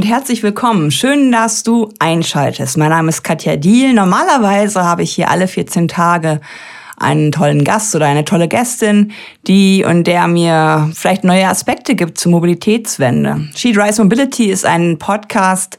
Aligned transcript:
Und 0.00 0.06
herzlich 0.06 0.42
willkommen. 0.42 0.90
Schön, 0.90 1.30
dass 1.30 1.62
du 1.62 1.90
einschaltest. 1.98 2.78
Mein 2.78 2.88
Name 2.88 3.10
ist 3.10 3.22
Katja 3.22 3.56
Diel. 3.56 3.92
Normalerweise 3.92 4.82
habe 4.82 5.02
ich 5.02 5.12
hier 5.14 5.28
alle 5.28 5.46
14 5.46 5.88
Tage 5.88 6.40
einen 6.96 7.32
tollen 7.32 7.64
Gast 7.64 7.94
oder 7.94 8.06
eine 8.06 8.24
tolle 8.24 8.48
Gästin, 8.48 9.12
die 9.46 9.84
und 9.84 10.06
der 10.06 10.26
mir 10.26 10.90
vielleicht 10.94 11.22
neue 11.22 11.46
Aspekte 11.46 11.96
gibt 11.96 12.16
zur 12.16 12.32
Mobilitätswende. 12.32 13.50
She 13.54 13.72
Drives 13.72 13.98
Mobility 13.98 14.46
ist 14.46 14.64
ein 14.64 14.98
Podcast, 14.98 15.78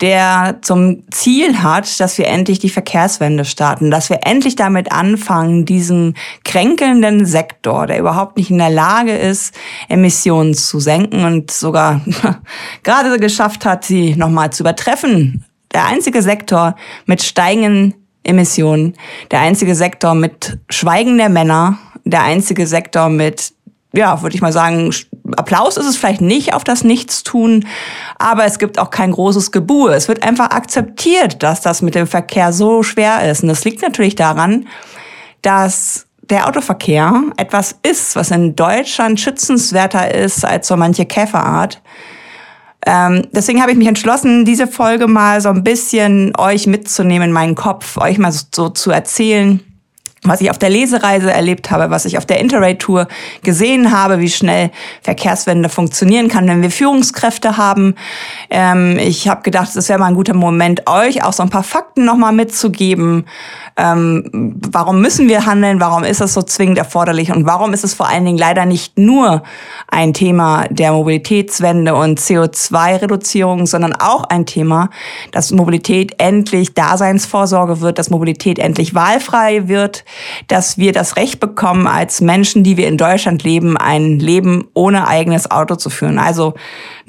der 0.00 0.58
zum 0.62 1.02
Ziel 1.10 1.62
hat, 1.62 2.00
dass 2.00 2.16
wir 2.16 2.26
endlich 2.26 2.58
die 2.58 2.70
Verkehrswende 2.70 3.44
starten, 3.44 3.90
dass 3.90 4.08
wir 4.08 4.20
endlich 4.22 4.56
damit 4.56 4.92
anfangen, 4.92 5.66
diesen 5.66 6.16
kränkelnden 6.44 7.26
Sektor, 7.26 7.86
der 7.86 7.98
überhaupt 7.98 8.36
nicht 8.36 8.50
in 8.50 8.58
der 8.58 8.70
Lage 8.70 9.12
ist, 9.12 9.54
Emissionen 9.88 10.54
zu 10.54 10.80
senken 10.80 11.24
und 11.24 11.50
sogar 11.50 12.00
gerade 12.82 13.18
geschafft 13.18 13.66
hat, 13.66 13.84
sie 13.84 14.16
nochmal 14.16 14.50
zu 14.50 14.62
übertreffen. 14.62 15.44
Der 15.72 15.86
einzige 15.86 16.22
Sektor 16.22 16.76
mit 17.06 17.22
steigenden 17.22 17.94
Emissionen, 18.22 18.94
der 19.30 19.40
einzige 19.40 19.74
Sektor 19.74 20.14
mit 20.14 20.58
Schweigen 20.68 21.18
der 21.18 21.28
Männer, 21.28 21.78
der 22.04 22.22
einzige 22.22 22.66
Sektor 22.66 23.08
mit 23.08 23.52
ja, 23.92 24.22
würde 24.22 24.36
ich 24.36 24.42
mal 24.42 24.52
sagen, 24.52 24.92
Applaus 25.36 25.76
ist 25.76 25.86
es 25.86 25.96
vielleicht 25.96 26.20
nicht 26.20 26.54
auf 26.54 26.64
das 26.64 26.84
Nichtstun, 26.84 27.66
aber 28.18 28.44
es 28.44 28.58
gibt 28.58 28.78
auch 28.78 28.90
kein 28.90 29.12
großes 29.12 29.52
Gebur. 29.52 29.92
Es 29.92 30.08
wird 30.08 30.22
einfach 30.22 30.50
akzeptiert, 30.50 31.42
dass 31.42 31.60
das 31.60 31.82
mit 31.82 31.94
dem 31.94 32.06
Verkehr 32.06 32.52
so 32.52 32.82
schwer 32.82 33.28
ist. 33.28 33.42
Und 33.42 33.48
das 33.48 33.64
liegt 33.64 33.82
natürlich 33.82 34.14
daran, 34.14 34.66
dass 35.42 36.06
der 36.22 36.46
Autoverkehr 36.46 37.24
etwas 37.36 37.76
ist, 37.82 38.14
was 38.14 38.30
in 38.30 38.54
Deutschland 38.54 39.18
schützenswerter 39.18 40.14
ist 40.14 40.44
als 40.44 40.68
so 40.68 40.76
manche 40.76 41.06
Käferart. 41.06 41.82
Ähm, 42.86 43.26
deswegen 43.32 43.60
habe 43.60 43.72
ich 43.72 43.78
mich 43.78 43.88
entschlossen, 43.88 44.44
diese 44.44 44.66
Folge 44.66 45.06
mal 45.06 45.40
so 45.40 45.50
ein 45.50 45.64
bisschen 45.64 46.32
euch 46.38 46.66
mitzunehmen 46.66 47.28
in 47.28 47.32
meinen 47.32 47.54
Kopf, 47.56 47.98
euch 47.98 48.18
mal 48.18 48.32
so 48.32 48.70
zu 48.70 48.90
erzählen, 48.90 49.60
was 50.22 50.42
ich 50.42 50.50
auf 50.50 50.58
der 50.58 50.68
Lesereise 50.68 51.32
erlebt 51.32 51.70
habe, 51.70 51.90
was 51.90 52.04
ich 52.04 52.18
auf 52.18 52.26
der 52.26 52.40
Interrail-Tour 52.40 53.08
gesehen 53.42 53.90
habe, 53.90 54.20
wie 54.20 54.28
schnell 54.28 54.70
Verkehrswende 55.00 55.70
funktionieren 55.70 56.28
kann, 56.28 56.46
wenn 56.46 56.60
wir 56.60 56.70
Führungskräfte 56.70 57.56
haben. 57.56 57.94
Ähm, 58.50 58.98
ich 58.98 59.28
habe 59.28 59.42
gedacht, 59.42 59.74
es 59.74 59.88
wäre 59.88 59.98
mal 59.98 60.06
ein 60.06 60.14
guter 60.14 60.34
Moment, 60.34 60.82
euch 60.86 61.24
auch 61.24 61.32
so 61.32 61.42
ein 61.42 61.48
paar 61.48 61.62
Fakten 61.62 62.04
nochmal 62.04 62.32
mitzugeben, 62.32 63.24
ähm, 63.80 64.58
warum 64.70 65.00
müssen 65.00 65.28
wir 65.28 65.46
handeln, 65.46 65.80
warum 65.80 66.04
ist 66.04 66.20
es 66.20 66.34
so 66.34 66.42
zwingend 66.42 66.76
erforderlich? 66.76 67.32
Und 67.32 67.46
warum 67.46 67.72
ist 67.72 67.84
es 67.84 67.94
vor 67.94 68.08
allen 68.08 68.26
Dingen 68.26 68.36
leider 68.36 68.66
nicht 68.66 68.98
nur 68.98 69.42
ein 69.88 70.12
Thema 70.12 70.66
der 70.68 70.92
Mobilitätswende 70.92 71.94
und 71.94 72.20
CO2-Reduzierung, 72.20 73.66
sondern 73.66 73.94
auch 73.94 74.24
ein 74.24 74.44
Thema, 74.44 74.90
dass 75.32 75.50
Mobilität 75.50 76.16
endlich 76.18 76.74
Daseinsvorsorge 76.74 77.80
wird, 77.80 77.98
dass 77.98 78.10
Mobilität 78.10 78.58
endlich 78.58 78.94
wahlfrei 78.94 79.68
wird, 79.68 80.04
dass 80.48 80.78
wir 80.78 80.92
das 80.92 81.16
Recht 81.16 81.40
bekommen, 81.40 81.86
als 81.86 82.20
Menschen, 82.20 82.64
die 82.64 82.76
wir 82.76 82.88
in 82.88 82.96
Deutschland 82.96 83.42
leben, 83.42 83.76
ein 83.76 84.18
Leben 84.18 84.68
ohne 84.74 85.06
eigenes 85.08 85.50
Auto 85.50 85.76
zu 85.76 85.90
führen. 85.90 86.18
Also 86.18 86.54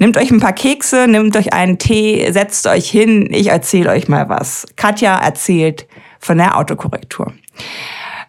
Nehmt 0.02 0.16
euch 0.16 0.32
ein 0.32 0.40
paar 0.40 0.52
Kekse, 0.52 1.06
nehmt 1.06 1.36
euch 1.36 1.52
einen 1.52 1.78
Tee, 1.78 2.28
setzt 2.32 2.66
euch 2.66 2.90
hin, 2.90 3.28
ich 3.30 3.50
erzähle 3.50 3.90
euch 3.90 4.08
mal 4.08 4.28
was. 4.28 4.66
Katja 4.74 5.16
erzählt 5.16 5.86
von 6.18 6.38
der 6.38 6.58
Autokorrektur. 6.58 7.32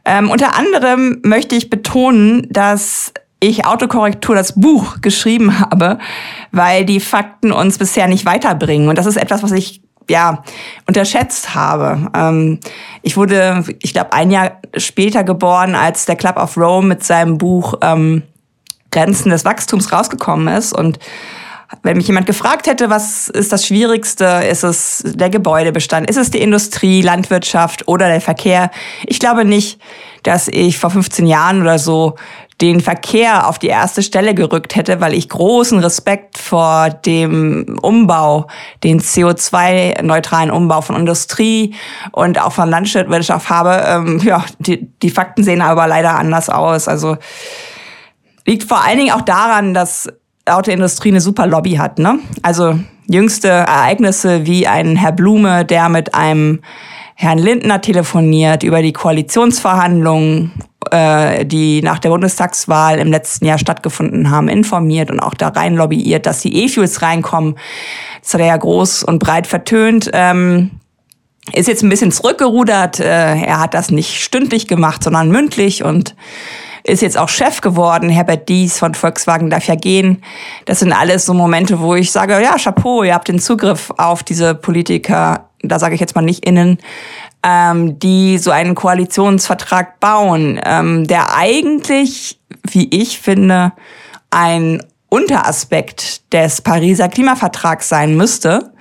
Ähm, 0.05 0.29
unter 0.29 0.55
anderem 0.55 1.19
möchte 1.23 1.55
ich 1.55 1.71
betonen, 1.71 2.47
dass 2.51 3.11
ich 3.39 3.65
Autokorrektur 3.65 4.35
das 4.35 4.53
Buch 4.59 5.01
geschrieben 5.01 5.59
habe, 5.59 5.97
weil 6.51 6.85
die 6.85 6.99
Fakten 6.99 7.51
uns 7.51 7.79
bisher 7.79 8.07
nicht 8.07 8.27
weiterbringen. 8.27 8.87
Und 8.87 8.99
das 8.99 9.07
ist 9.07 9.17
etwas, 9.17 9.41
was 9.41 9.51
ich 9.51 9.81
ja 10.09 10.43
unterschätzt 10.87 11.55
habe. 11.55 12.09
Ähm, 12.15 12.59
ich 13.01 13.17
wurde, 13.17 13.63
ich 13.81 13.93
glaube, 13.93 14.13
ein 14.13 14.31
Jahr 14.31 14.59
später 14.77 15.23
geboren, 15.23 15.75
als 15.75 16.05
der 16.05 16.15
Club 16.15 16.37
of 16.37 16.57
Rome 16.57 16.87
mit 16.87 17.03
seinem 17.03 17.37
Buch 17.37 17.75
ähm, 17.81 18.23
Grenzen 18.91 19.29
des 19.29 19.45
Wachstums 19.45 19.91
rausgekommen 19.91 20.47
ist 20.55 20.73
und 20.73 20.99
wenn 21.81 21.97
mich 21.97 22.07
jemand 22.07 22.27
gefragt 22.27 22.67
hätte, 22.67 22.89
was 22.89 23.29
ist 23.29 23.51
das 23.51 23.65
Schwierigste, 23.65 24.25
ist 24.49 24.63
es 24.63 25.03
der 25.05 25.29
Gebäudebestand, 25.29 26.09
ist 26.09 26.17
es 26.17 26.29
die 26.29 26.41
Industrie, 26.41 27.01
Landwirtschaft 27.01 27.87
oder 27.87 28.07
der 28.07 28.21
Verkehr? 28.21 28.69
Ich 29.05 29.19
glaube 29.19 29.43
nicht, 29.43 29.79
dass 30.21 30.47
ich 30.47 30.77
vor 30.77 30.91
15 30.91 31.25
Jahren 31.25 31.61
oder 31.61 31.79
so 31.79 32.15
den 32.61 32.81
Verkehr 32.81 33.47
auf 33.47 33.59
die 33.59 33.67
erste 33.67 34.03
Stelle 34.03 34.33
gerückt 34.33 34.75
hätte, 34.75 35.01
weil 35.01 35.13
ich 35.13 35.29
großen 35.29 35.79
Respekt 35.79 36.37
vor 36.37 36.89
dem 36.89 37.77
Umbau, 37.81 38.47
den 38.83 39.01
CO2-neutralen 39.01 40.51
Umbau 40.51 40.81
von 40.81 40.95
Industrie 40.95 41.73
und 42.11 42.39
auch 42.39 42.51
von 42.51 42.69
Landwirtschaft 42.69 43.49
habe. 43.49 43.83
Ähm, 43.85 44.21
ja, 44.23 44.45
die, 44.59 44.87
die 45.01 45.09
Fakten 45.09 45.43
sehen 45.43 45.61
aber 45.61 45.87
leider 45.87 46.15
anders 46.15 46.49
aus. 46.49 46.87
Also 46.87 47.17
liegt 48.45 48.63
vor 48.63 48.83
allen 48.83 48.97
Dingen 48.97 49.13
auch 49.13 49.21
daran, 49.21 49.73
dass 49.73 50.07
Autoindustrie 50.45 51.09
eine 51.09 51.21
super 51.21 51.47
Lobby 51.47 51.73
hat. 51.73 51.99
Ne? 51.99 52.19
Also 52.41 52.77
jüngste 53.07 53.47
Ereignisse 53.49 54.45
wie 54.45 54.67
ein 54.67 54.95
Herr 54.95 55.11
Blume, 55.11 55.65
der 55.65 55.89
mit 55.89 56.13
einem 56.13 56.61
Herrn 57.15 57.37
Lindner 57.37 57.79
telefoniert 57.79 58.63
über 58.63 58.81
die 58.81 58.93
Koalitionsverhandlungen, 58.93 60.51
äh, 60.91 61.45
die 61.45 61.81
nach 61.81 61.99
der 61.99 62.09
Bundestagswahl 62.09 62.99
im 62.99 63.09
letzten 63.09 63.45
Jahr 63.45 63.57
stattgefunden 63.57 64.29
haben, 64.29 64.47
informiert 64.47 65.11
und 65.11 65.19
auch 65.19 65.33
da 65.33 65.49
rein 65.49 65.75
lobbyiert, 65.75 66.25
dass 66.25 66.41
die 66.41 66.63
E-Fuels 66.63 67.01
reinkommen. 67.01 67.55
Das 68.21 68.33
hat 68.33 68.41
er 68.41 68.47
ja 68.47 68.57
groß 68.57 69.03
und 69.03 69.19
breit 69.19 69.47
vertönt. 69.47 70.09
Ähm, 70.13 70.71
ist 71.51 71.67
jetzt 71.67 71.83
ein 71.83 71.89
bisschen 71.89 72.11
zurückgerudert. 72.11 72.99
Äh, 72.99 73.35
er 73.43 73.59
hat 73.59 73.73
das 73.73 73.91
nicht 73.91 74.23
stündlich 74.23 74.67
gemacht, 74.67 75.03
sondern 75.03 75.29
mündlich 75.29 75.83
und 75.83 76.15
ist 76.83 77.01
jetzt 77.01 77.17
auch 77.17 77.29
Chef 77.29 77.61
geworden. 77.61 78.09
Herbert 78.09 78.49
Dies 78.49 78.77
von 78.77 78.93
Volkswagen 78.93 79.49
darf 79.49 79.67
ja 79.67 79.75
gehen. 79.75 80.21
Das 80.65 80.79
sind 80.79 80.91
alles 80.91 81.25
so 81.25 81.33
Momente, 81.33 81.79
wo 81.79 81.95
ich 81.95 82.11
sage, 82.11 82.41
ja, 82.41 82.57
Chapeau, 82.57 83.03
ihr 83.03 83.13
habt 83.13 83.27
den 83.27 83.39
Zugriff 83.39 83.91
auf 83.97 84.23
diese 84.23 84.53
Politiker, 84.53 85.49
da 85.61 85.79
sage 85.79 85.95
ich 85.95 86.01
jetzt 86.01 86.15
mal 86.15 86.21
nicht 86.21 86.45
innen, 86.45 86.77
ähm, 87.43 87.99
die 87.99 88.37
so 88.37 88.51
einen 88.51 88.75
Koalitionsvertrag 88.75 89.99
bauen, 89.99 90.59
ähm, 90.63 91.05
der 91.05 91.35
eigentlich, 91.35 92.39
wie 92.63 92.87
ich 92.89 93.19
finde, 93.19 93.73
ein 94.31 94.81
Unteraspekt 95.13 96.33
des 96.33 96.61
Pariser 96.61 97.07
Klimavertrags 97.07 97.87
sein 97.87 98.17
müsste, 98.17 98.71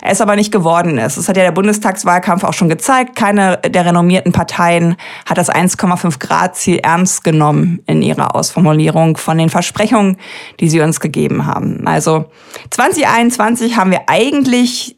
es 0.00 0.22
aber 0.22 0.36
nicht 0.36 0.50
geworden 0.50 0.96
ist. 0.96 1.18
Das 1.18 1.28
hat 1.28 1.36
ja 1.36 1.42
der 1.42 1.52
Bundestagswahlkampf 1.52 2.44
auch 2.44 2.54
schon 2.54 2.70
gezeigt. 2.70 3.14
Keine 3.14 3.58
der 3.58 3.84
renommierten 3.84 4.32
Parteien 4.32 4.96
hat 5.26 5.36
das 5.36 5.50
1,5 5.50 6.18
Grad 6.18 6.56
Ziel 6.56 6.78
ernst 6.78 7.24
genommen 7.24 7.80
in 7.86 8.00
ihrer 8.00 8.34
Ausformulierung 8.34 9.18
von 9.18 9.36
den 9.36 9.50
Versprechungen, 9.50 10.16
die 10.60 10.70
sie 10.70 10.80
uns 10.80 10.98
gegeben 10.98 11.44
haben. 11.44 11.86
Also 11.86 12.24
2021 12.70 13.76
haben 13.76 13.90
wir 13.90 14.04
eigentlich 14.06 14.96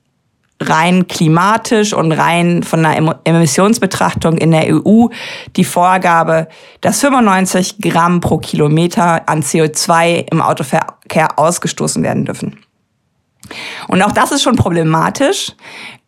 rein 0.60 1.08
klimatisch 1.08 1.92
und 1.92 2.12
rein 2.12 2.62
von 2.62 2.84
einer 2.84 3.20
Emissionsbetrachtung 3.24 4.38
in 4.38 4.52
der 4.52 4.66
EU 4.72 5.08
die 5.56 5.64
Vorgabe, 5.64 6.48
dass 6.80 7.00
95 7.00 7.78
Gramm 7.80 8.20
pro 8.20 8.38
Kilometer 8.38 9.28
an 9.28 9.42
CO2 9.42 10.30
im 10.30 10.40
Autoverkehr 10.40 11.38
ausgestoßen 11.38 12.02
werden 12.02 12.24
dürfen. 12.24 12.58
Und 13.88 14.02
auch 14.02 14.12
das 14.12 14.32
ist 14.32 14.42
schon 14.42 14.56
problematisch, 14.56 15.52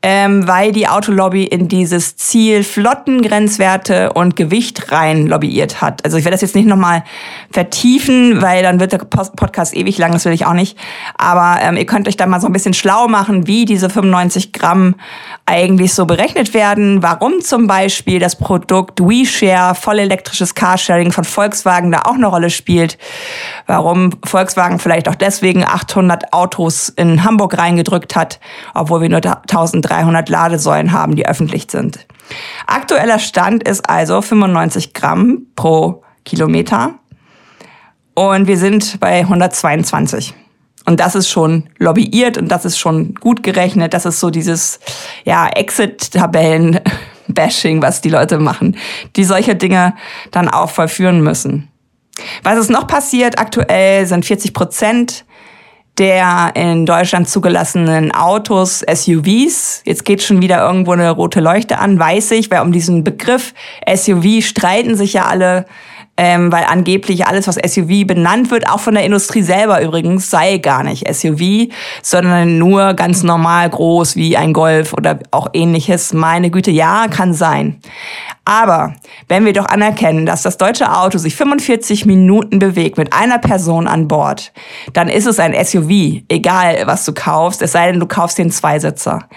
ähm, 0.08 0.46
weil 0.46 0.70
die 0.70 0.86
Autolobby 0.86 1.42
in 1.42 1.66
dieses 1.66 2.16
Ziel 2.16 2.62
Flottengrenzwerte 2.62 4.12
und 4.12 4.36
Gewicht 4.36 4.92
rein 4.92 5.26
lobbyiert 5.26 5.80
hat. 5.80 6.04
Also 6.04 6.16
ich 6.16 6.24
werde 6.24 6.36
das 6.36 6.42
jetzt 6.42 6.54
nicht 6.54 6.68
nochmal 6.68 7.02
vertiefen, 7.50 8.40
weil 8.40 8.62
dann 8.62 8.78
wird 8.78 8.92
der 8.92 8.98
Podcast 8.98 9.74
ewig 9.74 9.98
lang, 9.98 10.12
das 10.12 10.24
will 10.24 10.32
ich 10.32 10.46
auch 10.46 10.52
nicht. 10.52 10.78
Aber 11.18 11.60
ähm, 11.60 11.76
ihr 11.76 11.86
könnt 11.86 12.06
euch 12.06 12.16
da 12.16 12.24
mal 12.26 12.40
so 12.40 12.46
ein 12.46 12.52
bisschen 12.52 12.72
schlau 12.72 13.08
machen, 13.08 13.48
wie 13.48 13.64
diese 13.64 13.90
95 13.90 14.52
Gramm 14.52 14.94
eigentlich 15.44 15.92
so 15.92 16.06
berechnet 16.06 16.54
werden, 16.54 17.02
warum 17.02 17.40
zum 17.40 17.66
Beispiel 17.66 18.20
das 18.20 18.36
Produkt 18.36 19.00
WeShare, 19.00 19.74
vollelektrisches 19.74 20.54
Carsharing 20.54 21.10
von 21.10 21.24
Volkswagen 21.24 21.90
da 21.90 22.02
auch 22.02 22.14
eine 22.14 22.28
Rolle 22.28 22.50
spielt, 22.50 22.96
warum 23.66 24.12
Volkswagen 24.24 24.78
vielleicht 24.78 25.08
auch 25.08 25.16
deswegen 25.16 25.64
800 25.64 26.32
Autos 26.32 26.90
in 26.90 27.24
Hamburg 27.24 27.58
reingedrückt 27.58 28.14
hat, 28.14 28.38
obwohl 28.72 29.00
wir 29.00 29.08
nur 29.08 29.16
1300 29.16 29.95
Ladesäulen 30.02 30.92
haben, 30.92 31.16
die 31.16 31.26
öffentlich 31.26 31.66
sind. 31.70 32.06
Aktueller 32.66 33.18
Stand 33.18 33.68
ist 33.68 33.88
also 33.88 34.20
95 34.20 34.94
Gramm 34.94 35.46
pro 35.54 36.02
Kilometer 36.24 36.94
und 38.14 38.46
wir 38.46 38.58
sind 38.58 38.98
bei 39.00 39.20
122. 39.20 40.34
Und 40.86 41.00
das 41.00 41.14
ist 41.14 41.28
schon 41.28 41.68
lobbyiert 41.78 42.38
und 42.38 42.48
das 42.48 42.64
ist 42.64 42.78
schon 42.78 43.14
gut 43.16 43.42
gerechnet. 43.42 43.92
Das 43.92 44.06
ist 44.06 44.20
so 44.20 44.30
dieses, 44.30 44.80
ja, 45.24 45.48
Exit-Tabellen-Bashing, 45.48 47.82
was 47.82 48.00
die 48.00 48.08
Leute 48.08 48.38
machen, 48.38 48.78
die 49.16 49.24
solche 49.24 49.56
Dinge 49.56 49.94
dann 50.30 50.48
auch 50.48 50.70
vollführen 50.70 51.20
müssen. 51.22 51.68
Was 52.44 52.58
ist 52.58 52.70
noch 52.70 52.86
passiert? 52.86 53.38
Aktuell 53.38 54.06
sind 54.06 54.24
40 54.24 54.54
Prozent 54.54 55.26
der 55.98 56.52
in 56.54 56.86
Deutschland 56.86 57.28
zugelassenen 57.28 58.12
Autos, 58.12 58.80
SUVs. 58.80 59.82
Jetzt 59.84 60.04
geht 60.04 60.22
schon 60.22 60.42
wieder 60.42 60.66
irgendwo 60.66 60.92
eine 60.92 61.10
rote 61.10 61.40
Leuchte 61.40 61.78
an, 61.78 61.98
weiß 61.98 62.32
ich, 62.32 62.50
weil 62.50 62.60
um 62.60 62.72
diesen 62.72 63.02
Begriff 63.04 63.54
SUV 63.92 64.42
streiten 64.42 64.94
sich 64.96 65.14
ja 65.14 65.24
alle 65.26 65.66
ähm, 66.16 66.50
weil 66.50 66.64
angeblich 66.64 67.26
alles, 67.26 67.46
was 67.46 67.56
SUV 67.56 68.06
benannt 68.06 68.50
wird, 68.50 68.68
auch 68.68 68.80
von 68.80 68.94
der 68.94 69.04
Industrie 69.04 69.42
selber 69.42 69.82
übrigens, 69.82 70.30
sei 70.30 70.58
gar 70.58 70.82
nicht 70.82 71.06
SUV, 71.12 71.70
sondern 72.02 72.58
nur 72.58 72.94
ganz 72.94 73.22
normal 73.22 73.68
groß 73.68 74.16
wie 74.16 74.36
ein 74.36 74.52
Golf 74.52 74.94
oder 74.94 75.18
auch 75.30 75.48
ähnliches. 75.52 76.12
Meine 76.12 76.50
Güte, 76.50 76.70
ja, 76.70 77.06
kann 77.08 77.34
sein. 77.34 77.80
Aber 78.48 78.94
wenn 79.26 79.44
wir 79.44 79.52
doch 79.52 79.66
anerkennen, 79.66 80.24
dass 80.24 80.42
das 80.42 80.56
deutsche 80.56 80.96
Auto 80.96 81.18
sich 81.18 81.34
45 81.34 82.06
Minuten 82.06 82.60
bewegt 82.60 82.96
mit 82.96 83.12
einer 83.12 83.38
Person 83.38 83.88
an 83.88 84.06
Bord, 84.06 84.52
dann 84.92 85.08
ist 85.08 85.26
es 85.26 85.40
ein 85.40 85.52
SUV, 85.52 86.22
egal 86.28 86.86
was 86.86 87.04
du 87.04 87.12
kaufst, 87.12 87.60
es 87.60 87.72
sei 87.72 87.90
denn, 87.90 87.98
du 87.98 88.06
kaufst 88.06 88.38
den 88.38 88.52
Zweisitzer. 88.52 89.28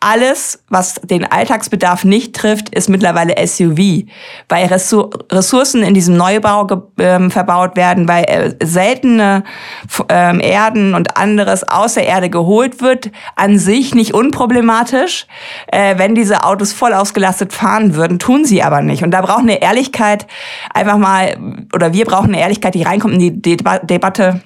Alles, 0.00 0.62
was 0.68 0.94
den 1.02 1.24
Alltagsbedarf 1.24 2.04
nicht 2.04 2.36
trifft, 2.36 2.68
ist 2.74 2.90
mittlerweile 2.90 3.34
SUV, 3.46 4.04
weil 4.50 4.66
Ressourcen 4.66 5.82
in 5.82 5.94
diesem 5.94 6.16
Neubau 6.16 6.66
äh, 6.98 7.30
verbaut 7.30 7.76
werden, 7.76 8.06
weil 8.06 8.24
äh, 8.24 8.54
seltene 8.62 9.44
äh, 10.10 10.46
Erden 10.46 10.94
und 10.94 11.16
anderes 11.16 11.66
aus 11.66 11.94
der 11.94 12.06
Erde 12.06 12.28
geholt 12.28 12.82
wird, 12.82 13.12
an 13.34 13.58
sich 13.58 13.94
nicht 13.94 14.12
unproblematisch. 14.12 15.26
Äh, 15.68 15.96
wenn 15.96 16.14
diese 16.14 16.44
Autos 16.44 16.74
voll 16.74 16.92
ausgelastet 16.92 17.54
fahren 17.54 17.94
würden, 17.94 18.18
tun 18.18 18.44
sie 18.44 18.53
aber 18.62 18.82
nicht. 18.82 19.02
Und 19.02 19.10
da 19.10 19.20
braucht 19.20 19.40
eine 19.40 19.60
Ehrlichkeit 19.60 20.26
einfach 20.72 20.98
mal, 20.98 21.36
oder 21.72 21.92
wir 21.92 22.04
brauchen 22.04 22.28
eine 22.28 22.40
Ehrlichkeit, 22.40 22.74
die 22.74 22.82
reinkommt 22.82 23.14
in 23.14 23.20
die 23.20 23.42
Deba 23.42 23.78
Debatte 23.78 24.42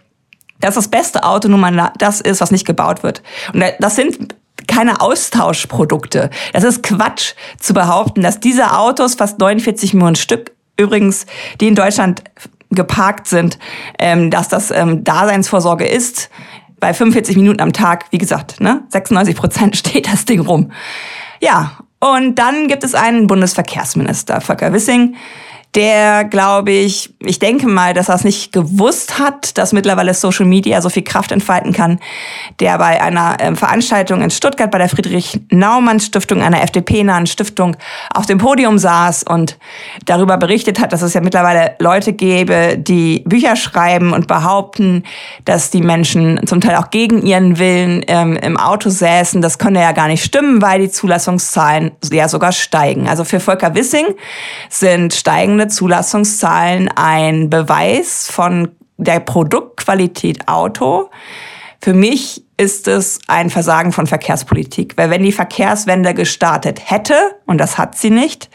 dass 0.60 0.75
das 0.75 0.88
beste 0.88 1.25
Auto 1.25 1.49
nun 1.49 1.60
mal 1.60 1.93
das 1.99 2.20
ist, 2.20 2.40
was 2.40 2.50
nicht 2.50 2.66
gebaut 2.66 3.02
wird. 3.02 3.22
Und 3.52 3.62
das 3.78 3.96
sind 3.96 4.34
keine 4.66 5.00
Austauschprodukte. 5.00 6.31
Das 6.52 6.64
ist 6.64 6.82
Quatsch 6.82 7.34
zu 7.58 7.75
behaupten, 7.75 8.22
dass 8.22 8.40
diese 8.40 8.76
Autos, 8.76 9.14
fast 9.14 9.38
49 9.38 9.94
Millionen 9.94 10.16
Stück 10.16 10.52
übrigens, 10.76 11.26
die 11.61 11.69
in 11.69 11.75
Deutschland 11.75 12.22
geparkt 12.70 13.26
sind, 13.26 13.58
ähm, 13.99 14.31
dass 14.31 14.49
das 14.49 14.70
ähm, 14.70 15.04
Daseinsvorsorge 15.04 15.87
ist. 15.87 16.31
Bei 16.81 16.94
45 16.94 17.37
Minuten 17.37 17.61
am 17.61 17.72
Tag, 17.72 18.06
wie 18.11 18.19
gesagt, 18.19 18.61
ne, 18.61 18.82
96 18.90 19.34
Prozent 19.34 19.76
steht 19.76 20.12
das 20.12 20.25
Ding 20.25 20.40
rum. 20.40 20.70
Ja, 21.40 21.78
und 22.00 22.36
dann 22.36 22.68
gibt 22.68 22.84
es 22.84 22.94
einen 22.94 23.26
Bundesverkehrsminister, 23.26 24.40
Volker 24.40 24.72
Wissing, 24.72 25.16
der, 25.74 26.24
glaube 26.24 26.70
ich, 26.70 27.14
ich 27.20 27.38
denke 27.38 27.68
mal, 27.68 27.92
dass 27.92 28.08
er 28.08 28.14
es 28.14 28.24
nicht 28.24 28.52
gewusst 28.52 29.18
hat, 29.18 29.58
dass 29.58 29.72
mittlerweile 29.72 30.14
Social 30.14 30.46
Media 30.46 30.80
so 30.80 30.88
viel 30.88 31.02
Kraft 31.02 31.30
entfalten 31.30 31.72
kann, 31.72 32.00
der 32.58 32.78
bei 32.78 33.02
einer 33.02 33.36
ähm, 33.38 33.54
Veranstaltung 33.54 34.22
in 34.22 34.30
Stuttgart 34.30 34.70
bei 34.70 34.78
der 34.78 34.88
Friedrich-Naumann-Stiftung, 34.88 36.42
einer 36.42 36.62
FDP-nahen 36.62 37.26
Stiftung, 37.26 37.76
auf 38.14 38.24
dem 38.24 38.38
Podium 38.38 38.78
saß 38.78 39.24
und 39.24 39.58
darüber 40.06 40.38
berichtet 40.38 40.80
hat, 40.80 40.92
dass 40.92 41.02
es 41.02 41.12
ja 41.12 41.20
mittlerweile 41.20 41.76
Leute 41.80 42.14
gäbe, 42.14 42.78
die 42.78 43.22
Bücher 43.26 43.54
schreiben 43.54 44.14
und 44.14 44.26
behaupten, 44.26 45.04
dass 45.44 45.70
die 45.70 45.82
Menschen 45.82 46.40
zum 46.46 46.62
Teil 46.62 46.76
auch 46.76 46.90
gegen 46.90 47.22
ihren 47.22 47.58
Willen 47.58 48.04
ähm, 48.08 48.36
im 48.36 48.56
Auto 48.56 48.88
säßen. 48.88 49.42
Das 49.42 49.58
könne 49.58 49.82
ja 49.82 49.92
gar 49.92 50.08
nicht 50.08 50.24
stimmen, 50.24 50.62
weil 50.62 50.80
die 50.80 50.90
Zulassungszahlen 50.90 51.92
ja 52.10 52.28
sogar 52.28 52.52
steigen. 52.52 53.06
Also 53.06 53.24
für 53.24 53.38
Volker 53.38 53.74
Wissing 53.74 54.06
sind 54.70 55.12
steigende 55.12 55.57
steigende 55.58 55.69
Zulassungszahlen 55.69 56.88
ein 56.94 57.50
Beweis 57.50 58.28
von 58.31 58.69
der 58.96 59.20
Produktqualität 59.20 60.46
Auto. 60.46 61.10
Für 61.81 61.94
mich 61.94 62.44
ist 62.56 62.88
es 62.88 63.20
ein 63.26 63.50
Versagen 63.50 63.93
von 63.93 64.06
Verkehrspolitik, 64.06 64.96
weil 64.96 65.10
wenn 65.10 65.22
die 65.22 65.32
Verkehrswende 65.32 66.14
gestartet 66.14 66.90
hätte, 66.90 67.14
und 67.46 67.58
das 67.58 67.76
hat 67.76 67.96
sie 67.96 68.10
nicht, 68.10 68.50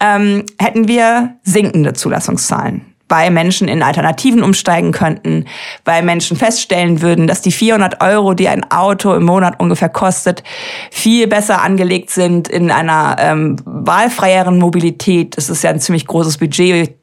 ähm, 0.00 0.44
hätten 0.58 0.86
wir 0.88 1.36
sinkende 1.42 1.94
Zulassungszahlen 1.94 2.93
weil 3.14 3.30
Menschen 3.30 3.68
in 3.68 3.80
Alternativen 3.80 4.42
umsteigen 4.42 4.90
könnten, 4.90 5.44
weil 5.84 6.02
Menschen 6.02 6.36
feststellen 6.36 7.00
würden, 7.00 7.28
dass 7.28 7.42
die 7.42 7.52
400 7.52 8.02
Euro, 8.02 8.34
die 8.34 8.48
ein 8.48 8.68
Auto 8.72 9.14
im 9.14 9.22
Monat 9.22 9.60
ungefähr 9.60 9.88
kostet, 9.88 10.42
viel 10.90 11.28
besser 11.28 11.62
angelegt 11.62 12.10
sind 12.10 12.48
in 12.48 12.72
einer 12.72 13.14
ähm, 13.20 13.54
wahlfreieren 13.64 14.58
Mobilität. 14.58 15.36
Das 15.36 15.48
ist 15.48 15.62
ja 15.62 15.70
ein 15.70 15.78
ziemlich 15.78 16.08
großes 16.08 16.38
Budget. 16.38 16.96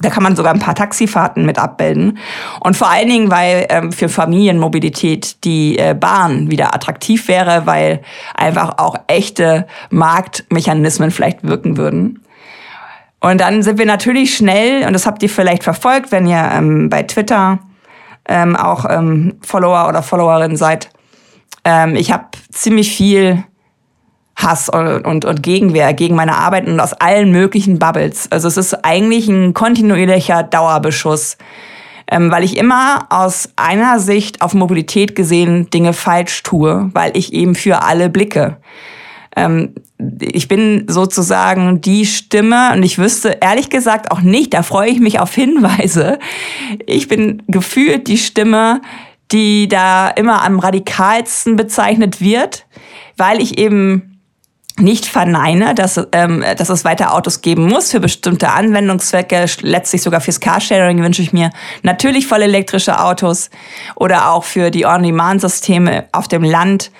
Da 0.00 0.10
kann 0.10 0.22
man 0.22 0.36
sogar 0.36 0.52
ein 0.52 0.60
paar 0.60 0.74
Taxifahrten 0.74 1.46
mit 1.46 1.58
abbilden. 1.58 2.18
Und 2.60 2.76
vor 2.76 2.90
allen 2.90 3.08
Dingen, 3.08 3.30
weil 3.30 3.66
ähm, 3.70 3.90
für 3.90 4.10
Familienmobilität 4.10 5.44
die 5.44 5.78
äh, 5.78 5.94
Bahn 5.98 6.50
wieder 6.50 6.74
attraktiv 6.74 7.26
wäre, 7.26 7.62
weil 7.64 8.02
einfach 8.34 8.76
auch 8.76 8.96
echte 9.06 9.66
Marktmechanismen 9.88 11.10
vielleicht 11.10 11.42
wirken 11.42 11.78
würden. 11.78 12.20
Und 13.24 13.40
dann 13.40 13.62
sind 13.62 13.78
wir 13.78 13.86
natürlich 13.86 14.36
schnell, 14.36 14.86
und 14.86 14.92
das 14.92 15.06
habt 15.06 15.22
ihr 15.22 15.30
vielleicht 15.30 15.64
verfolgt, 15.64 16.12
wenn 16.12 16.26
ihr 16.26 16.46
ähm, 16.52 16.90
bei 16.90 17.04
Twitter 17.04 17.58
ähm, 18.28 18.54
auch 18.54 18.84
ähm, 18.86 19.38
Follower 19.40 19.88
oder 19.88 20.02
Followerin 20.02 20.58
seid. 20.58 20.90
Ähm, 21.64 21.96
ich 21.96 22.12
habe 22.12 22.26
ziemlich 22.52 22.94
viel 22.94 23.42
Hass 24.36 24.68
und, 24.68 25.06
und, 25.06 25.24
und 25.24 25.42
Gegenwehr 25.42 25.94
gegen 25.94 26.16
meine 26.16 26.36
Arbeit 26.36 26.66
und 26.66 26.78
aus 26.78 26.92
allen 26.92 27.32
möglichen 27.32 27.78
Bubbles. 27.78 28.30
Also 28.30 28.46
es 28.46 28.58
ist 28.58 28.84
eigentlich 28.84 29.26
ein 29.26 29.54
kontinuierlicher 29.54 30.42
Dauerbeschuss, 30.42 31.38
ähm, 32.10 32.30
weil 32.30 32.44
ich 32.44 32.58
immer 32.58 33.06
aus 33.08 33.48
einer 33.56 34.00
Sicht 34.00 34.42
auf 34.42 34.52
Mobilität 34.52 35.16
gesehen 35.16 35.70
Dinge 35.70 35.94
falsch 35.94 36.42
tue, 36.42 36.90
weil 36.92 37.16
ich 37.16 37.32
eben 37.32 37.54
für 37.54 37.84
alle 37.84 38.10
blicke. 38.10 38.58
Ähm, 39.36 39.74
ich 40.20 40.48
bin 40.48 40.86
sozusagen 40.88 41.80
die 41.80 42.06
Stimme 42.06 42.72
und 42.72 42.82
ich 42.82 42.98
wüsste 42.98 43.38
ehrlich 43.40 43.70
gesagt 43.70 44.10
auch 44.10 44.20
nicht, 44.20 44.54
da 44.54 44.62
freue 44.62 44.90
ich 44.90 45.00
mich 45.00 45.20
auf 45.20 45.34
Hinweise. 45.34 46.18
Ich 46.86 47.08
bin 47.08 47.42
gefühlt 47.48 48.08
die 48.08 48.18
Stimme, 48.18 48.80
die 49.32 49.68
da 49.68 50.08
immer 50.08 50.42
am 50.42 50.58
radikalsten 50.58 51.56
bezeichnet 51.56 52.20
wird, 52.20 52.66
weil 53.16 53.40
ich 53.40 53.58
eben 53.58 54.14
nicht 54.78 55.06
verneine, 55.06 55.74
dass, 55.74 56.00
ähm, 56.12 56.44
dass 56.56 56.68
es 56.68 56.84
weiter 56.84 57.14
Autos 57.14 57.42
geben 57.42 57.68
muss 57.68 57.92
für 57.92 58.00
bestimmte 58.00 58.50
Anwendungszwecke. 58.50 59.46
Letztlich 59.60 60.02
sogar 60.02 60.20
fürs 60.20 60.40
Carsharing 60.40 61.00
wünsche 61.00 61.22
ich 61.22 61.32
mir 61.32 61.50
natürlich 61.82 62.26
voll 62.26 62.42
elektrische 62.42 63.00
Autos 63.00 63.50
oder 63.94 64.32
auch 64.32 64.42
für 64.42 64.72
die 64.72 64.84
On-Demand-Systeme 64.84 66.06
auf 66.10 66.26
dem 66.26 66.42
Land 66.42 66.90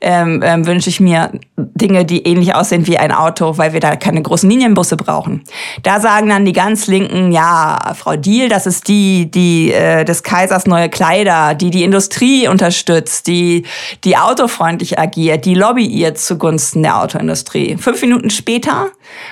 ähm, 0.00 0.42
ähm, 0.44 0.66
wünsche 0.66 0.90
ich 0.90 1.00
mir 1.00 1.30
Dinge, 1.56 2.04
die 2.04 2.26
ähnlich 2.26 2.54
aussehen 2.54 2.86
wie 2.86 2.98
ein 2.98 3.12
Auto, 3.12 3.58
weil 3.58 3.72
wir 3.72 3.80
da 3.80 3.96
keine 3.96 4.22
großen 4.22 4.48
Linienbusse 4.48 4.96
brauchen. 4.96 5.42
Da 5.82 6.00
sagen 6.00 6.28
dann 6.28 6.44
die 6.44 6.52
ganz 6.52 6.86
Linken, 6.86 7.32
ja, 7.32 7.78
Frau 7.94 8.16
Diel, 8.16 8.48
das 8.48 8.66
ist 8.66 8.88
die, 8.88 9.30
die 9.30 9.72
äh, 9.72 10.04
des 10.04 10.22
Kaisers 10.22 10.66
neue 10.66 10.88
Kleider, 10.88 11.54
die 11.54 11.70
die 11.70 11.84
Industrie 11.84 12.48
unterstützt, 12.48 13.26
die 13.26 13.64
die 14.04 14.16
autofreundlich 14.16 14.98
agiert, 14.98 15.44
die 15.44 15.54
lobbyiert 15.54 16.18
zugunsten 16.18 16.82
der 16.82 17.00
Autoindustrie. 17.00 17.76
Fünf 17.76 18.00
Minuten 18.00 18.30
später 18.30 18.88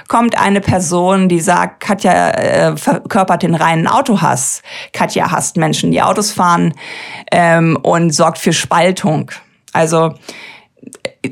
kommt 0.09 0.39
eine 0.39 0.61
Person, 0.61 1.29
die 1.29 1.41
sagt, 1.41 1.81
Katja 1.81 2.31
äh, 2.31 2.77
verkörpert 2.77 3.43
den 3.43 3.55
reinen 3.55 3.87
Autohass. 3.87 4.63
Katja 4.93 5.31
hasst 5.31 5.57
Menschen, 5.57 5.91
die 5.91 6.03
Autos 6.03 6.33
fahren 6.33 6.75
ähm, 7.31 7.79
und 7.83 8.11
sorgt 8.11 8.39
für 8.39 8.53
Spaltung. 8.53 9.31
Also 9.73 10.15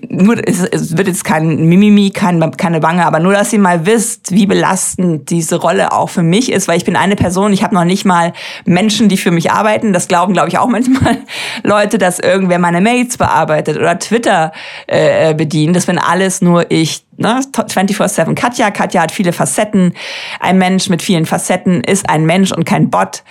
nur, 0.09 0.37
es, 0.47 0.61
es 0.61 0.97
wird 0.97 1.09
jetzt 1.09 1.25
kein 1.25 1.67
Mimimi, 1.67 2.11
kein, 2.11 2.57
keine 2.57 2.79
Bange, 2.79 3.05
aber 3.05 3.19
nur, 3.19 3.33
dass 3.33 3.53
ihr 3.53 3.59
mal 3.59 3.87
wisst, 3.87 4.31
wie 4.31 4.47
belastend 4.47 5.31
diese 5.31 5.57
Rolle 5.57 5.93
auch 5.93 6.09
für 6.09 6.23
mich 6.23 6.53
ist, 6.53 6.69
weil 6.69 6.77
ich 6.77 6.85
bin 6.85 6.95
eine 6.95 7.17
Person, 7.17 7.53
ich 7.53 7.65
habe 7.65 7.75
noch 7.75 7.85
nicht 7.85 8.05
mal 8.05 8.33
Menschen, 8.65 9.09
die 9.09 9.17
für 9.17 9.33
mich 9.33 9.51
arbeiten. 9.51 9.93
Das 9.93 10.07
glauben, 10.07 10.33
glaube 10.33 10.49
ich, 10.49 10.59
auch 10.59 10.69
manchmal 10.69 11.19
Leute, 11.65 11.99
dass 11.99 12.21
irgendwer 12.21 12.61
meine 12.61 12.81
Mails 12.81 13.17
bearbeitet 13.17 13.79
oder 13.79 13.99
Twitter 13.99 14.53
äh, 14.87 15.35
bedient. 15.35 15.75
Das 15.75 15.87
bin 15.87 15.99
alles 15.99 16.41
nur 16.41 16.71
ich. 16.71 17.05
Ne? 17.17 17.41
24-7 17.53 18.35
Katja. 18.35 18.71
Katja 18.71 19.03
hat 19.03 19.13
viele 19.13 19.33
Facetten. 19.33 19.95
Ein 20.39 20.59
Mensch 20.59 20.89
mit 20.89 21.03
vielen 21.03 21.27
Facetten 21.27 21.83
ist 21.83 22.09
ein 22.09 22.25
Mensch 22.27 22.53
und 22.53 22.65
kein 22.65 22.91
Bot. 22.91 23.25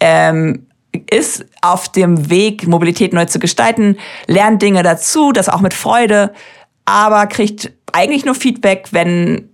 Ähm, 0.00 0.65
ist 1.10 1.44
auf 1.62 1.88
dem 1.90 2.30
Weg, 2.30 2.66
Mobilität 2.66 3.12
neu 3.12 3.24
zu 3.26 3.38
gestalten, 3.38 3.96
lernt 4.26 4.62
Dinge 4.62 4.82
dazu, 4.82 5.32
das 5.32 5.48
auch 5.48 5.60
mit 5.60 5.74
Freude, 5.74 6.32
aber 6.84 7.26
kriegt 7.26 7.72
eigentlich 7.92 8.24
nur 8.24 8.34
Feedback, 8.34 8.88
wenn 8.92 9.50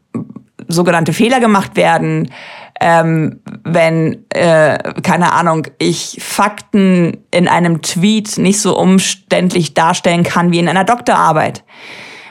sogenannte 0.68 1.12
Fehler 1.12 1.40
gemacht 1.40 1.76
werden, 1.76 2.30
ähm, 2.80 3.40
wenn, 3.64 4.24
äh, 4.30 4.78
keine 5.02 5.32
Ahnung, 5.32 5.66
ich 5.78 6.18
Fakten 6.20 7.18
in 7.30 7.48
einem 7.48 7.82
Tweet 7.82 8.38
nicht 8.38 8.60
so 8.60 8.76
umständlich 8.76 9.74
darstellen 9.74 10.24
kann 10.24 10.50
wie 10.52 10.58
in 10.58 10.68
einer 10.68 10.84
Doktorarbeit. 10.84 11.64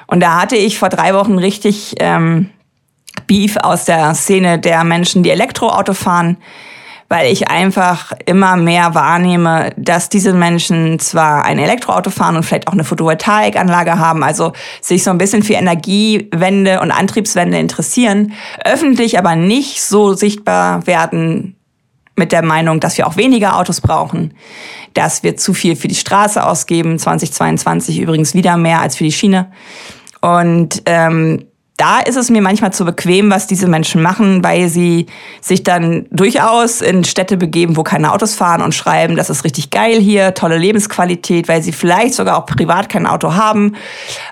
Und 0.08 0.20
da 0.20 0.42
hatte 0.42 0.58
ich 0.58 0.78
vor 0.78 0.90
drei 0.90 1.14
Wochen 1.14 1.38
richtig 1.38 1.96
ähm, 2.00 2.50
Beef 3.28 3.56
aus 3.58 3.86
der 3.86 4.14
Szene 4.14 4.60
der 4.60 4.84
Menschen, 4.84 5.24
die 5.24 5.30
Elektroauto 5.30 5.94
fahren 5.94 6.38
weil 7.12 7.30
ich 7.30 7.50
einfach 7.50 8.14
immer 8.26 8.56
mehr 8.56 8.96
wahrnehme, 8.96 9.72
dass 9.76 10.08
diese 10.08 10.32
Menschen 10.32 10.98
zwar 10.98 11.44
ein 11.44 11.60
Elektroauto 11.60 12.10
fahren 12.10 12.38
und 12.38 12.44
vielleicht 12.44 12.70
auch 12.70 12.72
eine 12.74 12.86
Photovoltaikanlage 12.86 14.00
haben, 14.00 14.24
also 14.24 14.54
sich 14.80 15.04
so 15.04 15.12
ein 15.12 15.18
bisschen 15.18 15.44
für 15.44 15.56
Energiewende 15.56 16.80
und 16.80 16.90
Antriebswende 16.90 17.60
interessieren, 17.60 18.32
öffentlich 18.64 19.20
aber 19.20 19.36
nicht 19.36 19.84
so 19.84 20.14
sichtbar 20.14 20.88
werden 20.88 21.58
mit 22.16 22.32
der 22.32 22.46
Meinung, 22.46 22.80
dass 22.80 22.98
wir 22.98 23.06
auch 23.06 23.18
weniger 23.18 23.58
Autos 23.58 23.82
brauchen, 23.82 24.34
dass 24.94 25.22
wir 25.22 25.36
zu 25.36 25.54
viel 25.54 25.76
für 25.76 25.90
die 25.90 25.96
Straße 25.96 26.42
ausgeben, 26.42 26.98
2022 26.98 28.00
übrigens 28.00 28.36
wieder 28.36 28.56
mehr 28.56 28.80
als 28.80 28.96
für 28.96 29.04
die 29.04 29.12
Schiene. 29.12 29.52
Und 30.22 30.82
ähm, 30.86 31.46
da 31.78 32.00
ist 32.00 32.16
es 32.16 32.30
mir 32.30 32.44
manchmal 32.44 32.72
zu 32.72 32.86
bequem, 32.86 33.32
was 33.32 33.48
diese 33.48 33.68
Menschen 33.68 34.04
machen, 34.04 34.44
weil 34.44 34.70
sie 34.70 35.08
sich 35.42 35.64
dann 35.64 36.06
durchaus 36.12 36.80
in 36.80 37.04
Städte 37.04 37.38
begeben, 37.38 37.76
wo 37.76 37.82
keine 37.82 38.12
Autos 38.12 38.36
fahren 38.36 38.62
und 38.62 38.76
schreiben, 38.76 39.16
das 39.16 39.32
ist 39.32 39.44
richtig 39.44 39.72
geil 39.72 40.00
hier, 40.00 40.36
tolle 40.36 40.60
Lebensqualität, 40.60 41.48
weil 41.48 41.64
sie 41.64 41.72
vielleicht 41.72 42.14
sogar 42.14 42.38
auch 42.38 42.46
privat 42.46 42.88
kein 42.88 43.08
Auto 43.08 43.34
haben. 43.34 43.76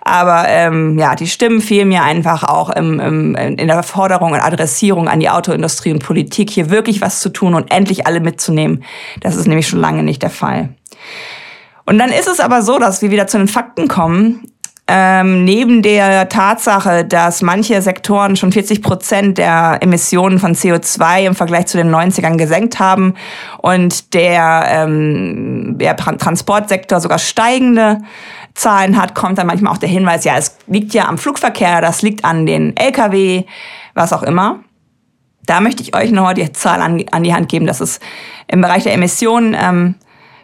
Aber 0.01 0.45
ähm, 0.47 0.99
ja, 0.99 1.15
die 1.15 1.25
Stimmen 1.25 1.59
fehlen 1.59 1.87
mir 1.87 2.03
einfach 2.03 2.43
auch 2.43 2.69
im, 2.69 2.99
im, 2.99 3.35
in 3.35 3.67
der 3.67 3.81
Forderung 3.81 4.33
und 4.33 4.41
Adressierung 4.41 5.07
an 5.07 5.19
die 5.19 5.29
Autoindustrie 5.29 5.91
und 5.91 6.03
Politik, 6.03 6.51
hier 6.51 6.69
wirklich 6.69 7.01
was 7.01 7.19
zu 7.19 7.29
tun 7.29 7.55
und 7.55 7.71
endlich 7.71 8.05
alle 8.05 8.19
mitzunehmen. 8.19 8.83
Das 9.21 9.35
ist 9.35 9.47
nämlich 9.47 9.67
schon 9.67 9.79
lange 9.79 10.03
nicht 10.03 10.21
der 10.21 10.29
Fall. 10.29 10.69
Und 11.87 11.97
dann 11.97 12.11
ist 12.11 12.27
es 12.27 12.39
aber 12.39 12.61
so, 12.61 12.77
dass 12.77 13.01
wir 13.01 13.09
wieder 13.09 13.25
zu 13.25 13.39
den 13.39 13.47
Fakten 13.47 13.87
kommen 13.87 14.43
ähm, 14.91 15.43
neben 15.43 15.83
der 15.83 16.29
Tatsache, 16.29 17.05
dass 17.05 17.43
manche 17.43 17.79
Sektoren 17.83 18.35
schon 18.35 18.51
40 18.51 18.81
Prozent 18.81 19.37
der 19.37 19.77
Emissionen 19.81 20.39
von 20.39 20.55
CO2 20.55 21.27
im 21.27 21.35
Vergleich 21.35 21.67
zu 21.67 21.77
den 21.77 21.93
90ern 21.93 22.37
gesenkt 22.37 22.79
haben 22.79 23.13
und 23.59 24.15
der, 24.15 24.65
ähm, 24.67 25.75
der 25.77 25.95
Transportsektor 25.95 26.99
sogar 26.99 27.19
steigende 27.19 27.99
Zahlen 28.55 28.99
hat, 28.99 29.13
kommt 29.13 29.37
dann 29.37 29.45
manchmal 29.45 29.73
auch 29.73 29.77
der 29.77 29.89
Hinweis, 29.89 30.23
ja, 30.23 30.37
es 30.37 30.57
liegt 30.65 30.95
ja 30.95 31.07
am 31.07 31.19
Flugverkehr, 31.19 31.81
das 31.81 32.01
liegt 32.01 32.25
an 32.25 32.47
den 32.47 32.75
Lkw, 32.75 33.43
was 33.93 34.11
auch 34.11 34.23
immer. 34.23 34.61
Da 35.45 35.61
möchte 35.61 35.83
ich 35.83 35.95
euch 35.95 36.11
noch 36.11 36.33
die 36.33 36.51
Zahl 36.51 36.81
an, 36.81 37.05
an 37.11 37.23
die 37.23 37.33
Hand 37.33 37.47
geben, 37.47 37.67
dass 37.67 37.79
es 37.79 37.99
im 38.47 38.61
Bereich 38.61 38.83
der 38.83 38.95
Emissionen 38.95 39.55
ähm, 39.59 39.95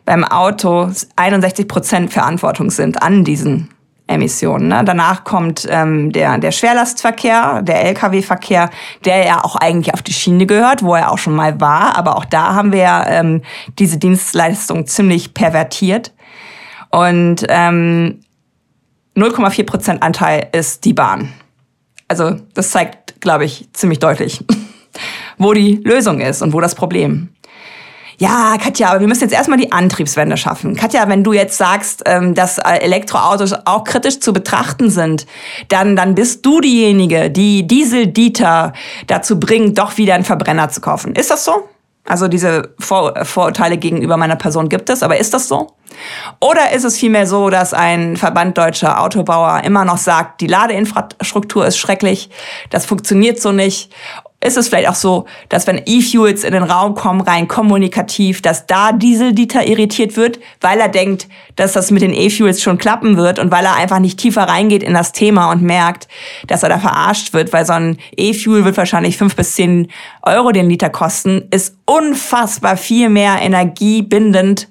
beim 0.06 0.24
Auto 0.24 0.92
61 1.16 1.68
Prozent 1.68 2.14
Verantwortung 2.14 2.70
sind 2.70 3.02
an 3.02 3.24
diesen 3.24 3.70
Emissionen. 4.08 4.68
Ne? 4.68 4.84
Danach 4.86 5.24
kommt 5.24 5.68
ähm, 5.70 6.12
der, 6.12 6.38
der 6.38 6.52
Schwerlastverkehr, 6.52 7.62
der 7.64 7.86
Lkw-Verkehr, 7.86 8.70
der 9.04 9.26
ja 9.26 9.44
auch 9.44 9.56
eigentlich 9.56 9.94
auf 9.94 10.02
die 10.02 10.14
Schiene 10.14 10.46
gehört, 10.46 10.84
wo 10.84 10.96
er 10.96 11.12
auch 11.12 11.18
schon 11.18 11.36
mal 11.36 11.60
war. 11.60 11.98
Aber 11.98 12.18
auch 12.18 12.26
da 12.26 12.54
haben 12.54 12.72
wir 12.72 12.80
ja 12.80 13.08
ähm, 13.08 13.42
diese 13.80 13.98
Dienstleistung 13.98 14.86
ziemlich 14.86 15.34
pervertiert. 15.34 16.14
Und 16.92 17.46
ähm, 17.50 18.22
0,4 19.16 19.66
Prozent 19.66 20.04
Anteil 20.04 20.50
ist 20.52 20.86
die 20.86 20.94
Bahn. 20.94 21.34
Also 22.08 22.38
das 22.54 22.70
zeigt, 22.70 23.20
glaube 23.22 23.46
ich, 23.46 23.70
ziemlich 23.74 24.00
deutlich, 24.00 24.44
wo 25.38 25.54
die 25.54 25.82
Lösung 25.84 26.22
ist 26.22 26.44
und 26.44 26.54
wo 26.54 26.62
das 26.62 26.76
Problem 26.76 27.30
ja, 28.18 28.56
Katja, 28.62 28.90
aber 28.90 29.00
wir 29.00 29.08
müssen 29.08 29.24
jetzt 29.24 29.34
erstmal 29.34 29.58
die 29.58 29.72
Antriebswende 29.72 30.38
schaffen. 30.38 30.76
Katja, 30.76 31.08
wenn 31.10 31.24
du 31.24 31.34
jetzt 31.34 31.58
sagst, 31.58 32.04
ähm, 32.06 32.34
dass 32.34 32.58
äh, 32.58 32.78
Elektroautos 32.80 33.54
auch 33.66 33.84
kritisch 33.84 34.20
zu 34.20 34.34
betrachten 34.34 34.90
sind, 34.90 35.26
dann, 35.68 35.96
dann 35.96 36.16
bist 36.16 36.46
du 36.46 36.62
diejenige, 36.62 37.30
die 37.30 37.68
Diesel-Dieter 37.68 38.74
dazu 39.08 39.40
bringt, 39.40 39.78
doch 39.78 39.98
wieder 39.98 40.16
einen 40.16 40.24
Verbrenner 40.24 40.70
zu 40.70 40.82
kaufen. 40.82 41.14
Ist 41.16 41.32
das 41.32 41.44
so? 41.44 41.70
Also 42.08 42.28
diese 42.28 42.76
Vor 42.80 43.14
Vorurteile 43.26 43.78
gegenüber 43.78 44.16
meiner 44.16 44.36
Person 44.36 44.70
gibt 44.70 44.90
es, 44.92 45.02
aber 45.02 45.18
ist 45.18 45.34
das 45.34 45.48
so? 45.48 45.72
Oder 46.40 46.72
ist 46.72 46.84
es 46.84 46.98
vielmehr 46.98 47.26
so, 47.26 47.50
dass 47.50 47.74
ein 47.74 48.16
Verband 48.16 48.58
deutscher 48.58 49.02
Autobauer 49.02 49.62
immer 49.64 49.86
noch 49.86 49.98
sagt, 49.98 50.42
die 50.42 50.48
Ladeinfrastruktur 50.48 51.66
ist 51.66 51.78
schrecklich, 51.78 52.30
das 52.70 52.86
funktioniert 52.86 53.42
so 53.42 53.52
nicht 53.52 53.92
ist 54.46 54.58
es 54.58 54.68
vielleicht 54.68 54.90
auch 54.90 54.96
so, 54.96 55.26
dass 55.50 55.68
wenn 55.68 55.82
E-Fuels 55.86 56.44
in 56.44 56.54
den 56.54 56.64
Raum 56.64 56.96
kommen, 56.96 57.22
rein 57.22 57.48
kommunikativ, 57.48 58.42
dass 58.42 58.68
da 58.68 58.92
Diesel-Dieter 58.92 59.66
irritiert 59.68 60.16
wird, 60.16 60.40
weil 60.62 60.80
er 60.80 60.90
denkt, 60.90 61.28
dass 61.56 61.74
das 61.74 61.92
mit 61.92 62.02
den 62.02 62.14
E-Fuels 62.14 62.62
schon 62.62 62.78
klappen 62.78 63.18
wird 63.18 63.40
und 63.40 63.52
weil 63.52 63.66
er 63.66 63.76
einfach 63.76 64.00
nicht 64.00 64.20
tiefer 64.20 64.44
reingeht 64.44 64.84
in 64.84 64.94
das 64.94 65.12
Thema 65.12 65.52
und 65.52 65.62
merkt, 65.62 66.08
dass 66.48 66.64
er 66.64 66.70
da 66.70 66.80
verarscht 66.80 67.34
wird, 67.34 67.54
weil 67.54 67.66
so 67.66 67.74
ein 67.74 67.98
E-Fuel 68.16 68.66
wird 68.66 68.78
wahrscheinlich 68.78 69.18
fünf 69.18 69.36
bis 69.36 69.56
zehn 69.56 69.88
Euro 70.22 70.52
den 70.52 70.70
Liter 70.70 70.90
kosten, 70.90 71.48
ist 71.52 71.78
unfassbar 71.86 72.78
viel 72.78 73.10
mehr 73.10 73.42
energiebindend 73.42 74.68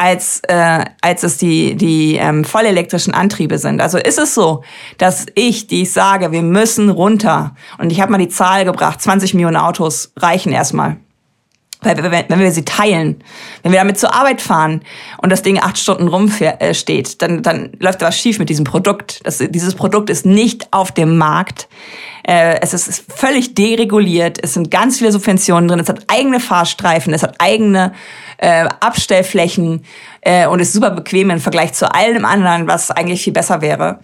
als, 0.00 0.40
äh, 0.48 0.84
als 1.02 1.24
es 1.24 1.36
die, 1.36 1.74
die 1.74 2.16
ähm, 2.16 2.44
vollelektrischen 2.44 3.12
Antriebe 3.12 3.58
sind. 3.58 3.82
Also 3.82 3.98
ist 3.98 4.18
es 4.18 4.34
so, 4.34 4.64
dass 4.96 5.26
ich, 5.34 5.66
die 5.66 5.82
ich 5.82 5.92
sage, 5.92 6.32
wir 6.32 6.40
müssen 6.40 6.88
runter. 6.88 7.54
Und 7.76 7.92
ich 7.92 8.00
habe 8.00 8.10
mal 8.10 8.16
die 8.16 8.30
Zahl 8.30 8.64
gebracht, 8.64 9.02
20 9.02 9.34
Millionen 9.34 9.58
Autos 9.58 10.12
reichen 10.16 10.52
erstmal. 10.52 10.96
Wenn 11.82 12.40
wir 12.40 12.50
sie 12.52 12.64
teilen, 12.64 13.24
wenn 13.62 13.72
wir 13.72 13.78
damit 13.78 13.98
zur 13.98 14.14
Arbeit 14.14 14.42
fahren 14.42 14.82
und 15.22 15.30
das 15.30 15.42
Ding 15.42 15.58
acht 15.58 15.78
Stunden 15.78 16.08
rumsteht, 16.08 16.60
äh, 16.60 17.16
dann, 17.18 17.42
dann 17.42 17.72
läuft 17.78 18.02
was 18.02 18.18
schief 18.18 18.38
mit 18.38 18.50
diesem 18.50 18.64
Produkt. 18.64 19.20
Das, 19.24 19.38
dieses 19.38 19.74
Produkt 19.74 20.10
ist 20.10 20.26
nicht 20.26 20.68
auf 20.72 20.92
dem 20.92 21.16
Markt. 21.16 21.68
Äh, 22.22 22.60
es 22.60 22.74
ist 22.74 23.04
völlig 23.10 23.54
dereguliert. 23.54 24.38
Es 24.42 24.54
sind 24.54 24.70
ganz 24.70 24.98
viele 24.98 25.10
Subventionen 25.10 25.68
drin. 25.68 25.80
Es 25.80 25.88
hat 25.88 26.04
eigene 26.08 26.38
Fahrstreifen. 26.38 27.14
Es 27.14 27.22
hat 27.22 27.36
eigene 27.38 27.92
äh, 28.36 28.68
Abstellflächen 28.80 29.84
äh, 30.20 30.46
und 30.46 30.60
ist 30.60 30.72
super 30.72 30.90
bequem 30.90 31.30
im 31.30 31.40
Vergleich 31.40 31.72
zu 31.72 31.92
allem 31.92 32.24
anderen, 32.24 32.66
was 32.66 32.90
eigentlich 32.90 33.22
viel 33.22 33.32
besser 33.32 33.62
wäre. 33.62 34.00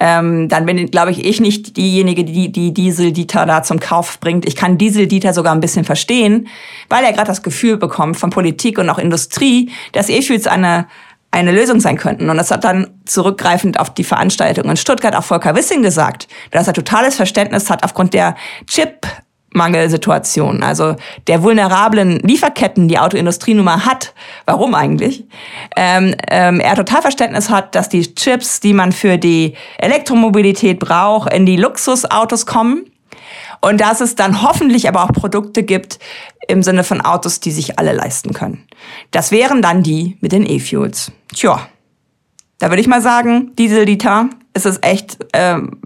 Ähm, 0.00 0.48
dann 0.48 0.64
bin, 0.64 0.90
glaube 0.90 1.10
ich, 1.10 1.24
ich 1.24 1.40
nicht 1.40 1.76
diejenige, 1.76 2.24
die 2.24 2.50
die 2.50 2.72
Diesel-Dieter 2.72 3.44
da 3.44 3.62
zum 3.62 3.78
Kauf 3.78 4.18
bringt. 4.18 4.46
Ich 4.46 4.56
kann 4.56 4.78
Diesel-Dieter 4.78 5.34
sogar 5.34 5.54
ein 5.54 5.60
bisschen 5.60 5.84
verstehen, 5.84 6.48
weil 6.88 7.04
er 7.04 7.12
gerade 7.12 7.28
das 7.28 7.42
Gefühl 7.42 7.76
bekommt 7.76 8.16
von 8.16 8.30
Politik 8.30 8.78
und 8.78 8.88
auch 8.88 8.98
Industrie, 8.98 9.70
dass 9.92 10.08
E-Fuels 10.08 10.46
eine 10.46 10.86
eine 11.32 11.52
Lösung 11.52 11.80
sein 11.80 11.96
könnten. 11.96 12.28
Und 12.28 12.36
das 12.38 12.50
hat 12.50 12.64
dann 12.64 12.88
zurückgreifend 13.04 13.78
auf 13.78 13.94
die 13.94 14.02
Veranstaltung 14.04 14.64
in 14.68 14.76
Stuttgart 14.76 15.14
auch 15.14 15.22
Volker 15.22 15.54
Wissing 15.54 15.82
gesagt, 15.82 16.26
dass 16.50 16.66
er 16.66 16.72
totales 16.72 17.14
Verständnis 17.14 17.70
hat 17.70 17.84
aufgrund 17.84 18.14
der 18.14 18.34
Chip 18.66 19.06
Mangelsituation, 19.52 20.62
also 20.62 20.94
der 21.26 21.42
vulnerablen 21.42 22.20
Lieferketten, 22.20 22.88
die 22.88 22.98
Autoindustrie 22.98 23.54
nun 23.54 23.64
mal 23.64 23.84
hat, 23.84 24.14
warum 24.46 24.74
eigentlich, 24.74 25.24
ähm, 25.76 26.14
ähm, 26.28 26.60
er 26.60 26.76
total 26.76 27.02
Verständnis 27.02 27.50
hat, 27.50 27.74
dass 27.74 27.88
die 27.88 28.14
Chips, 28.14 28.60
die 28.60 28.72
man 28.72 28.92
für 28.92 29.18
die 29.18 29.54
Elektromobilität 29.78 30.78
braucht, 30.78 31.32
in 31.32 31.46
die 31.46 31.56
Luxusautos 31.56 32.46
kommen. 32.46 32.86
Und 33.62 33.80
dass 33.80 34.00
es 34.00 34.14
dann 34.14 34.42
hoffentlich 34.42 34.88
aber 34.88 35.04
auch 35.04 35.12
Produkte 35.12 35.62
gibt 35.62 35.98
im 36.48 36.62
Sinne 36.62 36.82
von 36.82 37.00
Autos, 37.02 37.40
die 37.40 37.50
sich 37.50 37.78
alle 37.78 37.92
leisten 37.92 38.32
können. 38.32 38.66
Das 39.10 39.32
wären 39.32 39.60
dann 39.60 39.82
die 39.82 40.16
mit 40.20 40.32
den 40.32 40.46
E-Fuels. 40.46 41.12
Tja, 41.34 41.68
da 42.58 42.70
würde 42.70 42.80
ich 42.80 42.88
mal 42.88 43.02
sagen, 43.02 43.52
Diesel-Liter 43.56 44.30
ist 44.54 44.66
es 44.66 44.78
echt, 44.82 45.18
ähm, 45.32 45.78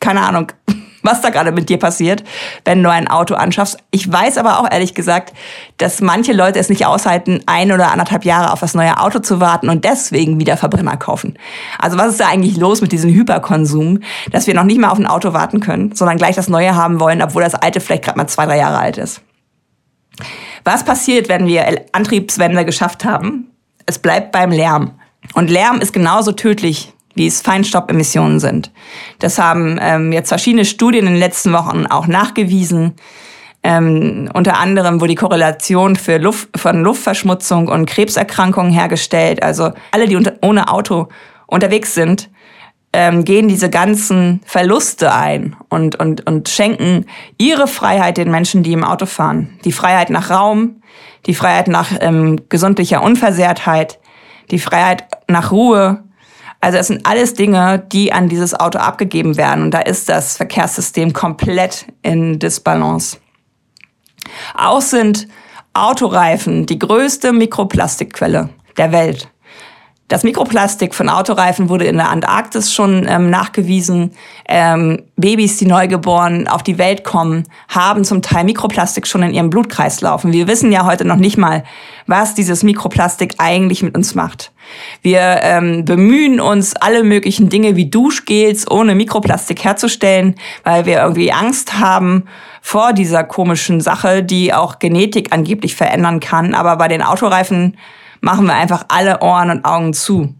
keine 0.00 0.22
Ahnung, 0.22 0.52
was 1.08 1.20
da 1.22 1.30
gerade 1.30 1.52
mit 1.52 1.68
dir 1.68 1.78
passiert, 1.78 2.22
wenn 2.64 2.82
du 2.82 2.90
ein 2.90 3.08
Auto 3.08 3.34
anschaffst. 3.34 3.78
Ich 3.90 4.10
weiß 4.10 4.38
aber 4.38 4.60
auch 4.60 4.70
ehrlich 4.70 4.94
gesagt, 4.94 5.32
dass 5.78 6.00
manche 6.00 6.32
Leute 6.32 6.58
es 6.58 6.68
nicht 6.68 6.86
aushalten, 6.86 7.40
ein 7.46 7.72
oder 7.72 7.90
anderthalb 7.90 8.24
Jahre 8.24 8.52
auf 8.52 8.60
das 8.60 8.74
neue 8.74 9.00
Auto 9.00 9.18
zu 9.20 9.40
warten 9.40 9.68
und 9.70 9.84
deswegen 9.84 10.38
wieder 10.38 10.56
Verbrenner 10.56 10.96
kaufen. 10.96 11.38
Also 11.78 11.96
was 11.96 12.08
ist 12.08 12.20
da 12.20 12.28
eigentlich 12.28 12.56
los 12.56 12.80
mit 12.80 12.92
diesem 12.92 13.10
Hyperkonsum, 13.10 14.00
dass 14.30 14.46
wir 14.46 14.54
noch 14.54 14.64
nicht 14.64 14.78
mal 14.78 14.90
auf 14.90 14.98
ein 14.98 15.06
Auto 15.06 15.32
warten 15.32 15.60
können, 15.60 15.94
sondern 15.94 16.18
gleich 16.18 16.36
das 16.36 16.48
neue 16.48 16.74
haben 16.74 17.00
wollen, 17.00 17.22
obwohl 17.22 17.42
das 17.42 17.54
alte 17.54 17.80
vielleicht 17.80 18.04
gerade 18.04 18.18
mal 18.18 18.26
zwei, 18.26 18.46
drei 18.46 18.58
Jahre 18.58 18.78
alt 18.78 18.98
ist. 18.98 19.22
Was 20.64 20.84
passiert, 20.84 21.28
wenn 21.28 21.46
wir 21.46 21.86
Antriebswende 21.92 22.64
geschafft 22.64 23.04
haben? 23.04 23.50
Es 23.86 23.98
bleibt 23.98 24.32
beim 24.32 24.50
Lärm. 24.50 24.92
Und 25.34 25.48
Lärm 25.50 25.80
ist 25.80 25.92
genauso 25.92 26.32
tödlich 26.32 26.92
wie 27.18 27.26
es 27.26 27.42
Feinstaubemissionen 27.42 28.40
sind. 28.40 28.72
Das 29.18 29.38
haben 29.38 29.78
ähm, 29.82 30.12
jetzt 30.12 30.28
verschiedene 30.28 30.64
Studien 30.64 31.06
in 31.06 31.12
den 31.12 31.20
letzten 31.20 31.52
Wochen 31.52 31.84
auch 31.86 32.06
nachgewiesen. 32.06 32.94
Ähm, 33.62 34.30
unter 34.32 34.58
anderem 34.58 35.00
wurde 35.00 35.10
die 35.10 35.14
Korrelation 35.16 35.96
für 35.96 36.16
Luft, 36.16 36.48
von 36.56 36.82
Luftverschmutzung 36.82 37.68
und 37.68 37.86
Krebserkrankungen 37.86 38.72
hergestellt. 38.72 39.42
Also 39.42 39.72
alle, 39.90 40.06
die 40.06 40.16
unter, 40.16 40.34
ohne 40.40 40.68
Auto 40.68 41.08
unterwegs 41.46 41.92
sind, 41.92 42.30
ähm, 42.92 43.24
gehen 43.24 43.48
diese 43.48 43.68
ganzen 43.68 44.40
Verluste 44.46 45.12
ein 45.12 45.56
und, 45.68 45.96
und, 45.96 46.26
und 46.26 46.48
schenken 46.48 47.04
ihre 47.36 47.66
Freiheit 47.66 48.16
den 48.16 48.30
Menschen, 48.30 48.62
die 48.62 48.72
im 48.72 48.84
Auto 48.84 49.04
fahren. 49.04 49.58
Die 49.64 49.72
Freiheit 49.72 50.08
nach 50.08 50.30
Raum, 50.30 50.82
die 51.26 51.34
Freiheit 51.34 51.68
nach 51.68 51.90
ähm, 52.00 52.48
gesundlicher 52.48 53.02
Unversehrtheit, 53.02 53.98
die 54.50 54.58
Freiheit 54.58 55.04
nach 55.28 55.52
Ruhe, 55.52 56.04
also 56.60 56.78
es 56.78 56.88
sind 56.88 57.06
alles 57.06 57.34
Dinge, 57.34 57.78
die 57.92 58.12
an 58.12 58.28
dieses 58.28 58.58
Auto 58.58 58.78
abgegeben 58.78 59.36
werden. 59.36 59.64
Und 59.64 59.70
da 59.72 59.80
ist 59.80 60.08
das 60.08 60.36
Verkehrssystem 60.36 61.12
komplett 61.12 61.86
in 62.02 62.38
Disbalance. 62.38 63.18
Auch 64.54 64.80
sind 64.80 65.28
Autoreifen 65.74 66.66
die 66.66 66.78
größte 66.78 67.32
Mikroplastikquelle 67.32 68.48
der 68.76 68.92
Welt. 68.92 69.28
Das 70.08 70.24
Mikroplastik 70.24 70.94
von 70.94 71.10
Autoreifen 71.10 71.68
wurde 71.68 71.84
in 71.84 71.98
der 71.98 72.08
Antarktis 72.08 72.72
schon 72.72 73.06
ähm, 73.06 73.28
nachgewiesen. 73.28 74.12
Ähm, 74.48 75.02
Babys, 75.16 75.58
die 75.58 75.66
neugeboren 75.66 76.48
auf 76.48 76.62
die 76.62 76.78
Welt 76.78 77.04
kommen, 77.04 77.44
haben 77.68 78.04
zum 78.04 78.22
Teil 78.22 78.44
Mikroplastik 78.44 79.06
schon 79.06 79.22
in 79.22 79.34
ihrem 79.34 79.50
Blutkreislauf. 79.50 80.24
Und 80.24 80.32
wir 80.32 80.48
wissen 80.48 80.72
ja 80.72 80.86
heute 80.86 81.04
noch 81.04 81.16
nicht 81.16 81.36
mal, 81.36 81.62
was 82.06 82.34
dieses 82.34 82.62
Mikroplastik 82.62 83.34
eigentlich 83.36 83.82
mit 83.82 83.94
uns 83.94 84.14
macht. 84.14 84.50
Wir 85.02 85.40
ähm, 85.42 85.84
bemühen 85.84 86.40
uns, 86.40 86.74
alle 86.74 87.04
möglichen 87.04 87.50
Dinge 87.50 87.76
wie 87.76 87.90
Duschgels 87.90 88.70
ohne 88.70 88.94
Mikroplastik 88.94 89.62
herzustellen, 89.62 90.36
weil 90.64 90.86
wir 90.86 91.02
irgendwie 91.02 91.32
Angst 91.32 91.78
haben 91.78 92.24
vor 92.62 92.94
dieser 92.94 93.24
komischen 93.24 93.82
Sache, 93.82 94.22
die 94.22 94.54
auch 94.54 94.78
Genetik 94.78 95.34
angeblich 95.34 95.76
verändern 95.76 96.20
kann. 96.20 96.54
Aber 96.54 96.76
bei 96.76 96.88
den 96.88 97.02
Autoreifen 97.02 97.76
machen 98.20 98.46
wir 98.46 98.54
einfach 98.54 98.86
alle 98.88 99.20
Ohren 99.20 99.50
und 99.50 99.64
Augen 99.64 99.92
zu. 99.92 100.34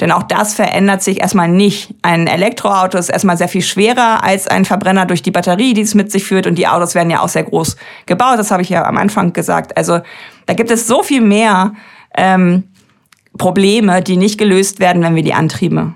Denn 0.00 0.12
auch 0.12 0.22
das 0.22 0.54
verändert 0.54 1.02
sich 1.02 1.20
erstmal 1.20 1.48
nicht. 1.48 1.94
Ein 2.00 2.26
Elektroauto 2.26 2.96
ist 2.96 3.10
erstmal 3.10 3.36
sehr 3.36 3.48
viel 3.48 3.62
schwerer 3.62 4.24
als 4.24 4.48
ein 4.48 4.64
Verbrenner 4.64 5.04
durch 5.04 5.22
die 5.22 5.30
Batterie, 5.30 5.74
die 5.74 5.82
es 5.82 5.94
mit 5.94 6.10
sich 6.10 6.24
führt. 6.24 6.46
Und 6.46 6.54
die 6.56 6.66
Autos 6.66 6.94
werden 6.94 7.10
ja 7.10 7.20
auch 7.20 7.28
sehr 7.28 7.44
groß 7.44 7.76
gebaut. 8.06 8.38
Das 8.38 8.50
habe 8.50 8.62
ich 8.62 8.70
ja 8.70 8.84
am 8.86 8.96
Anfang 8.96 9.34
gesagt. 9.34 9.76
Also 9.76 10.00
da 10.46 10.54
gibt 10.54 10.70
es 10.70 10.86
so 10.86 11.02
viel 11.02 11.20
mehr 11.20 11.74
ähm, 12.16 12.64
Probleme, 13.36 14.02
die 14.02 14.16
nicht 14.16 14.38
gelöst 14.38 14.80
werden, 14.80 15.02
wenn 15.02 15.14
wir 15.14 15.22
die 15.22 15.34
Antriebe 15.34 15.92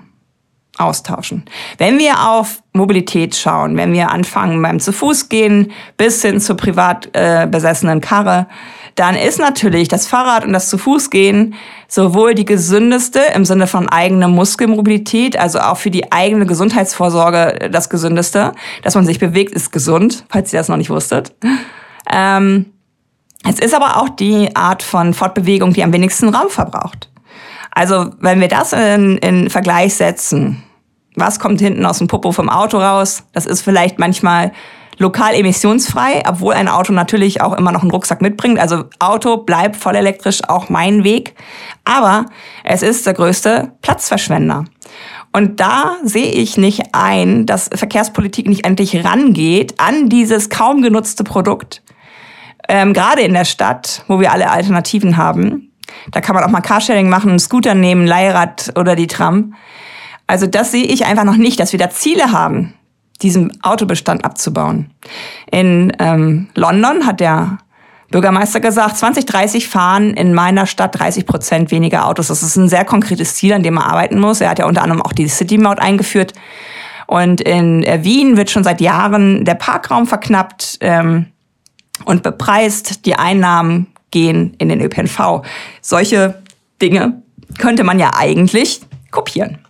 austauschen. 0.77 1.45
Wenn 1.77 1.99
wir 1.99 2.29
auf 2.29 2.61
Mobilität 2.73 3.35
schauen, 3.35 3.77
wenn 3.77 3.93
wir 3.93 4.11
anfangen 4.11 4.61
beim 4.61 4.79
zu 4.79 4.91
Fuß 4.91 5.29
gehen 5.29 5.71
bis 5.97 6.21
hin 6.21 6.39
zur 6.39 6.57
privat 6.57 7.09
äh, 7.13 7.47
besessenen 7.49 8.01
Karre, 8.01 8.47
dann 8.95 9.15
ist 9.15 9.39
natürlich 9.39 9.87
das 9.87 10.07
Fahrrad 10.07 10.45
und 10.45 10.53
das 10.53 10.69
zu 10.69 10.77
Fuß 10.77 11.09
gehen 11.09 11.55
sowohl 11.87 12.33
die 12.33 12.45
gesündeste 12.45 13.19
im 13.33 13.45
Sinne 13.45 13.67
von 13.67 13.87
eigener 13.89 14.27
Muskelmobilität, 14.27 15.37
also 15.37 15.59
auch 15.59 15.77
für 15.77 15.91
die 15.91 16.11
eigene 16.11 16.45
Gesundheitsvorsorge 16.45 17.69
das 17.71 17.89
gesündeste. 17.89 18.53
Dass 18.83 18.95
man 18.95 19.05
sich 19.05 19.19
bewegt, 19.19 19.53
ist 19.53 19.71
gesund, 19.71 20.25
falls 20.29 20.51
ihr 20.51 20.59
das 20.59 20.69
noch 20.69 20.77
nicht 20.77 20.89
wusstet. 20.89 21.33
Ähm, 22.11 22.67
es 23.47 23.59
ist 23.59 23.73
aber 23.73 24.01
auch 24.01 24.09
die 24.09 24.55
Art 24.55 24.81
von 24.81 25.13
Fortbewegung, 25.13 25.73
die 25.73 25.83
am 25.83 25.93
wenigsten 25.93 26.29
Raum 26.29 26.49
verbraucht. 26.49 27.09
Also 27.71 28.11
wenn 28.19 28.39
wir 28.39 28.47
das 28.47 28.73
in, 28.73 29.17
in 29.17 29.49
Vergleich 29.49 29.95
setzen, 29.95 30.63
was 31.15 31.39
kommt 31.39 31.61
hinten 31.61 31.85
aus 31.85 31.99
dem 31.99 32.07
Popo 32.07 32.31
vom 32.31 32.49
Auto 32.49 32.77
raus? 32.77 33.23
Das 33.33 33.45
ist 33.45 33.61
vielleicht 33.61 33.99
manchmal 33.99 34.51
lokal 34.97 35.33
emissionsfrei, 35.35 36.23
obwohl 36.27 36.53
ein 36.53 36.67
Auto 36.67 36.93
natürlich 36.93 37.41
auch 37.41 37.53
immer 37.53 37.71
noch 37.71 37.81
einen 37.81 37.91
Rucksack 37.91 38.21
mitbringt. 38.21 38.59
Also 38.59 38.85
Auto 38.99 39.37
bleibt 39.37 39.75
voll 39.75 39.95
elektrisch 39.95 40.39
auch 40.47 40.69
mein 40.69 41.03
Weg. 41.03 41.35
Aber 41.83 42.25
es 42.63 42.81
ist 42.81 43.05
der 43.05 43.13
größte 43.13 43.73
Platzverschwender. 43.81 44.65
Und 45.33 45.59
da 45.59 45.97
sehe 46.03 46.31
ich 46.31 46.57
nicht 46.57 46.93
ein, 46.93 47.45
dass 47.45 47.69
Verkehrspolitik 47.73 48.47
nicht 48.47 48.65
endlich 48.65 49.03
rangeht 49.03 49.75
an 49.79 50.07
dieses 50.07 50.49
kaum 50.49 50.81
genutzte 50.81 51.25
Produkt. 51.25 51.83
Ähm, 52.69 52.93
gerade 52.93 53.21
in 53.21 53.33
der 53.33 53.45
Stadt, 53.45 54.03
wo 54.07 54.19
wir 54.19 54.31
alle 54.31 54.49
Alternativen 54.49 55.17
haben. 55.17 55.71
Da 56.11 56.21
kann 56.21 56.35
man 56.35 56.43
auch 56.43 56.49
mal 56.49 56.61
Carsharing 56.61 57.09
machen, 57.09 57.31
einen 57.31 57.39
Scooter 57.39 57.75
nehmen, 57.75 58.07
Leihrad 58.07 58.71
oder 58.77 58.95
die 58.95 59.07
Tram. 59.07 59.55
Also 60.27 60.47
das 60.47 60.71
sehe 60.71 60.85
ich 60.85 61.05
einfach 61.05 61.23
noch 61.23 61.37
nicht, 61.37 61.59
dass 61.59 61.71
wir 61.71 61.79
da 61.79 61.89
Ziele 61.89 62.31
haben, 62.31 62.73
diesen 63.21 63.61
Autobestand 63.63 64.25
abzubauen. 64.25 64.91
In 65.51 65.93
ähm, 65.99 66.47
London 66.55 67.05
hat 67.05 67.19
der 67.19 67.59
Bürgermeister 68.11 68.59
gesagt, 68.59 68.97
2030 68.97 69.67
fahren 69.67 70.13
in 70.13 70.33
meiner 70.33 70.65
Stadt 70.65 70.97
30 70.99 71.25
Prozent 71.25 71.71
weniger 71.71 72.07
Autos. 72.07 72.27
Das 72.27 72.43
ist 72.43 72.55
ein 72.55 72.69
sehr 72.69 72.85
konkretes 72.85 73.35
Ziel, 73.35 73.53
an 73.53 73.63
dem 73.63 73.77
er 73.77 73.87
arbeiten 73.87 74.19
muss. 74.19 74.41
Er 74.41 74.49
hat 74.49 74.59
ja 74.59 74.65
unter 74.65 74.83
anderem 74.83 75.01
auch 75.01 75.13
die 75.13 75.27
City-Maut 75.27 75.79
eingeführt. 75.79 76.33
Und 77.07 77.41
in 77.41 77.83
äh, 77.83 78.03
Wien 78.03 78.37
wird 78.37 78.49
schon 78.49 78.63
seit 78.63 78.81
Jahren 78.81 79.45
der 79.45 79.55
Parkraum 79.55 80.07
verknappt 80.07 80.77
ähm, 80.81 81.27
und 82.05 82.23
bepreist. 82.23 83.05
Die 83.05 83.15
Einnahmen 83.15 83.87
gehen 84.11 84.55
in 84.57 84.69
den 84.69 84.81
ÖPNV. 84.81 85.41
Solche 85.81 86.41
Dinge 86.81 87.21
könnte 87.57 87.83
man 87.83 87.99
ja 87.99 88.11
eigentlich 88.15 88.81
kopieren. 89.11 89.64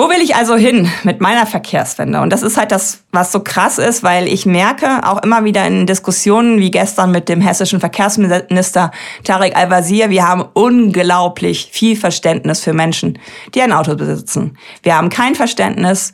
Wo 0.00 0.08
will 0.08 0.22
ich 0.22 0.36
also 0.36 0.54
hin 0.54 0.88
mit 1.02 1.20
meiner 1.20 1.44
Verkehrswende? 1.44 2.20
Und 2.20 2.32
das 2.32 2.42
ist 2.42 2.56
halt 2.56 2.70
das, 2.70 3.02
was 3.10 3.32
so 3.32 3.40
krass 3.40 3.78
ist, 3.78 4.04
weil 4.04 4.28
ich 4.28 4.46
merke 4.46 5.00
auch 5.02 5.24
immer 5.24 5.42
wieder 5.42 5.66
in 5.66 5.86
Diskussionen 5.86 6.60
wie 6.60 6.70
gestern 6.70 7.10
mit 7.10 7.28
dem 7.28 7.40
hessischen 7.40 7.80
Verkehrsminister 7.80 8.92
Tarek 9.24 9.56
Al-Wazir, 9.56 10.08
wir 10.08 10.28
haben 10.28 10.44
unglaublich 10.52 11.70
viel 11.72 11.96
Verständnis 11.96 12.60
für 12.60 12.74
Menschen, 12.74 13.18
die 13.56 13.60
ein 13.60 13.72
Auto 13.72 13.96
besitzen. 13.96 14.56
Wir 14.84 14.96
haben 14.96 15.08
kein 15.08 15.34
Verständnis 15.34 16.12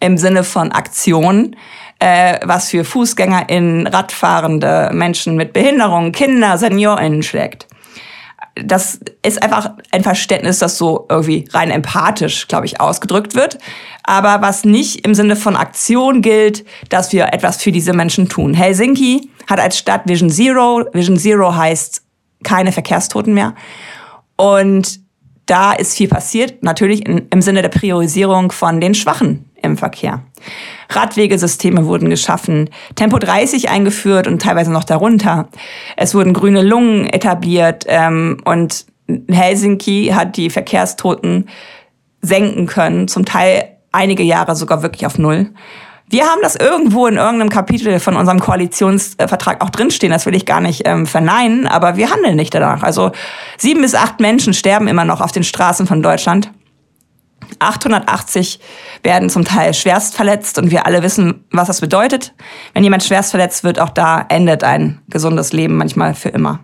im 0.00 0.18
Sinne 0.18 0.42
von 0.42 0.72
Aktion, 0.72 1.54
äh, 2.00 2.40
was 2.42 2.70
für 2.70 2.84
FußgängerInnen, 2.84 3.86
Radfahrende, 3.86 4.90
Menschen 4.92 5.36
mit 5.36 5.52
Behinderungen, 5.52 6.10
Kinder, 6.10 6.58
SeniorInnen 6.58 7.22
schlägt 7.22 7.68
das 8.54 9.00
ist 9.22 9.42
einfach 9.42 9.72
ein 9.90 10.02
Verständnis, 10.02 10.58
das 10.58 10.76
so 10.76 11.06
irgendwie 11.08 11.48
rein 11.52 11.70
empathisch, 11.70 12.48
glaube 12.48 12.66
ich, 12.66 12.80
ausgedrückt 12.80 13.34
wird. 13.34 13.58
Aber 14.02 14.42
was 14.42 14.64
nicht 14.64 15.06
im 15.06 15.14
Sinne 15.14 15.36
von 15.36 15.56
Aktion 15.56 16.22
gilt, 16.22 16.64
dass 16.88 17.12
wir 17.12 17.32
etwas 17.32 17.62
für 17.62 17.72
diese 17.72 17.92
Menschen 17.92 18.28
tun. 18.28 18.54
Helsinki 18.54 19.30
hat 19.48 19.60
als 19.60 19.78
Stadt 19.78 20.02
Vision 20.06 20.30
Zero. 20.30 20.84
Vision 20.92 21.16
Zero 21.16 21.54
heißt 21.54 22.02
keine 22.42 22.72
Verkehrstoten 22.72 23.34
mehr. 23.34 23.54
Und 24.36 25.00
da 25.46 25.72
ist 25.72 25.96
viel 25.96 26.08
passiert, 26.08 26.62
natürlich 26.62 27.06
im 27.06 27.42
Sinne 27.42 27.62
der 27.62 27.70
Priorisierung 27.70 28.52
von 28.52 28.80
den 28.80 28.94
Schwachen 28.94 29.50
im 29.62 29.76
Verkehr. 29.76 30.22
Radwegesysteme 30.88 31.86
wurden 31.86 32.10
geschaffen, 32.10 32.70
Tempo 32.94 33.18
30 33.18 33.70
eingeführt 33.70 34.26
und 34.26 34.42
teilweise 34.42 34.72
noch 34.72 34.84
darunter. 34.84 35.48
Es 35.96 36.14
wurden 36.14 36.32
grüne 36.32 36.62
Lungen 36.62 37.06
etabliert 37.06 37.84
ähm, 37.86 38.38
und 38.44 38.86
Helsinki 39.28 40.12
hat 40.14 40.36
die 40.36 40.50
Verkehrstoten 40.50 41.48
senken 42.22 42.66
können, 42.66 43.08
zum 43.08 43.24
Teil 43.24 43.76
einige 43.92 44.22
Jahre 44.22 44.54
sogar 44.56 44.82
wirklich 44.82 45.06
auf 45.06 45.18
Null. 45.18 45.50
Wir 46.08 46.24
haben 46.24 46.40
das 46.42 46.56
irgendwo 46.56 47.06
in 47.06 47.16
irgendeinem 47.16 47.50
Kapitel 47.50 48.00
von 48.00 48.16
unserem 48.16 48.40
Koalitionsvertrag 48.40 49.62
auch 49.62 49.70
drinstehen. 49.70 50.12
Das 50.12 50.26
will 50.26 50.34
ich 50.34 50.44
gar 50.44 50.60
nicht 50.60 50.82
ähm, 50.84 51.06
verneinen, 51.06 51.68
aber 51.68 51.96
wir 51.96 52.10
handeln 52.10 52.34
nicht 52.34 52.52
danach. 52.52 52.82
Also 52.82 53.12
sieben 53.56 53.82
bis 53.82 53.94
acht 53.94 54.18
Menschen 54.18 54.52
sterben 54.52 54.88
immer 54.88 55.04
noch 55.04 55.20
auf 55.20 55.30
den 55.30 55.44
Straßen 55.44 55.86
von 55.86 56.02
Deutschland. 56.02 56.50
880 57.58 58.60
werden 59.02 59.30
zum 59.30 59.44
Teil 59.44 59.74
schwerst 59.74 60.14
verletzt 60.14 60.58
und 60.58 60.70
wir 60.70 60.86
alle 60.86 61.02
wissen, 61.02 61.44
was 61.50 61.68
das 61.68 61.80
bedeutet. 61.80 62.34
Wenn 62.74 62.84
jemand 62.84 63.02
schwerst 63.02 63.30
verletzt 63.30 63.64
wird, 63.64 63.78
auch 63.80 63.90
da 63.90 64.24
endet 64.28 64.64
ein 64.64 65.00
gesundes 65.08 65.52
Leben 65.52 65.76
manchmal 65.76 66.14
für 66.14 66.28
immer. 66.30 66.60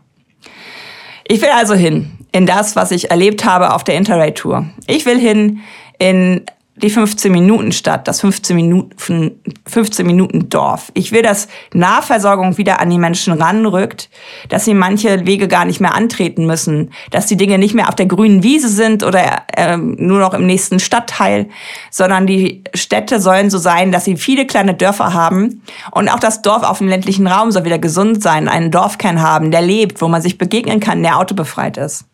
Ich 1.28 1.40
will 1.40 1.50
also 1.50 1.74
hin 1.74 2.12
in 2.32 2.46
das, 2.46 2.76
was 2.76 2.90
ich 2.90 3.10
erlebt 3.10 3.44
habe 3.44 3.72
auf 3.74 3.82
der 3.82 3.96
Interrail-Tour. 3.96 4.66
Ich 4.86 5.06
will 5.06 5.18
hin 5.18 5.60
in 5.98 6.44
die 6.76 6.90
15 6.90 7.32
Minuten 7.32 7.72
Stadt, 7.72 8.06
das 8.06 8.20
15 8.20 8.54
Minuten, 8.54 9.40
15 9.66 10.06
Minuten 10.06 10.50
Dorf. 10.50 10.92
Ich 10.94 11.10
will, 11.10 11.22
dass 11.22 11.48
Nahversorgung 11.72 12.58
wieder 12.58 12.80
an 12.80 12.90
die 12.90 12.98
Menschen 12.98 13.32
ranrückt, 13.32 14.10
dass 14.50 14.66
sie 14.66 14.74
manche 14.74 15.26
Wege 15.26 15.48
gar 15.48 15.64
nicht 15.64 15.80
mehr 15.80 15.94
antreten 15.94 16.46
müssen, 16.46 16.92
dass 17.10 17.26
die 17.26 17.38
Dinge 17.38 17.58
nicht 17.58 17.74
mehr 17.74 17.88
auf 17.88 17.94
der 17.94 18.06
grünen 18.06 18.42
Wiese 18.42 18.68
sind 18.68 19.04
oder 19.04 19.44
äh, 19.56 19.78
nur 19.78 20.20
noch 20.20 20.34
im 20.34 20.44
nächsten 20.44 20.78
Stadtteil, 20.78 21.48
sondern 21.90 22.26
die 22.26 22.62
Städte 22.74 23.20
sollen 23.20 23.48
so 23.48 23.58
sein, 23.58 23.90
dass 23.90 24.04
sie 24.04 24.16
viele 24.16 24.46
kleine 24.46 24.74
Dörfer 24.74 25.14
haben 25.14 25.62
und 25.92 26.10
auch 26.10 26.20
das 26.20 26.42
Dorf 26.42 26.62
auf 26.62 26.78
dem 26.78 26.88
ländlichen 26.88 27.26
Raum 27.26 27.52
soll 27.52 27.64
wieder 27.64 27.78
gesund 27.78 28.22
sein, 28.22 28.48
einen 28.48 28.70
Dorfkern 28.70 29.22
haben, 29.22 29.50
der 29.50 29.62
lebt, 29.62 30.02
wo 30.02 30.08
man 30.08 30.20
sich 30.20 30.36
begegnen 30.36 30.80
kann, 30.80 31.02
der 31.02 31.18
autobefreit 31.18 31.78
ist. 31.78 32.04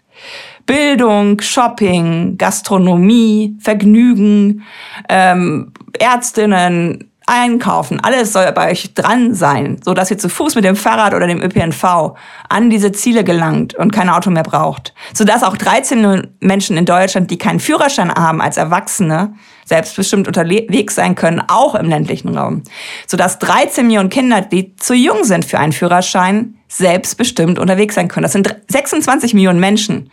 Bildung, 0.67 1.41
Shopping, 1.41 2.37
Gastronomie, 2.39 3.57
Vergnügen, 3.61 4.63
ähm, 5.09 5.73
Ärztinnen, 5.99 7.13
Einkaufen, 7.27 8.01
alles 8.01 8.33
soll 8.33 8.51
bei 8.53 8.73
euch 8.73 8.95
dran 8.95 9.35
sein, 9.35 9.79
so 9.85 9.95
dass 9.95 10.11
ihr 10.11 10.19
zu 10.19 10.29
Fuß 10.29 10.57
mit 10.57 10.65
dem 10.65 10.75
Fahrrad 10.75 11.15
oder 11.15 11.27
dem 11.27 11.41
ÖPNV 11.41 12.15
an 12.49 12.69
diese 12.69 12.91
Ziele 12.93 13.23
gelangt 13.23 13.75
und 13.75 13.93
kein 13.93 14.09
Auto 14.09 14.31
mehr 14.31 14.43
braucht. 14.43 14.93
So 15.15 15.25
dass 15.25 15.45
auch 15.45 15.57
13 15.57 16.27
Menschen 16.41 16.77
in 16.77 16.85
Deutschland, 16.85 17.31
die 17.31 17.39
keinen 17.39 17.61
Führerschein 17.61 18.13
haben 18.13 18.41
als 18.41 18.57
Erwachsene, 18.57 19.35
selbstbestimmt 19.65 20.27
unterwegs 20.27 20.95
sein 20.95 21.15
können, 21.15 21.43
auch 21.47 21.75
im 21.75 21.89
ländlichen 21.89 22.37
Raum. 22.37 22.63
So 23.07 23.17
dass 23.17 23.39
13 23.39 23.87
Millionen 23.87 24.11
Kinder, 24.11 24.41
die 24.41 24.77
zu 24.77 24.95
jung 24.95 25.25
sind 25.25 25.45
für 25.45 25.59
einen 25.59 25.73
Führerschein, 25.73 26.55
selbstbestimmt 26.69 27.59
unterwegs 27.59 27.95
sein 27.95 28.09
können. 28.09 28.23
Das 28.23 28.33
sind 28.33 28.57
26 28.69 29.35
Millionen 29.35 29.61
Menschen 29.61 30.11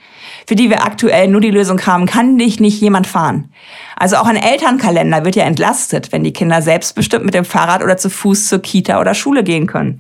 für 0.50 0.56
die 0.56 0.72
wir 0.72 0.84
aktuell 0.84 1.28
nur 1.28 1.42
die 1.42 1.52
Lösung 1.52 1.80
haben, 1.86 2.08
kann 2.08 2.40
dich 2.40 2.60
nicht 2.60 2.82
jemand 2.82 3.06
fahren. 3.06 3.52
Also 3.96 4.16
auch 4.16 4.26
ein 4.26 4.36
Elternkalender 4.36 5.24
wird 5.24 5.36
ja 5.36 5.44
entlastet, 5.44 6.12
wenn 6.12 6.24
die 6.24 6.34
Kinder 6.34 6.64
selbstbestimmt 6.64 7.24
mit 7.24 7.36
dem 7.36 7.46
Fahrrad 7.46 7.84
oder 7.84 7.98
zu 7.98 8.10
Fuß 8.10 8.48
zur 8.48 8.60
Kita 8.60 9.00
oder 9.00 9.14
Schule 9.14 9.44
gehen 9.44 9.68
können. 9.68 9.98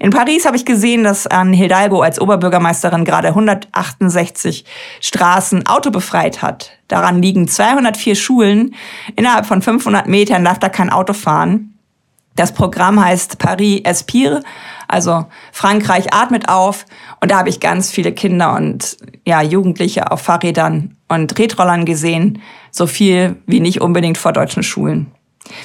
In 0.00 0.10
Paris 0.10 0.46
habe 0.46 0.56
ich 0.56 0.64
gesehen, 0.64 1.04
dass 1.04 1.26
Anne 1.26 1.56
Hidalgo 1.56 2.02
als 2.02 2.20
Oberbürgermeisterin 2.20 3.04
gerade 3.04 3.28
168 3.28 4.64
Straßen 5.00 5.66
autobefreit 5.66 6.42
hat. 6.42 6.72
Daran 6.86 7.20
liegen 7.20 7.48
204 7.48 8.14
Schulen. 8.14 8.74
Innerhalb 9.16 9.46
von 9.46 9.60
500 9.60 10.06
Metern 10.06 10.44
darf 10.44 10.58
da 10.58 10.68
kein 10.68 10.90
Auto 10.90 11.12
fahren. 11.12 11.74
Das 12.36 12.52
Programm 12.52 13.04
heißt 13.04 13.38
Paris 13.38 13.80
Espire, 13.82 14.44
also 14.86 15.26
Frankreich 15.50 16.14
atmet 16.14 16.48
auf. 16.48 16.86
Und 17.20 17.32
da 17.32 17.38
habe 17.38 17.48
ich 17.48 17.58
ganz 17.58 17.90
viele 17.90 18.12
Kinder 18.12 18.54
und 18.54 18.96
ja, 19.26 19.42
Jugendliche 19.42 20.12
auf 20.12 20.22
Fahrrädern 20.22 20.96
und 21.08 21.34
Tretrollern 21.34 21.84
gesehen. 21.84 22.40
So 22.70 22.86
viel 22.86 23.42
wie 23.46 23.58
nicht 23.58 23.80
unbedingt 23.80 24.18
vor 24.18 24.32
deutschen 24.32 24.62
Schulen. 24.62 25.10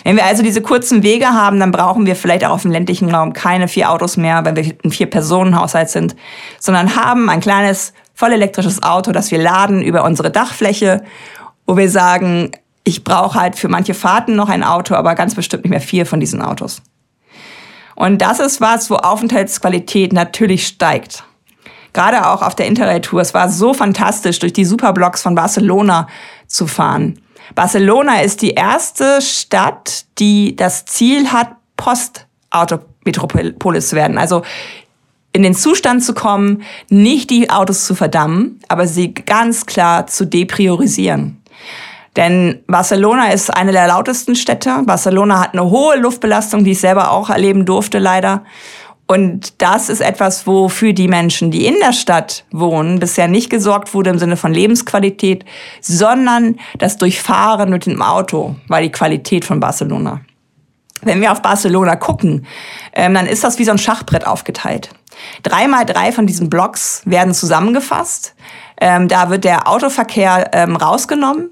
Wenn 0.04 0.16
wir 0.16 0.26
also 0.26 0.44
diese 0.44 0.62
kurzen 0.62 1.04
Wege 1.04 1.28
haben, 1.28 1.60
dann 1.60 1.72
brauchen 1.72 2.06
wir 2.06 2.16
vielleicht 2.16 2.46
auch 2.46 2.52
auf 2.52 2.62
dem 2.62 2.72
ländlichen 2.72 3.14
Raum 3.14 3.34
keine 3.34 3.68
vier 3.68 3.92
Autos 3.92 4.18
mehr, 4.18 4.44
weil 4.46 4.56
wir 4.56 4.74
ein 4.84 4.92
Vier-Personen-Haushalt 4.92 5.90
sind, 5.90 6.16
sondern 6.60 6.96
haben 6.96 7.30
ein 7.30 7.40
kleines, 7.40 7.94
voll 8.14 8.34
elektrisches 8.34 8.84
Auto, 8.84 9.12
das 9.12 9.32
wir 9.32 9.40
laden 9.40 9.82
über 9.82 10.04
unsere 10.04 10.32
Dachfläche, 10.32 11.04
wo 11.66 11.78
wir 11.78 11.90
sagen, 11.90 12.52
ich 12.84 13.04
brauche 13.04 13.40
halt 13.40 13.56
für 13.56 13.70
manche 13.70 13.94
Fahrten 13.94 14.36
noch 14.36 14.50
ein 14.50 14.64
Auto, 14.64 14.96
aber 14.96 15.16
ganz 15.16 15.36
bestimmt 15.36 15.64
nicht 15.64 15.72
mehr 15.72 15.82
vier 15.82 16.06
von 16.06 16.20
diesen 16.20 16.42
Autos. 16.42 16.82
Und 17.96 18.22
das 18.22 18.40
ist 18.40 18.60
was, 18.60 18.90
wo 18.90 18.96
Aufenthaltsqualität 18.96 20.14
natürlich 20.14 20.68
steigt. 20.68 21.24
Gerade 21.94 22.28
auch 22.28 22.42
auf 22.42 22.56
der 22.56 22.66
Interrail-Tour. 22.66 23.22
Es 23.22 23.36
war 23.36 23.50
so 23.50 23.74
fantastisch, 23.74 24.40
durch 24.40 24.52
die 24.52 24.66
Superblocks 24.66 25.22
von 25.22 25.36
Barcelona 25.36 26.08
zu 26.48 26.66
fahren. 26.66 27.20
Barcelona 27.56 28.22
ist 28.22 28.42
die 28.42 28.52
erste 28.52 29.22
Stadt, 29.22 30.06
die 30.20 30.56
das 30.56 30.86
Ziel 30.86 31.32
hat, 31.32 31.52
Post-Autometropolis 31.78 33.90
zu 33.90 33.96
werden. 33.96 34.18
Also 34.18 34.44
in 35.34 35.44
den 35.44 35.56
Zustand 35.56 36.04
zu 36.04 36.14
kommen, 36.14 36.64
nicht 36.90 37.30
die 37.30 37.50
Autos 37.50 37.86
zu 37.86 37.96
verdammen, 37.96 38.60
aber 38.68 38.88
sie 38.88 39.14
ganz 39.14 39.66
klar 39.66 40.08
zu 40.08 40.26
depriorisieren. 40.26 41.42
Denn 42.16 42.64
Barcelona 42.68 43.32
ist 43.32 43.50
eine 43.50 43.72
der 43.72 43.88
lautesten 43.88 44.36
Städte. 44.36 44.84
Barcelona 44.86 45.42
hat 45.42 45.54
eine 45.54 45.70
hohe 45.70 45.98
Luftbelastung, 45.98 46.64
die 46.64 46.72
ich 46.72 46.80
selber 46.80 47.12
auch 47.12 47.32
erleben 47.32 47.66
durfte, 47.66 47.98
leider. 47.98 48.44
Und 49.06 49.62
das 49.62 49.90
ist 49.90 50.02
etwas, 50.02 50.48
wofür 50.48 50.94
die 50.94 51.08
Menschen, 51.08 51.52
die 51.52 51.66
in 51.66 51.76
der 51.82 51.94
Stadt 51.94 52.46
wohnen, 52.52 53.00
bisher 53.00 53.28
nicht 53.28 53.50
gesorgt 53.50 53.94
wurde 53.94 54.10
im 54.10 54.18
Sinne 54.18 54.38
von 54.38 54.54
Lebensqualität, 54.54 55.44
sondern 55.82 56.58
das 56.78 56.98
Durchfahren 56.98 57.70
mit 57.70 57.86
dem 57.86 58.02
Auto 58.02 58.56
war 58.68 58.82
die 58.82 58.92
Qualität 58.92 59.44
von 59.44 59.60
Barcelona. 59.60 60.22
Wenn 61.02 61.20
wir 61.20 61.34
auf 61.34 61.42
Barcelona 61.42 61.98
gucken, 61.98 62.46
ähm, 62.94 63.14
dann 63.14 63.28
ist 63.28 63.44
das 63.44 63.60
wie 63.60 63.66
so 63.66 63.72
ein 63.72 63.78
Schachbrett 63.78 64.26
aufgeteilt. 64.26 64.90
Drei 65.44 65.68
mal 65.68 65.86
drei 65.86 66.14
von 66.14 66.26
diesen 66.26 66.50
Blocks 66.50 67.02
werden 67.06 67.34
zusammengefasst. 67.34 68.36
Ähm, 68.80 69.10
da 69.10 69.30
wird 69.30 69.44
der 69.44 69.68
Autoverkehr 69.68 70.50
ähm, 70.54 70.78
rausgenommen 70.78 71.52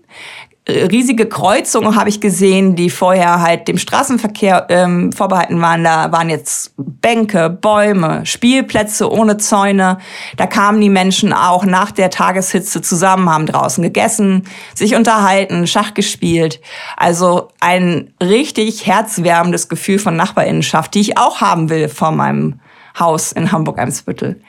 riesige 0.70 1.28
Kreuzungen 1.28 1.96
habe 1.96 2.10
ich 2.10 2.22
gesehen, 2.22 2.76
die 2.76 2.92
vorher 2.92 3.42
halt 3.42 3.68
dem 3.68 3.78
Straßenverkehr 3.78 4.68
ähm, 4.70 5.12
vorbehalten 5.12 5.60
waren. 5.60 5.84
Da 5.84 6.12
waren 6.12 6.30
jetzt 6.30 6.74
Bänke, 6.78 7.50
Bäume, 7.50 8.26
Spielplätze 8.26 9.12
ohne 9.12 9.38
Zäune. 9.38 9.98
Da 10.38 10.46
kamen 10.46 10.80
die 10.80 10.90
Menschen 10.90 11.34
auch 11.34 11.66
nach 11.66 11.92
der 11.92 12.12
Tageshitze 12.12 12.82
zusammen, 12.82 13.30
haben 13.30 13.48
draußen 13.48 13.84
gegessen, 13.84 14.44
sich 14.76 14.96
unterhalten, 14.96 15.66
Schach 15.66 15.96
gespielt. 15.96 16.62
Also 16.96 17.50
ein 17.60 18.14
richtig 18.22 18.86
herzwärmendes 18.86 19.68
Gefühl 19.68 19.98
von 19.98 20.16
Nachbarinnenschaft, 20.16 20.94
die 20.94 21.02
ich 21.02 21.18
auch 21.18 21.42
haben 21.42 21.70
will 21.70 21.90
vor 21.90 22.12
meinem 22.12 22.60
Haus 23.00 23.32
in 23.32 23.52
Hamburg-Eimsbüttel. 23.52 24.42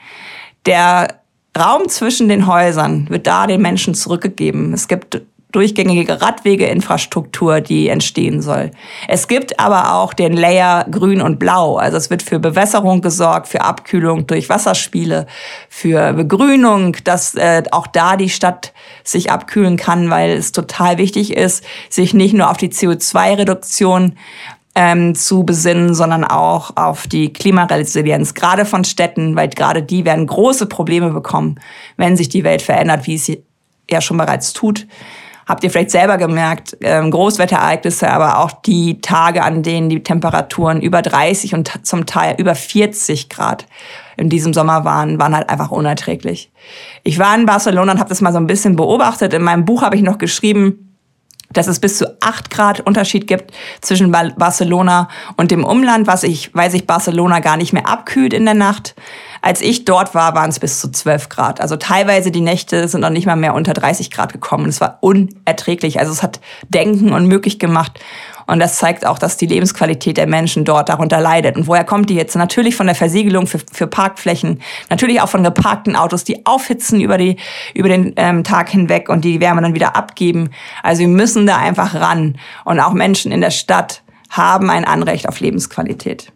Der 0.67 1.19
Raum 1.57 1.87
zwischen 1.87 2.29
den 2.29 2.47
Häusern 2.47 3.09
wird 3.09 3.27
da 3.27 3.47
den 3.47 3.61
Menschen 3.61 3.93
zurückgegeben. 3.93 4.73
Es 4.73 4.87
gibt 4.87 5.21
durchgängige 5.53 6.19
Radwegeinfrastruktur, 6.19 7.61
die 7.61 7.87
entstehen 7.87 8.41
soll. 8.41 8.71
Es 9.07 9.27
gibt 9.27 9.59
aber 9.59 9.93
auch 9.93 10.13
den 10.13 10.33
Layer 10.33 10.85
Grün 10.89 11.21
und 11.21 11.37
Blau. 11.37 11.77
Also 11.77 11.95
es 11.95 12.09
wird 12.09 12.23
für 12.23 12.39
Bewässerung 12.39 13.01
gesorgt, 13.01 13.47
für 13.47 13.61
Abkühlung 13.61 14.27
durch 14.27 14.49
Wasserspiele, 14.49 15.27
für 15.69 16.13
Begrünung, 16.13 16.97
dass 17.03 17.35
äh, 17.35 17.63
auch 17.71 17.85
da 17.85 18.17
die 18.17 18.29
Stadt 18.29 18.73
sich 19.03 19.31
abkühlen 19.31 19.77
kann, 19.77 20.09
weil 20.09 20.31
es 20.31 20.51
total 20.51 20.97
wichtig 20.97 21.37
ist, 21.37 21.63
sich 21.87 22.15
nicht 22.15 22.33
nur 22.33 22.49
auf 22.49 22.57
die 22.57 22.69
CO2-Reduktion 22.69 24.17
ähm, 24.73 25.13
zu 25.13 25.43
besinnen, 25.43 25.93
sondern 25.93 26.23
auch 26.23 26.75
auf 26.75 27.05
die 27.05 27.31
Klimaresilienz, 27.31 28.33
gerade 28.33 28.65
von 28.65 28.83
Städten, 28.85 29.35
weil 29.35 29.49
gerade 29.49 29.83
die 29.83 30.03
werden 30.03 30.25
große 30.25 30.65
Probleme 30.65 31.11
bekommen, 31.11 31.59
wenn 31.95 32.17
sich 32.17 32.27
die 32.27 32.43
Welt 32.43 32.63
verändert, 32.63 33.05
wie 33.05 33.13
es 33.13 33.31
ja 33.87 34.01
schon 34.01 34.17
bereits 34.17 34.53
tut 34.53 34.87
habt 35.45 35.63
ihr 35.63 35.69
vielleicht 35.69 35.91
selber 35.91 36.17
gemerkt, 36.17 36.77
ähm, 36.81 37.11
Großwetterereignisse, 37.11 38.09
aber 38.09 38.39
auch 38.39 38.51
die 38.51 39.01
Tage, 39.01 39.43
an 39.43 39.63
denen 39.63 39.89
die 39.89 40.03
Temperaturen 40.03 40.81
über 40.81 41.01
30 41.01 41.53
und 41.53 41.85
zum 41.85 42.05
Teil 42.05 42.35
über 42.37 42.55
40 42.55 43.29
Grad 43.29 43.65
in 44.17 44.29
diesem 44.29 44.53
Sommer 44.53 44.85
waren, 44.85 45.19
waren 45.19 45.35
halt 45.35 45.49
einfach 45.49 45.71
unerträglich. 45.71 46.51
Ich 47.03 47.19
war 47.19 47.35
in 47.35 47.45
Barcelona 47.45 47.93
und 47.93 47.99
habe 47.99 48.09
das 48.09 48.21
mal 48.21 48.31
so 48.31 48.39
ein 48.39 48.47
bisschen 48.47 48.75
beobachtet. 48.75 49.33
In 49.33 49.43
meinem 49.43 49.65
Buch 49.65 49.81
habe 49.81 49.95
ich 49.95 50.01
noch 50.01 50.17
geschrieben, 50.17 50.92
dass 51.53 51.67
es 51.67 51.79
bis 51.79 51.97
zu 51.97 52.17
acht 52.21 52.49
Grad 52.49 52.81
Unterschied 52.81 53.27
gibt 53.27 53.53
zwischen 53.81 54.11
Barcelona 54.11 55.07
und 55.37 55.51
dem 55.51 55.63
Umland, 55.63 56.07
was 56.07 56.23
ich, 56.23 56.53
weil 56.53 56.71
sich 56.71 56.87
Barcelona 56.87 57.39
gar 57.39 57.57
nicht 57.57 57.73
mehr 57.73 57.87
abkühlt 57.87 58.33
in 58.33 58.45
der 58.45 58.53
Nacht. 58.53 58.95
Als 59.41 59.59
ich 59.59 59.83
dort 59.83 60.15
war, 60.15 60.35
waren 60.35 60.49
es 60.49 60.59
bis 60.59 60.79
zu 60.79 60.89
12 60.89 61.27
Grad. 61.27 61.59
Also 61.59 61.75
teilweise 61.75 62.31
die 62.31 62.39
Nächte 62.39 62.87
sind 62.87 63.01
noch 63.01 63.09
nicht 63.09 63.25
mal 63.25 63.35
mehr 63.35 63.53
unter 63.53 63.73
30 63.73 64.09
Grad 64.09 64.31
gekommen. 64.31 64.69
Es 64.69 64.79
war 64.79 64.99
unerträglich. 65.01 65.99
Also 65.99 66.13
es 66.13 66.23
hat 66.23 66.39
Denken 66.69 67.11
unmöglich 67.11 67.59
gemacht. 67.59 67.99
Und 68.47 68.59
das 68.59 68.77
zeigt 68.77 69.05
auch, 69.05 69.19
dass 69.19 69.37
die 69.37 69.45
Lebensqualität 69.45 70.17
der 70.17 70.27
Menschen 70.27 70.65
dort 70.65 70.89
darunter 70.89 71.19
leidet. 71.19 71.55
Und 71.55 71.67
woher 71.67 71.83
kommt 71.83 72.09
die 72.09 72.15
jetzt? 72.15 72.35
Natürlich 72.35 72.75
von 72.75 72.87
der 72.87 72.95
Versiegelung 72.95 73.47
für, 73.47 73.59
für 73.71 73.87
Parkflächen, 73.87 74.61
natürlich 74.89 75.21
auch 75.21 75.29
von 75.29 75.43
geparkten 75.43 75.95
Autos, 75.95 76.23
die 76.23 76.45
aufhitzen 76.45 77.01
über, 77.01 77.17
die, 77.17 77.37
über 77.73 77.89
den 77.89 78.13
ähm, 78.17 78.43
Tag 78.43 78.69
hinweg 78.69 79.09
und 79.09 79.23
die 79.23 79.39
Wärme 79.39 79.61
dann 79.61 79.73
wieder 79.73 79.95
abgeben. 79.95 80.49
Also 80.81 81.01
wir 81.01 81.07
müssen 81.07 81.45
da 81.45 81.57
einfach 81.57 81.95
ran. 81.95 82.37
Und 82.65 82.79
auch 82.79 82.93
Menschen 82.93 83.31
in 83.31 83.41
der 83.41 83.51
Stadt 83.51 84.03
haben 84.29 84.69
ein 84.69 84.85
Anrecht 84.85 85.27
auf 85.27 85.39
Lebensqualität. 85.39 86.31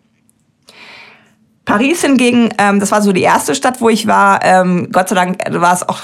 Paris 1.67 2.01
hingegen, 2.01 2.49
ähm, 2.59 2.79
das 2.79 2.91
war 2.91 3.01
so 3.01 3.11
die 3.11 3.23
erste 3.23 3.53
Stadt, 3.53 3.81
wo 3.81 3.89
ich 3.89 4.07
war. 4.07 4.39
Ähm, 4.41 4.87
Gott 4.89 5.09
sei 5.09 5.15
Dank 5.15 5.39
war 5.49 5.73
es 5.73 5.87
auch 5.87 5.99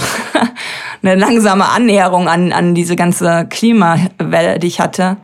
eine 1.02 1.16
langsame 1.16 1.70
Annäherung 1.70 2.28
an, 2.28 2.52
an 2.52 2.76
diese 2.76 2.98
ganze 2.98 3.48
Klimawelle, 3.50 4.60
die 4.60 4.68
ich 4.68 4.82
hatte. 4.82 5.16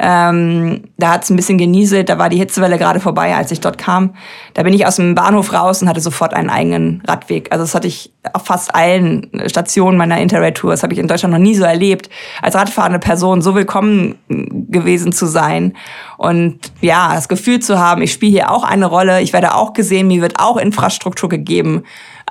Ähm, 0.00 0.84
da 0.96 1.12
hat 1.12 1.24
es 1.24 1.30
ein 1.30 1.36
bisschen 1.36 1.58
genieselt, 1.58 2.08
da 2.08 2.18
war 2.18 2.28
die 2.28 2.38
Hitzewelle 2.38 2.78
gerade 2.78 3.00
vorbei, 3.00 3.34
als 3.34 3.50
ich 3.50 3.60
dort 3.60 3.78
kam. 3.78 4.14
Da 4.54 4.62
bin 4.62 4.72
ich 4.72 4.86
aus 4.86 4.96
dem 4.96 5.16
Bahnhof 5.16 5.52
raus 5.52 5.82
und 5.82 5.88
hatte 5.88 6.00
sofort 6.00 6.34
einen 6.34 6.50
eigenen 6.50 7.02
Radweg. 7.06 7.50
Also 7.50 7.64
das 7.64 7.74
hatte 7.74 7.88
ich 7.88 8.12
auf 8.32 8.44
fast 8.44 8.74
allen 8.74 9.28
Stationen 9.46 9.98
meiner 9.98 10.20
Interrail-Tour. 10.20 10.70
Das 10.70 10.84
habe 10.84 10.92
ich 10.92 11.00
in 11.00 11.08
Deutschland 11.08 11.32
noch 11.32 11.40
nie 11.40 11.56
so 11.56 11.64
erlebt, 11.64 12.10
als 12.42 12.54
radfahrende 12.54 13.00
Person 13.00 13.42
so 13.42 13.56
willkommen 13.56 14.16
gewesen 14.28 15.12
zu 15.12 15.26
sein. 15.26 15.76
Und 16.16 16.60
ja, 16.80 17.14
das 17.14 17.28
Gefühl 17.28 17.58
zu 17.58 17.78
haben, 17.78 18.02
ich 18.02 18.12
spiele 18.12 18.32
hier 18.32 18.50
auch 18.52 18.62
eine 18.62 18.86
Rolle, 18.86 19.20
ich 19.20 19.32
werde 19.32 19.54
auch 19.54 19.72
gesehen, 19.72 20.06
mir 20.06 20.22
wird 20.22 20.38
auch 20.38 20.58
Infrastruktur 20.58 21.28
gegeben. 21.28 21.82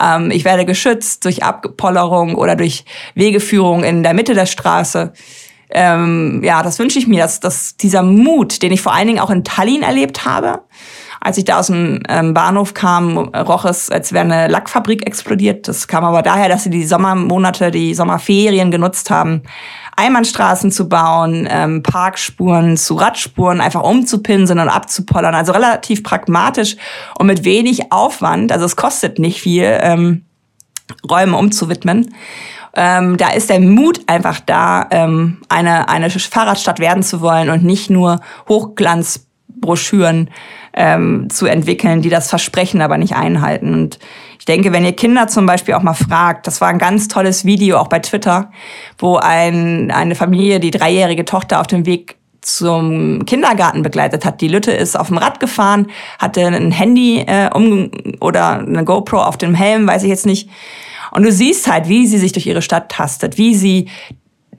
Ähm, 0.01 0.31
ich 0.31 0.45
werde 0.45 0.65
geschützt 0.65 1.25
durch 1.25 1.43
Abpollerung 1.43 2.35
oder 2.35 2.55
durch 2.55 2.85
Wegeführung 3.15 3.83
in 3.83 4.03
der 4.03 4.13
Mitte 4.13 4.33
der 4.33 4.45
Straße 4.45 5.13
ähm, 5.69 6.41
ja, 6.43 6.63
das 6.63 6.79
wünsche 6.79 6.99
ich 6.99 7.07
mir, 7.07 7.21
dass, 7.21 7.39
dass 7.39 7.77
dieser 7.77 8.03
Mut, 8.03 8.61
den 8.61 8.71
ich 8.71 8.81
vor 8.81 8.93
allen 8.93 9.07
Dingen 9.07 9.19
auch 9.19 9.29
in 9.29 9.43
Tallinn 9.43 9.83
erlebt 9.83 10.25
habe, 10.25 10.61
als 11.19 11.37
ich 11.37 11.45
da 11.45 11.59
aus 11.59 11.67
dem 11.67 12.03
ähm, 12.07 12.33
Bahnhof 12.33 12.73
kam, 12.73 13.17
roch 13.17 13.65
es, 13.65 13.89
als 13.89 14.13
wäre 14.13 14.23
eine 14.23 14.47
Lackfabrik 14.47 15.05
explodiert. 15.05 15.67
Das 15.67 15.87
kam 15.87 16.05
aber 16.05 16.21
daher, 16.21 16.47
dass 16.47 16.63
sie 16.63 16.69
die 16.69 16.85
Sommermonate, 16.85 17.71
die 17.71 17.93
Sommerferien 17.93 18.71
genutzt 18.71 19.09
haben, 19.09 19.41
Einbahnstraßen 19.95 20.71
zu 20.71 20.87
bauen, 20.87 21.47
ähm, 21.49 21.81
Parkspuren 21.81 22.77
zu 22.77 22.95
Radspuren 22.95 23.61
einfach 23.61 23.81
umzupinseln 23.81 24.59
und 24.59 24.69
abzupollern. 24.69 25.33
Also 25.33 25.53
relativ 25.53 26.03
pragmatisch 26.03 26.77
und 27.17 27.25
mit 27.25 27.43
wenig 27.43 27.91
Aufwand. 27.91 28.51
Also 28.51 28.65
es 28.65 28.75
kostet 28.75 29.17
nicht 29.17 29.41
viel, 29.41 29.65
ähm, 29.81 30.23
Räume 31.09 31.35
umzuwidmen 31.35 32.13
ähm, 32.77 33.17
da 33.17 33.29
ist 33.29 33.49
der 33.49 33.59
Mut 33.59 34.01
einfach 34.05 34.39
da, 34.39 34.87
ähm, 34.91 35.37
eine, 35.49 35.89
eine 35.89 36.09
Fahrradstadt 36.11 36.79
werden 36.79 37.01
zu 37.01 37.21
wollen 37.21 37.49
und 37.49 37.63
nicht 37.63 37.89
nur 37.89 38.19
Hochglanzbroschüren 38.47 40.29
ähm, 40.73 41.27
zu 41.31 41.47
entwickeln, 41.47 42.03
die 42.03 42.09
das 42.09 42.29
versprechen, 42.29 42.81
aber 42.81 42.99
nicht 42.99 43.15
einhalten. 43.15 43.73
Und 43.73 43.97
ich 44.37 44.45
denke, 44.45 44.71
wenn 44.71 44.85
ihr 44.85 44.95
Kinder 44.95 45.27
zum 45.27 45.47
Beispiel 45.47 45.73
auch 45.73 45.81
mal 45.81 45.95
fragt, 45.95 46.45
das 46.45 46.61
war 46.61 46.67
ein 46.67 46.77
ganz 46.77 47.07
tolles 47.07 47.45
Video 47.45 47.77
auch 47.79 47.87
bei 47.87 47.97
Twitter, 47.97 48.51
wo 48.99 49.17
ein, 49.17 49.89
eine 49.89 50.13
Familie 50.13 50.59
die 50.59 50.71
dreijährige 50.71 51.25
Tochter 51.25 51.59
auf 51.59 51.67
dem 51.67 51.87
Weg 51.87 52.15
zum 52.41 53.25
Kindergarten 53.25 53.81
begleitet 53.81 54.23
hat. 54.23 54.39
Die 54.39 54.47
Lütte 54.47 54.71
ist 54.71 54.97
auf 54.97 55.07
dem 55.07 55.17
Rad 55.17 55.39
gefahren, 55.39 55.87
hatte 56.19 56.45
ein 56.45 56.71
Handy 56.71 57.25
äh, 57.27 57.49
um 57.51 57.89
oder 58.21 58.59
eine 58.59 58.85
GoPro 58.85 59.17
auf 59.17 59.37
dem 59.37 59.55
Helm, 59.55 59.87
weiß 59.87 60.03
ich 60.03 60.09
jetzt 60.09 60.27
nicht. 60.27 60.47
Und 61.11 61.23
du 61.23 61.31
siehst 61.31 61.71
halt, 61.71 61.87
wie 61.87 62.07
sie 62.07 62.17
sich 62.17 62.31
durch 62.31 62.45
ihre 62.45 62.61
Stadt 62.61 62.89
tastet, 62.89 63.37
wie 63.37 63.55
sie 63.55 63.87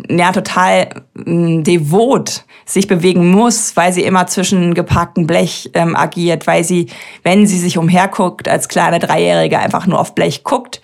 ja 0.09 0.33
total 0.33 0.89
mh, 1.15 1.63
devot 1.63 2.45
sich 2.65 2.87
bewegen 2.87 3.31
muss, 3.31 3.77
weil 3.77 3.93
sie 3.93 4.03
immer 4.03 4.27
zwischen 4.27 4.75
geparktem 4.75 5.27
Blech 5.27 5.71
ähm, 5.75 5.97
agiert, 5.97 6.47
weil 6.47 6.65
sie, 6.65 6.87
wenn 7.23 7.47
sie 7.47 7.59
sich 7.59 7.79
umherguckt, 7.79 8.49
als 8.49 8.69
kleine 8.69 8.99
Dreijährige 8.99 9.59
einfach 9.59 9.87
nur 9.87 9.99
auf 9.99 10.15
Blech 10.15 10.45
guckt, 10.45 10.81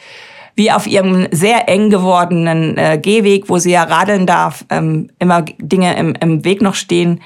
wie 0.56 0.70
auf 0.70 0.86
ihrem 0.86 1.28
sehr 1.30 1.68
eng 1.68 1.90
gewordenen 1.90 2.76
äh, 2.78 2.98
Gehweg, 3.00 3.48
wo 3.48 3.58
sie 3.58 3.72
ja 3.72 3.82
radeln 3.82 4.26
darf, 4.26 4.64
ähm, 4.70 5.10
immer 5.18 5.42
Dinge 5.42 5.96
im, 5.96 6.14
im 6.20 6.44
Weg 6.44 6.62
noch 6.62 6.74
stehen. 6.74 7.20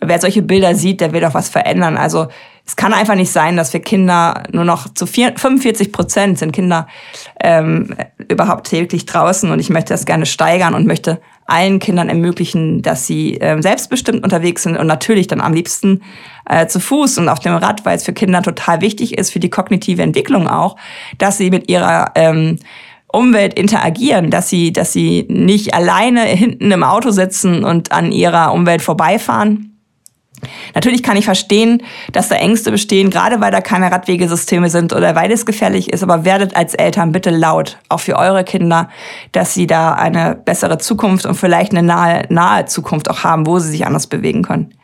Wer 0.00 0.20
solche 0.20 0.42
Bilder 0.42 0.74
sieht, 0.74 1.00
der 1.00 1.12
will 1.12 1.20
doch 1.20 1.34
was 1.34 1.48
verändern. 1.48 1.96
Also 1.96 2.28
es 2.68 2.76
kann 2.76 2.92
einfach 2.92 3.14
nicht 3.14 3.32
sein, 3.32 3.56
dass 3.56 3.72
wir 3.72 3.80
Kinder 3.80 4.42
nur 4.52 4.64
noch 4.64 4.92
zu 4.92 5.06
vier, 5.06 5.32
45 5.36 5.90
Prozent 5.90 6.38
sind 6.38 6.52
Kinder 6.52 6.86
ähm, 7.40 7.96
überhaupt 8.28 8.68
täglich 8.68 9.06
draußen 9.06 9.50
und 9.50 9.58
ich 9.58 9.70
möchte 9.70 9.94
das 9.94 10.04
gerne 10.04 10.26
steigern 10.26 10.74
und 10.74 10.86
möchte 10.86 11.20
allen 11.46 11.78
Kindern 11.78 12.10
ermöglichen, 12.10 12.82
dass 12.82 13.06
sie 13.06 13.40
äh, 13.40 13.60
selbstbestimmt 13.62 14.22
unterwegs 14.22 14.64
sind 14.64 14.76
und 14.76 14.86
natürlich 14.86 15.28
dann 15.28 15.40
am 15.40 15.54
liebsten 15.54 16.02
äh, 16.44 16.66
zu 16.66 16.78
Fuß 16.78 17.16
und 17.16 17.30
auf 17.30 17.40
dem 17.40 17.54
Rad, 17.54 17.86
weil 17.86 17.96
es 17.96 18.04
für 18.04 18.12
Kinder 18.12 18.42
total 18.42 18.82
wichtig 18.82 19.16
ist, 19.16 19.32
für 19.32 19.40
die 19.40 19.48
kognitive 19.48 20.02
Entwicklung 20.02 20.46
auch, 20.46 20.76
dass 21.16 21.38
sie 21.38 21.48
mit 21.48 21.70
ihrer 21.70 22.12
ähm, 22.16 22.58
Umwelt 23.10 23.54
interagieren, 23.54 24.30
dass 24.30 24.50
sie, 24.50 24.74
dass 24.74 24.92
sie 24.92 25.26
nicht 25.30 25.72
alleine 25.72 26.20
hinten 26.24 26.70
im 26.70 26.82
Auto 26.82 27.10
sitzen 27.10 27.64
und 27.64 27.92
an 27.92 28.12
ihrer 28.12 28.52
Umwelt 28.52 28.82
vorbeifahren, 28.82 29.77
Natürlich 30.74 31.02
kann 31.02 31.16
ich 31.16 31.24
verstehen, 31.24 31.82
dass 32.12 32.28
da 32.28 32.36
Ängste 32.36 32.70
bestehen, 32.70 33.10
gerade 33.10 33.40
weil 33.40 33.50
da 33.50 33.60
keine 33.60 33.90
Radwegesysteme 33.90 34.70
sind 34.70 34.92
oder 34.92 35.14
weil 35.14 35.30
es 35.30 35.46
gefährlich 35.46 35.92
ist, 35.92 36.02
aber 36.02 36.24
werdet 36.24 36.56
als 36.56 36.74
Eltern 36.74 37.12
bitte 37.12 37.30
laut, 37.30 37.78
auch 37.88 38.00
für 38.00 38.16
eure 38.16 38.44
Kinder, 38.44 38.88
dass 39.32 39.54
sie 39.54 39.66
da 39.66 39.92
eine 39.92 40.34
bessere 40.34 40.78
Zukunft 40.78 41.26
und 41.26 41.34
vielleicht 41.34 41.72
eine 41.72 41.82
nahe, 41.82 42.24
nahe 42.28 42.66
Zukunft 42.66 43.10
auch 43.10 43.24
haben, 43.24 43.46
wo 43.46 43.58
sie 43.58 43.70
sich 43.70 43.86
anders 43.86 44.06
bewegen 44.06 44.42
können. 44.42 44.74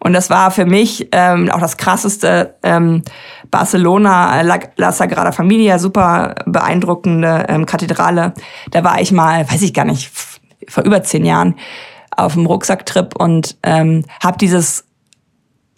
Und 0.00 0.12
das 0.12 0.30
war 0.30 0.50
für 0.50 0.64
mich 0.64 1.08
ähm, 1.12 1.50
auch 1.50 1.60
das 1.60 1.76
krasseste 1.76 2.54
ähm, 2.62 3.02
Barcelona, 3.50 4.42
La, 4.42 4.58
La 4.76 4.92
Sagrada 4.92 5.32
Familia, 5.32 5.78
super 5.78 6.36
beeindruckende 6.46 7.46
ähm, 7.48 7.66
Kathedrale. 7.66 8.32
Da 8.70 8.84
war 8.84 9.00
ich 9.00 9.10
mal, 9.10 9.50
weiß 9.50 9.62
ich 9.62 9.74
gar 9.74 9.84
nicht, 9.84 10.10
vor 10.68 10.84
über 10.84 11.02
zehn 11.02 11.24
Jahren 11.24 11.56
auf 12.18 12.34
dem 12.34 12.46
Rucksacktrip 12.46 13.16
und 13.16 13.56
ähm, 13.62 14.04
habe 14.22 14.38
dieses 14.38 14.84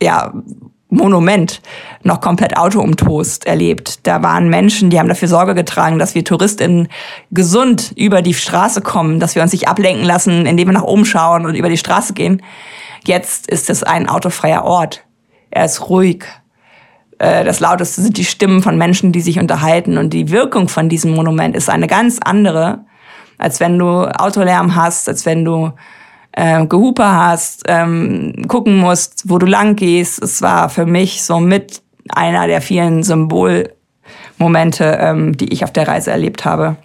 ja, 0.02 0.32
Monument 0.90 1.60
noch 2.02 2.20
komplett 2.20 2.56
autoumtost 2.56 3.46
erlebt. 3.46 4.06
Da 4.06 4.22
waren 4.22 4.48
Menschen, 4.48 4.90
die 4.90 4.98
haben 4.98 5.08
dafür 5.08 5.28
Sorge 5.28 5.54
getragen, 5.54 5.98
dass 5.98 6.14
wir 6.14 6.24
TouristInnen 6.24 6.88
gesund 7.30 7.92
über 7.96 8.22
die 8.22 8.34
Straße 8.34 8.80
kommen, 8.80 9.20
dass 9.20 9.34
wir 9.34 9.42
uns 9.42 9.52
nicht 9.52 9.68
ablenken 9.68 10.04
lassen, 10.04 10.46
indem 10.46 10.68
wir 10.68 10.74
nach 10.74 10.82
oben 10.82 11.04
schauen 11.04 11.46
und 11.46 11.54
über 11.54 11.68
die 11.68 11.76
Straße 11.76 12.12
gehen. 12.12 12.42
Jetzt 13.04 13.46
ist 13.48 13.70
es 13.70 13.82
ein 13.82 14.08
autofreier 14.08 14.64
Ort. 14.64 15.04
Er 15.50 15.64
ist 15.64 15.88
ruhig. 15.88 16.24
Äh, 17.18 17.44
das 17.44 17.60
Lauteste 17.60 18.02
sind 18.02 18.16
die 18.16 18.24
Stimmen 18.24 18.62
von 18.62 18.76
Menschen, 18.76 19.12
die 19.12 19.20
sich 19.20 19.38
unterhalten. 19.38 19.96
Und 19.96 20.10
die 20.10 20.30
Wirkung 20.30 20.68
von 20.68 20.88
diesem 20.88 21.14
Monument 21.14 21.56
ist 21.56 21.70
eine 21.70 21.86
ganz 21.86 22.18
andere, 22.22 22.84
als 23.38 23.60
wenn 23.60 23.78
du 23.78 23.88
Autolärm 23.88 24.74
hast, 24.74 25.08
als 25.08 25.24
wenn 25.24 25.44
du 25.44 25.72
äh, 26.32 26.64
Gehupe 26.66 27.04
hast, 27.04 27.64
ähm, 27.66 28.44
gucken 28.48 28.76
musst, 28.76 29.28
wo 29.28 29.38
du 29.38 29.46
lang 29.46 29.76
gehst. 29.76 30.22
Es 30.22 30.42
war 30.42 30.68
für 30.68 30.86
mich 30.86 31.22
so 31.22 31.40
mit 31.40 31.82
einer 32.08 32.46
der 32.46 32.60
vielen 32.60 33.02
Symbolmomente, 33.02 34.98
ähm, 35.00 35.36
die 35.36 35.52
ich 35.52 35.64
auf 35.64 35.72
der 35.72 35.88
Reise 35.88 36.10
erlebt 36.10 36.44
habe. 36.44 36.76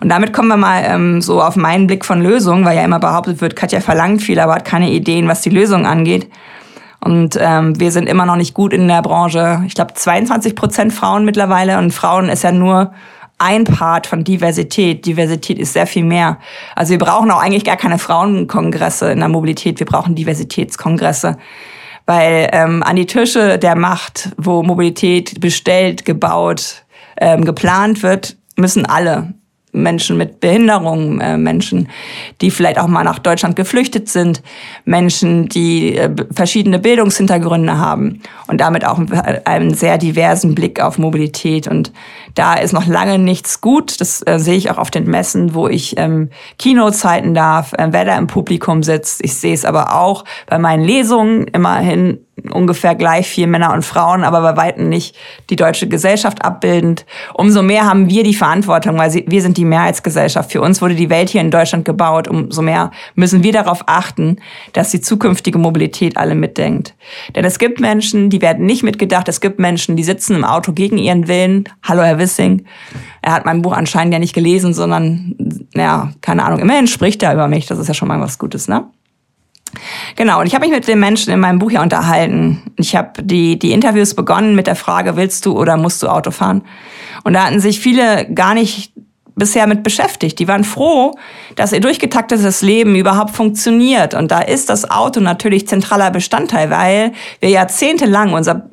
Und 0.00 0.08
damit 0.08 0.32
kommen 0.32 0.48
wir 0.48 0.56
mal 0.56 0.82
ähm, 0.86 1.20
so 1.20 1.42
auf 1.42 1.56
meinen 1.56 1.86
Blick 1.86 2.04
von 2.04 2.22
Lösungen, 2.22 2.64
weil 2.64 2.76
ja 2.76 2.84
immer 2.84 3.00
behauptet 3.00 3.40
wird, 3.40 3.54
Katja 3.54 3.80
verlangt 3.80 4.22
viel, 4.22 4.40
aber 4.40 4.54
hat 4.54 4.64
keine 4.64 4.90
Ideen, 4.90 5.28
was 5.28 5.42
die 5.42 5.50
Lösung 5.50 5.86
angeht. 5.86 6.30
Und 7.00 7.38
ähm, 7.40 7.78
wir 7.80 7.92
sind 7.92 8.08
immer 8.08 8.26
noch 8.26 8.36
nicht 8.36 8.54
gut 8.54 8.72
in 8.72 8.86
der 8.88 9.02
Branche. 9.02 9.62
Ich 9.66 9.74
glaube, 9.74 9.94
22 9.94 10.54
Prozent 10.54 10.92
Frauen 10.92 11.24
mittlerweile. 11.24 11.78
Und 11.78 11.92
Frauen 11.92 12.28
ist 12.28 12.44
ja 12.44 12.52
nur 12.52 12.92
ein 13.40 13.64
Part 13.64 14.06
von 14.06 14.22
Diversität. 14.22 15.06
Diversität 15.06 15.58
ist 15.58 15.72
sehr 15.72 15.86
viel 15.86 16.04
mehr. 16.04 16.38
Also 16.76 16.90
wir 16.90 16.98
brauchen 16.98 17.30
auch 17.30 17.40
eigentlich 17.40 17.64
gar 17.64 17.76
keine 17.76 17.98
Frauenkongresse 17.98 19.12
in 19.12 19.18
der 19.18 19.28
Mobilität. 19.28 19.78
Wir 19.78 19.86
brauchen 19.86 20.14
Diversitätskongresse. 20.14 21.38
Weil 22.06 22.48
ähm, 22.52 22.82
an 22.82 22.96
die 22.96 23.06
Tische 23.06 23.58
der 23.58 23.76
Macht, 23.76 24.30
wo 24.36 24.62
Mobilität 24.62 25.40
bestellt, 25.40 26.04
gebaut, 26.04 26.84
ähm, 27.18 27.44
geplant 27.44 28.02
wird, 28.02 28.36
müssen 28.56 28.84
alle 28.84 29.32
Menschen 29.72 30.16
mit 30.16 30.40
Behinderungen, 30.40 31.20
äh, 31.20 31.36
Menschen, 31.36 31.88
die 32.40 32.50
vielleicht 32.50 32.78
auch 32.78 32.86
mal 32.86 33.04
nach 33.04 33.18
Deutschland 33.18 33.56
geflüchtet 33.56 34.08
sind, 34.08 34.42
Menschen, 34.84 35.48
die 35.48 35.96
äh, 35.96 36.10
verschiedene 36.32 36.78
Bildungshintergründe 36.78 37.78
haben 37.78 38.20
und 38.48 38.60
damit 38.60 38.84
auch 38.84 39.00
einen 39.44 39.74
sehr 39.74 39.98
diversen 39.98 40.54
Blick 40.54 40.80
auf 40.80 40.98
Mobilität. 40.98 41.68
Und 41.68 41.92
da 42.34 42.54
ist 42.54 42.72
noch 42.72 42.86
lange 42.86 43.18
nichts 43.18 43.60
gut. 43.60 44.00
Das 44.00 44.22
äh, 44.26 44.38
sehe 44.38 44.56
ich 44.56 44.70
auch 44.70 44.78
auf 44.78 44.90
den 44.90 45.04
Messen, 45.08 45.54
wo 45.54 45.68
ich 45.68 45.96
ähm, 45.98 46.30
Keynotes 46.58 47.04
halten 47.04 47.34
darf, 47.34 47.72
äh, 47.74 47.88
wer 47.90 48.04
da 48.04 48.18
im 48.18 48.26
Publikum 48.26 48.82
sitzt. 48.82 49.24
Ich 49.24 49.34
sehe 49.34 49.54
es 49.54 49.64
aber 49.64 49.94
auch 49.94 50.24
bei 50.46 50.58
meinen 50.58 50.84
Lesungen 50.84 51.46
immerhin 51.48 52.18
ungefähr 52.52 52.94
gleich 52.94 53.26
viel 53.28 53.46
Männer 53.46 53.72
und 53.72 53.84
Frauen, 53.84 54.24
aber 54.24 54.40
bei 54.40 54.56
weitem 54.56 54.88
nicht 54.88 55.16
die 55.50 55.56
deutsche 55.56 55.88
Gesellschaft 55.88 56.44
abbildend. 56.44 57.04
Umso 57.34 57.62
mehr 57.62 57.84
haben 57.84 58.08
wir 58.08 58.22
die 58.22 58.34
Verantwortung, 58.34 58.98
weil 58.98 59.12
wir 59.26 59.42
sind 59.42 59.56
die 59.56 59.64
Mehrheitsgesellschaft. 59.64 60.52
Für 60.52 60.60
uns 60.60 60.80
wurde 60.80 60.94
die 60.94 61.10
Welt 61.10 61.30
hier 61.30 61.40
in 61.40 61.50
Deutschland 61.50 61.84
gebaut. 61.84 62.28
Umso 62.28 62.62
mehr 62.62 62.90
müssen 63.14 63.42
wir 63.42 63.52
darauf 63.52 63.82
achten, 63.86 64.36
dass 64.72 64.90
die 64.90 65.00
zukünftige 65.00 65.58
Mobilität 65.58 66.16
alle 66.16 66.34
mitdenkt. 66.34 66.94
Denn 67.34 67.44
es 67.44 67.58
gibt 67.58 67.80
Menschen, 67.80 68.30
die 68.30 68.42
werden 68.42 68.66
nicht 68.66 68.82
mitgedacht. 68.82 69.28
Es 69.28 69.40
gibt 69.40 69.58
Menschen, 69.58 69.96
die 69.96 70.04
sitzen 70.04 70.36
im 70.36 70.44
Auto 70.44 70.72
gegen 70.72 70.98
ihren 70.98 71.28
Willen. 71.28 71.64
Hallo, 71.82 72.02
Herr 72.02 72.18
Wissing. 72.18 72.64
Er 73.22 73.32
hat 73.32 73.44
mein 73.44 73.62
Buch 73.62 73.72
anscheinend 73.72 74.12
ja 74.12 74.18
nicht 74.18 74.34
gelesen, 74.34 74.72
sondern, 74.72 75.34
ja, 75.74 76.12
keine 76.20 76.44
Ahnung. 76.44 76.60
Immerhin 76.60 76.86
spricht 76.86 77.22
er 77.22 77.34
über 77.34 77.48
mich. 77.48 77.66
Das 77.66 77.78
ist 77.78 77.88
ja 77.88 77.94
schon 77.94 78.08
mal 78.08 78.20
was 78.20 78.38
Gutes, 78.38 78.68
ne? 78.68 78.84
Genau, 80.16 80.40
und 80.40 80.46
ich 80.46 80.54
habe 80.54 80.66
mich 80.66 80.74
mit 80.74 80.88
den 80.88 81.00
Menschen 81.00 81.32
in 81.32 81.40
meinem 81.40 81.58
Buch 81.58 81.70
ja 81.70 81.82
unterhalten. 81.82 82.62
Ich 82.76 82.96
habe 82.96 83.22
die, 83.22 83.58
die 83.58 83.72
Interviews 83.72 84.14
begonnen 84.14 84.54
mit 84.54 84.66
der 84.66 84.76
Frage, 84.76 85.16
willst 85.16 85.46
du 85.46 85.58
oder 85.58 85.76
musst 85.76 86.02
du 86.02 86.08
Auto 86.08 86.30
fahren? 86.30 86.62
Und 87.24 87.34
da 87.34 87.46
hatten 87.46 87.60
sich 87.60 87.80
viele 87.80 88.26
gar 88.32 88.54
nicht 88.54 88.92
bisher 89.40 89.66
mit 89.66 89.82
beschäftigt. 89.82 90.38
Die 90.38 90.46
waren 90.46 90.64
froh, 90.64 91.16
dass 91.56 91.72
ihr 91.72 91.80
durchgetaktetes 91.80 92.62
Leben 92.62 92.94
überhaupt 92.94 93.34
funktioniert. 93.34 94.14
Und 94.14 94.30
da 94.30 94.40
ist 94.40 94.68
das 94.68 94.90
Auto 94.90 95.20
natürlich 95.20 95.66
zentraler 95.66 96.10
Bestandteil, 96.10 96.70
weil 96.70 97.12
wir 97.40 97.48
jahrzehntelang 97.48 98.32
unser 98.32 98.68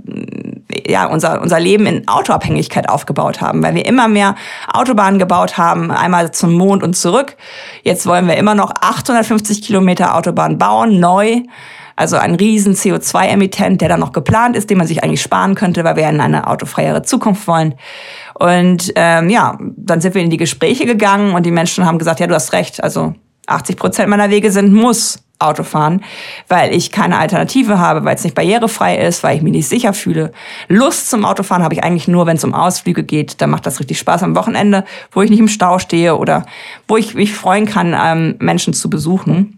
ja, 0.87 1.05
unser, 1.05 1.41
unser 1.41 1.59
Leben 1.59 1.85
in 1.85 2.07
Autoabhängigkeit 2.07 2.89
aufgebaut 2.89 3.41
haben, 3.41 3.63
weil 3.63 3.75
wir 3.75 3.85
immer 3.85 4.07
mehr 4.07 4.35
Autobahnen 4.71 5.19
gebaut 5.19 5.57
haben, 5.57 5.91
einmal 5.91 6.31
zum 6.31 6.53
Mond 6.53 6.83
und 6.83 6.95
zurück. 6.95 7.35
Jetzt 7.83 8.05
wollen 8.05 8.27
wir 8.27 8.37
immer 8.37 8.55
noch 8.55 8.71
850 8.81 9.61
Kilometer 9.61 10.15
Autobahn 10.15 10.57
bauen, 10.57 10.99
neu. 10.99 11.41
Also 11.95 12.15
ein 12.17 12.35
riesen 12.35 12.75
CO2-Emittent, 12.75 13.81
der 13.81 13.89
dann 13.89 13.99
noch 13.99 14.11
geplant 14.11 14.55
ist, 14.55 14.69
den 14.69 14.77
man 14.77 14.85
sich 14.85 15.03
eigentlich 15.03 15.21
sparen 15.21 15.55
könnte, 15.55 15.83
weil 15.83 15.95
wir 15.95 16.07
in 16.07 16.21
eine 16.21 16.45
autofreiere 16.45 17.01
Zukunft 17.01 17.47
wollen. 17.47 17.73
Und 18.35 18.93
ähm, 18.95 19.31
ja, 19.31 19.57
dann 19.59 19.99
sind 19.99 20.13
wir 20.13 20.21
in 20.21 20.29
die 20.29 20.37
Gespräche 20.37 20.85
gegangen 20.85 21.33
und 21.33 21.43
die 21.43 21.51
Menschen 21.51 21.87
haben 21.87 21.97
gesagt, 21.97 22.19
ja, 22.19 22.27
du 22.27 22.35
hast 22.35 22.53
recht. 22.53 22.83
Also 22.83 23.15
80 23.47 23.77
Prozent 23.77 24.09
meiner 24.09 24.29
Wege 24.29 24.51
sind 24.51 24.73
Muss. 24.73 25.23
Autofahren, 25.39 26.03
weil 26.47 26.73
ich 26.73 26.91
keine 26.91 27.17
Alternative 27.17 27.79
habe, 27.79 28.03
weil 28.05 28.15
es 28.15 28.23
nicht 28.23 28.35
barrierefrei 28.35 28.97
ist, 28.97 29.23
weil 29.23 29.37
ich 29.37 29.43
mich 29.43 29.53
nicht 29.53 29.67
sicher 29.67 29.93
fühle. 29.93 30.31
Lust 30.67 31.09
zum 31.09 31.25
Autofahren 31.25 31.63
habe 31.63 31.75
ich 31.75 31.83
eigentlich 31.83 32.07
nur, 32.07 32.25
wenn 32.25 32.37
es 32.37 32.43
um 32.43 32.53
Ausflüge 32.53 33.03
geht. 33.03 33.41
Da 33.41 33.47
macht 33.47 33.65
das 33.65 33.79
richtig 33.79 33.99
Spaß 33.99 34.23
am 34.23 34.35
Wochenende, 34.35 34.83
wo 35.11 35.21
ich 35.21 35.29
nicht 35.29 35.39
im 35.39 35.47
Stau 35.47 35.79
stehe 35.79 36.17
oder 36.17 36.45
wo 36.87 36.97
ich 36.97 37.13
mich 37.13 37.33
freuen 37.33 37.65
kann, 37.65 37.95
ähm, 37.99 38.35
Menschen 38.39 38.73
zu 38.73 38.89
besuchen. 38.89 39.57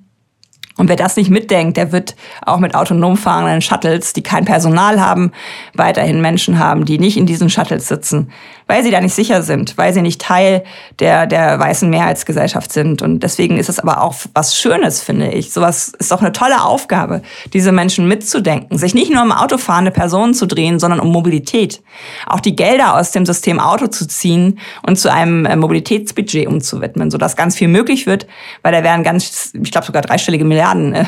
Und 0.80 0.88
wer 0.88 0.96
das 0.96 1.18
nicht 1.18 1.30
mitdenkt, 1.30 1.76
der 1.76 1.92
wird 1.92 2.16
auch 2.42 2.60
mit 2.60 2.74
autonom 2.74 3.18
fahrenden 3.18 3.62
Shuttles, 3.62 4.14
die 4.14 4.24
kein 4.24 4.46
Personal 4.46 5.02
haben, 5.02 5.34
weiterhin 5.74 6.22
Menschen 6.22 6.58
haben, 6.58 6.86
die 6.86 7.00
nicht 7.00 7.18
in 7.18 7.26
diesen 7.26 7.50
Shuttles 7.50 7.90
sitzen, 7.90 8.32
weil 8.70 8.84
sie 8.84 8.92
da 8.92 9.02
nicht 9.02 9.16
sicher 9.16 9.42
sind, 9.42 9.80
weil 9.80 9.94
sie 9.96 10.04
nicht 10.04 10.22
Teil 10.22 10.64
der, 11.00 11.26
der 11.26 11.60
weißen 11.60 11.90
Mehrheitsgesellschaft 11.90 12.72
sind. 12.72 13.02
Und 13.02 13.24
deswegen 13.24 13.58
ist 13.58 13.68
es 13.68 13.80
aber 13.80 14.04
auch 14.04 14.14
was 14.36 14.56
Schönes, 14.56 15.02
finde 15.02 15.30
ich. 15.30 15.52
Sowas 15.52 15.92
ist 15.98 16.12
doch 16.12 16.22
eine 16.22 16.32
tolle 16.34 16.62
Aufgabe, 16.62 17.24
diese 17.52 17.72
Menschen 17.72 18.08
mitzudenken, 18.08 18.78
sich 18.78 18.94
nicht 18.94 19.12
nur 19.12 19.24
um 19.24 19.32
autofahrende 19.32 19.90
Personen 19.90 20.36
zu 20.36 20.46
drehen, 20.46 20.78
sondern 20.78 21.00
um 21.00 21.12
Mobilität. 21.12 21.82
Auch 22.28 22.40
die 22.40 22.56
Gelder 22.56 22.96
aus 22.96 23.10
dem 23.10 23.26
System 23.26 23.60
Auto 23.60 23.88
zu 23.88 24.08
ziehen 24.08 24.60
und 24.86 25.00
zu 25.00 25.12
einem 25.12 25.48
äh, 25.48 25.56
Mobilitätsbudget 25.56 26.46
umzuwidmen, 26.46 27.10
sodass 27.10 27.36
ganz 27.36 27.56
viel 27.56 27.70
möglich 27.70 28.06
wird, 28.06 28.28
weil 28.62 28.72
da 28.72 28.84
wären 28.84 29.04
ganz, 29.04 29.52
ich 29.60 29.72
glaube 29.72 29.88
sogar 29.88 30.04
dreistellige 30.04 30.46
Milliarden 30.46 30.94
äh, 30.94 31.06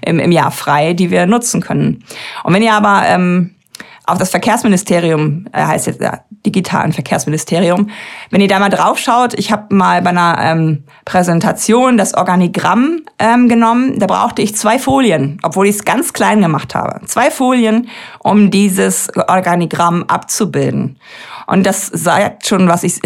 im, 0.00 0.18
im 0.18 0.32
Jahr 0.32 0.50
frei, 0.50 0.94
die 0.94 1.10
wir 1.10 1.26
nutzen 1.26 1.60
können. 1.60 2.04
Und 2.42 2.54
wenn 2.54 2.62
ihr 2.62 2.72
aber 2.72 3.02
ähm, 3.06 3.50
auf 4.06 4.18
das 4.18 4.30
Verkehrsministerium, 4.30 5.46
äh, 5.52 5.64
heißt 5.64 5.86
jetzt 5.86 6.00
ja, 6.00 6.20
digitalen 6.44 6.92
Verkehrsministerium. 6.92 7.90
Wenn 8.30 8.40
ihr 8.40 8.48
da 8.48 8.58
mal 8.58 8.68
drauf 8.68 8.98
schaut, 8.98 9.34
ich 9.34 9.52
habe 9.52 9.74
mal 9.74 10.02
bei 10.02 10.10
einer 10.10 10.38
ähm, 10.40 10.84
Präsentation 11.04 11.96
das 11.96 12.14
Organigramm 12.14 13.02
ähm, 13.18 13.48
genommen. 13.48 13.98
Da 13.98 14.06
brauchte 14.06 14.42
ich 14.42 14.56
zwei 14.56 14.78
Folien, 14.78 15.38
obwohl 15.42 15.66
ich 15.66 15.76
es 15.76 15.84
ganz 15.84 16.12
klein 16.12 16.40
gemacht 16.40 16.74
habe. 16.74 17.06
Zwei 17.06 17.30
Folien, 17.30 17.88
um 18.18 18.50
dieses 18.50 19.08
Organigramm 19.16 20.04
abzubilden. 20.04 20.98
Und 21.46 21.64
das 21.64 21.86
sagt 21.86 22.46
schon, 22.46 22.68
was 22.68 22.82
ich 22.82 23.00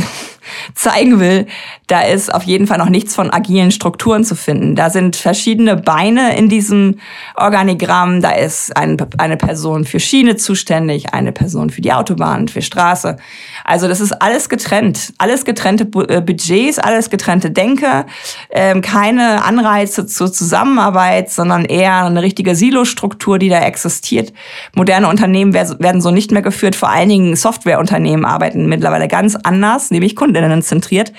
zeigen 0.74 1.20
will, 1.20 1.46
da 1.86 2.00
ist 2.00 2.34
auf 2.34 2.42
jeden 2.42 2.66
Fall 2.66 2.78
noch 2.78 2.88
nichts 2.88 3.14
von 3.14 3.30
agilen 3.30 3.70
Strukturen 3.70 4.24
zu 4.24 4.34
finden. 4.34 4.74
Da 4.74 4.90
sind 4.90 5.14
verschiedene 5.16 5.76
Beine 5.76 6.36
in 6.36 6.48
diesem 6.48 6.98
Organigramm. 7.36 8.20
Da 8.22 8.30
ist 8.30 8.76
ein, 8.76 8.96
eine 9.18 9.36
Person 9.36 9.84
für 9.84 10.00
Schiene 10.00 10.36
zuständig, 10.36 11.14
eine 11.14 11.32
Person 11.32 11.70
für 11.70 11.80
die 11.80 11.92
Autobahn, 11.92 12.48
für 12.48 12.62
Straße. 12.62 13.16
Also 13.64 13.86
das 13.86 14.00
ist 14.00 14.12
alles 14.20 14.48
getrennt. 14.48 15.12
Alles 15.18 15.44
getrennte 15.44 15.84
äh, 16.08 16.20
Budgets, 16.20 16.78
alles 16.78 17.10
getrennte 17.10 17.50
Denke, 17.50 18.06
ähm, 18.50 18.80
keine 18.80 19.44
Anreize 19.44 20.06
zur 20.06 20.32
Zusammenarbeit, 20.32 21.30
sondern 21.30 21.64
eher 21.64 22.04
eine 22.04 22.22
richtige 22.22 22.56
Silostruktur, 22.56 23.38
die 23.38 23.48
da 23.48 23.60
existiert. 23.60 24.32
Moderne 24.74 25.08
Unternehmen 25.08 25.54
werden 25.54 26.00
so 26.00 26.10
nicht 26.10 26.32
mehr 26.32 26.42
geführt. 26.42 26.74
Vor 26.74 26.88
allen 26.88 27.08
Dingen 27.08 27.36
Softwareunternehmen 27.36 28.24
arbeiten 28.24 28.66
mittlerweile 28.66 29.08
ganz 29.08 29.36
anders, 29.36 29.90
nämlich 29.90 30.16
Kundinnen 30.36 30.62
zentriert. 30.62 31.10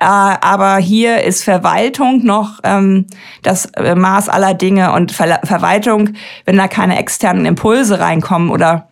Äh, 0.00 0.04
aber 0.04 0.76
hier 0.76 1.22
ist 1.22 1.44
Verwaltung 1.44 2.24
noch 2.24 2.60
ähm, 2.64 3.06
das 3.42 3.66
äh, 3.66 3.94
Maß 3.94 4.28
aller 4.28 4.54
Dinge 4.54 4.92
und 4.92 5.12
Ver 5.12 5.40
Verwaltung, 5.44 6.10
wenn 6.44 6.56
da 6.56 6.68
keine 6.68 6.98
externen 6.98 7.46
Impulse 7.46 8.00
reinkommen 8.00 8.50
oder 8.50 8.88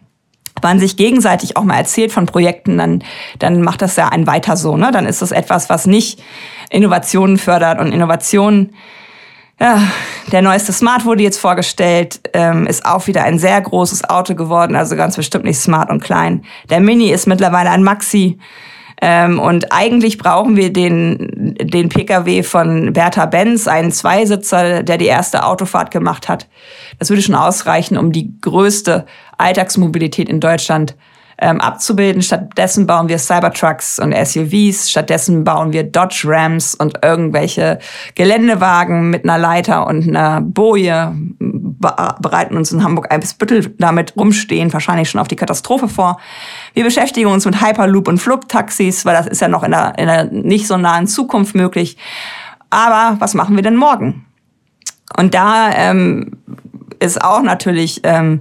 man 0.62 0.78
sich 0.78 0.96
gegenseitig 0.96 1.56
auch 1.56 1.64
mal 1.64 1.76
erzählt 1.76 2.10
von 2.10 2.26
Projekten, 2.26 2.78
dann, 2.78 3.04
dann 3.38 3.60
macht 3.60 3.82
das 3.82 3.96
ja 3.96 4.08
ein 4.08 4.26
weiter 4.26 4.56
so. 4.56 4.76
Ne? 4.76 4.90
Dann 4.92 5.04
ist 5.04 5.20
das 5.20 5.30
etwas, 5.30 5.68
was 5.68 5.86
nicht 5.86 6.22
Innovationen 6.70 7.36
fördert 7.36 7.80
und 7.80 7.92
Innovationen 7.92 8.72
ja, 9.60 9.80
der 10.32 10.42
neueste 10.42 10.72
Smart 10.72 11.04
wurde 11.04 11.22
jetzt 11.22 11.38
vorgestellt, 11.38 12.20
ähm, 12.32 12.66
ist 12.66 12.84
auch 12.84 13.06
wieder 13.06 13.22
ein 13.22 13.38
sehr 13.38 13.60
großes 13.60 14.08
Auto 14.08 14.34
geworden, 14.34 14.74
also 14.74 14.96
ganz 14.96 15.14
bestimmt 15.16 15.44
nicht 15.44 15.58
smart 15.58 15.90
und 15.90 16.02
klein. 16.02 16.44
Der 16.70 16.80
Mini 16.80 17.10
ist 17.10 17.26
mittlerweile 17.28 17.70
ein 17.70 17.84
Maxi. 17.84 18.38
Ähm, 19.06 19.38
und 19.38 19.70
eigentlich 19.70 20.16
brauchen 20.16 20.56
wir 20.56 20.72
den, 20.72 21.54
den 21.60 21.90
Pkw 21.90 22.42
von 22.42 22.94
Bertha 22.94 23.26
Benz, 23.26 23.68
einen 23.68 23.92
Zweisitzer, 23.92 24.82
der 24.82 24.96
die 24.96 25.04
erste 25.04 25.44
Autofahrt 25.44 25.90
gemacht 25.90 26.26
hat. 26.26 26.48
Das 26.98 27.10
würde 27.10 27.20
schon 27.20 27.34
ausreichen, 27.34 27.98
um 27.98 28.12
die 28.12 28.40
größte 28.40 29.04
Alltagsmobilität 29.36 30.30
in 30.30 30.40
Deutschland 30.40 30.96
ähm, 31.38 31.60
abzubilden. 31.60 32.22
Stattdessen 32.22 32.86
bauen 32.86 33.08
wir 33.08 33.18
Cybertrucks 33.18 33.98
und 33.98 34.14
SUVs. 34.14 34.90
Stattdessen 34.90 35.44
bauen 35.44 35.72
wir 35.72 35.84
Dodge 35.84 36.24
Rams 36.26 36.74
und 36.74 36.98
irgendwelche 37.02 37.78
Geländewagen 38.14 39.10
mit 39.10 39.24
einer 39.24 39.38
Leiter 39.38 39.86
und 39.86 40.08
einer 40.08 40.40
Boje. 40.40 41.14
Bereiten 41.38 42.56
uns 42.56 42.72
in 42.72 42.82
Hamburg 42.82 43.12
ein 43.12 43.20
bis 43.20 43.34
Büttel 43.34 43.74
damit 43.78 44.16
rumstehen, 44.16 44.72
wahrscheinlich 44.72 45.10
schon 45.10 45.20
auf 45.20 45.28
die 45.28 45.36
Katastrophe 45.36 45.88
vor. 45.88 46.18
Wir 46.72 46.84
beschäftigen 46.84 47.28
uns 47.28 47.44
mit 47.44 47.60
Hyperloop 47.60 48.08
und 48.08 48.18
Flugtaxis, 48.18 49.04
weil 49.04 49.14
das 49.14 49.26
ist 49.26 49.40
ja 49.40 49.48
noch 49.48 49.62
in 49.62 49.72
der, 49.72 49.98
in 49.98 50.06
der 50.06 50.24
nicht 50.24 50.66
so 50.66 50.76
nahen 50.76 51.06
Zukunft 51.06 51.54
möglich. 51.54 51.98
Aber 52.70 53.16
was 53.20 53.34
machen 53.34 53.56
wir 53.56 53.62
denn 53.62 53.76
morgen? 53.76 54.24
Und 55.16 55.34
da 55.34 55.70
ähm, 55.72 56.38
ist 56.98 57.22
auch 57.22 57.42
natürlich 57.42 58.00
ähm, 58.04 58.40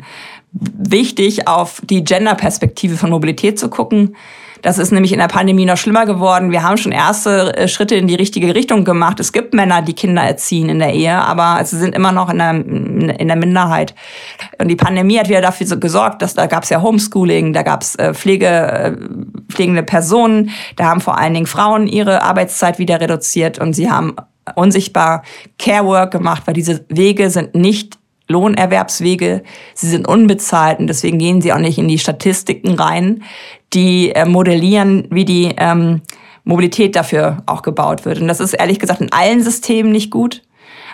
wichtig, 0.53 1.47
auf 1.47 1.81
die 1.83 2.03
Gender-Perspektive 2.03 2.95
von 2.95 3.09
Mobilität 3.09 3.59
zu 3.59 3.69
gucken. 3.69 4.15
Das 4.63 4.77
ist 4.77 4.91
nämlich 4.91 5.11
in 5.11 5.19
der 5.19 5.27
Pandemie 5.27 5.65
noch 5.65 5.75
schlimmer 5.75 6.05
geworden. 6.05 6.51
Wir 6.51 6.63
haben 6.63 6.77
schon 6.77 6.93
erste 6.93 7.53
äh, 7.57 7.67
Schritte 7.67 7.95
in 7.95 8.07
die 8.07 8.15
richtige 8.15 8.55
Richtung 8.55 8.85
gemacht. 8.85 9.19
Es 9.19 9.33
gibt 9.33 9.53
Männer, 9.53 9.81
die 9.81 9.93
Kinder 9.93 10.21
erziehen 10.21 10.69
in 10.69 10.79
der 10.79 10.93
Ehe, 10.93 11.13
aber 11.13 11.63
sie 11.65 11.77
sind 11.77 11.93
immer 11.93 12.13
noch 12.13 12.29
in 12.29 12.37
der, 12.37 12.51
in 12.51 13.27
der 13.27 13.35
Minderheit. 13.35 13.93
Und 14.59 14.69
die 14.69 14.77
Pandemie 14.77 15.19
hat 15.19 15.27
wieder 15.27 15.41
dafür 15.41 15.75
gesorgt, 15.75 16.21
dass 16.21 16.33
da 16.33 16.45
gab 16.45 16.63
es 16.63 16.69
ja 16.69 16.81
Homeschooling, 16.81 17.51
da 17.51 17.61
gab 17.61 17.81
es 17.81 17.95
äh, 17.95 18.13
Pflege, 18.13 18.47
äh, 18.47 18.95
pflegende 19.49 19.83
Personen, 19.83 20.51
da 20.77 20.85
haben 20.85 21.01
vor 21.01 21.17
allen 21.17 21.33
Dingen 21.33 21.45
Frauen 21.45 21.85
ihre 21.85 22.23
Arbeitszeit 22.23 22.79
wieder 22.79 23.01
reduziert 23.01 23.59
und 23.59 23.73
sie 23.73 23.91
haben 23.91 24.15
unsichtbar 24.55 25.23
Care 25.59 25.85
Work 25.85 26.11
gemacht, 26.11 26.43
weil 26.45 26.53
diese 26.53 26.85
Wege 26.87 27.29
sind 27.29 27.53
nicht 27.53 27.97
Lohnerwerbswege, 28.27 29.43
sie 29.73 29.89
sind 29.89 30.07
unbezahlt 30.07 30.79
und 30.79 30.87
deswegen 30.87 31.17
gehen 31.17 31.41
sie 31.41 31.53
auch 31.53 31.59
nicht 31.59 31.77
in 31.77 31.87
die 31.87 31.99
Statistiken 31.99 32.75
rein, 32.75 33.23
die 33.73 34.11
äh, 34.11 34.25
modellieren, 34.25 35.07
wie 35.09 35.25
die 35.25 35.53
ähm, 35.57 36.01
Mobilität 36.43 36.95
dafür 36.95 37.37
auch 37.45 37.61
gebaut 37.61 38.05
wird. 38.05 38.19
Und 38.19 38.27
das 38.27 38.39
ist 38.39 38.53
ehrlich 38.53 38.79
gesagt 38.79 39.01
in 39.01 39.11
allen 39.11 39.41
Systemen 39.43 39.91
nicht 39.91 40.11
gut. 40.11 40.41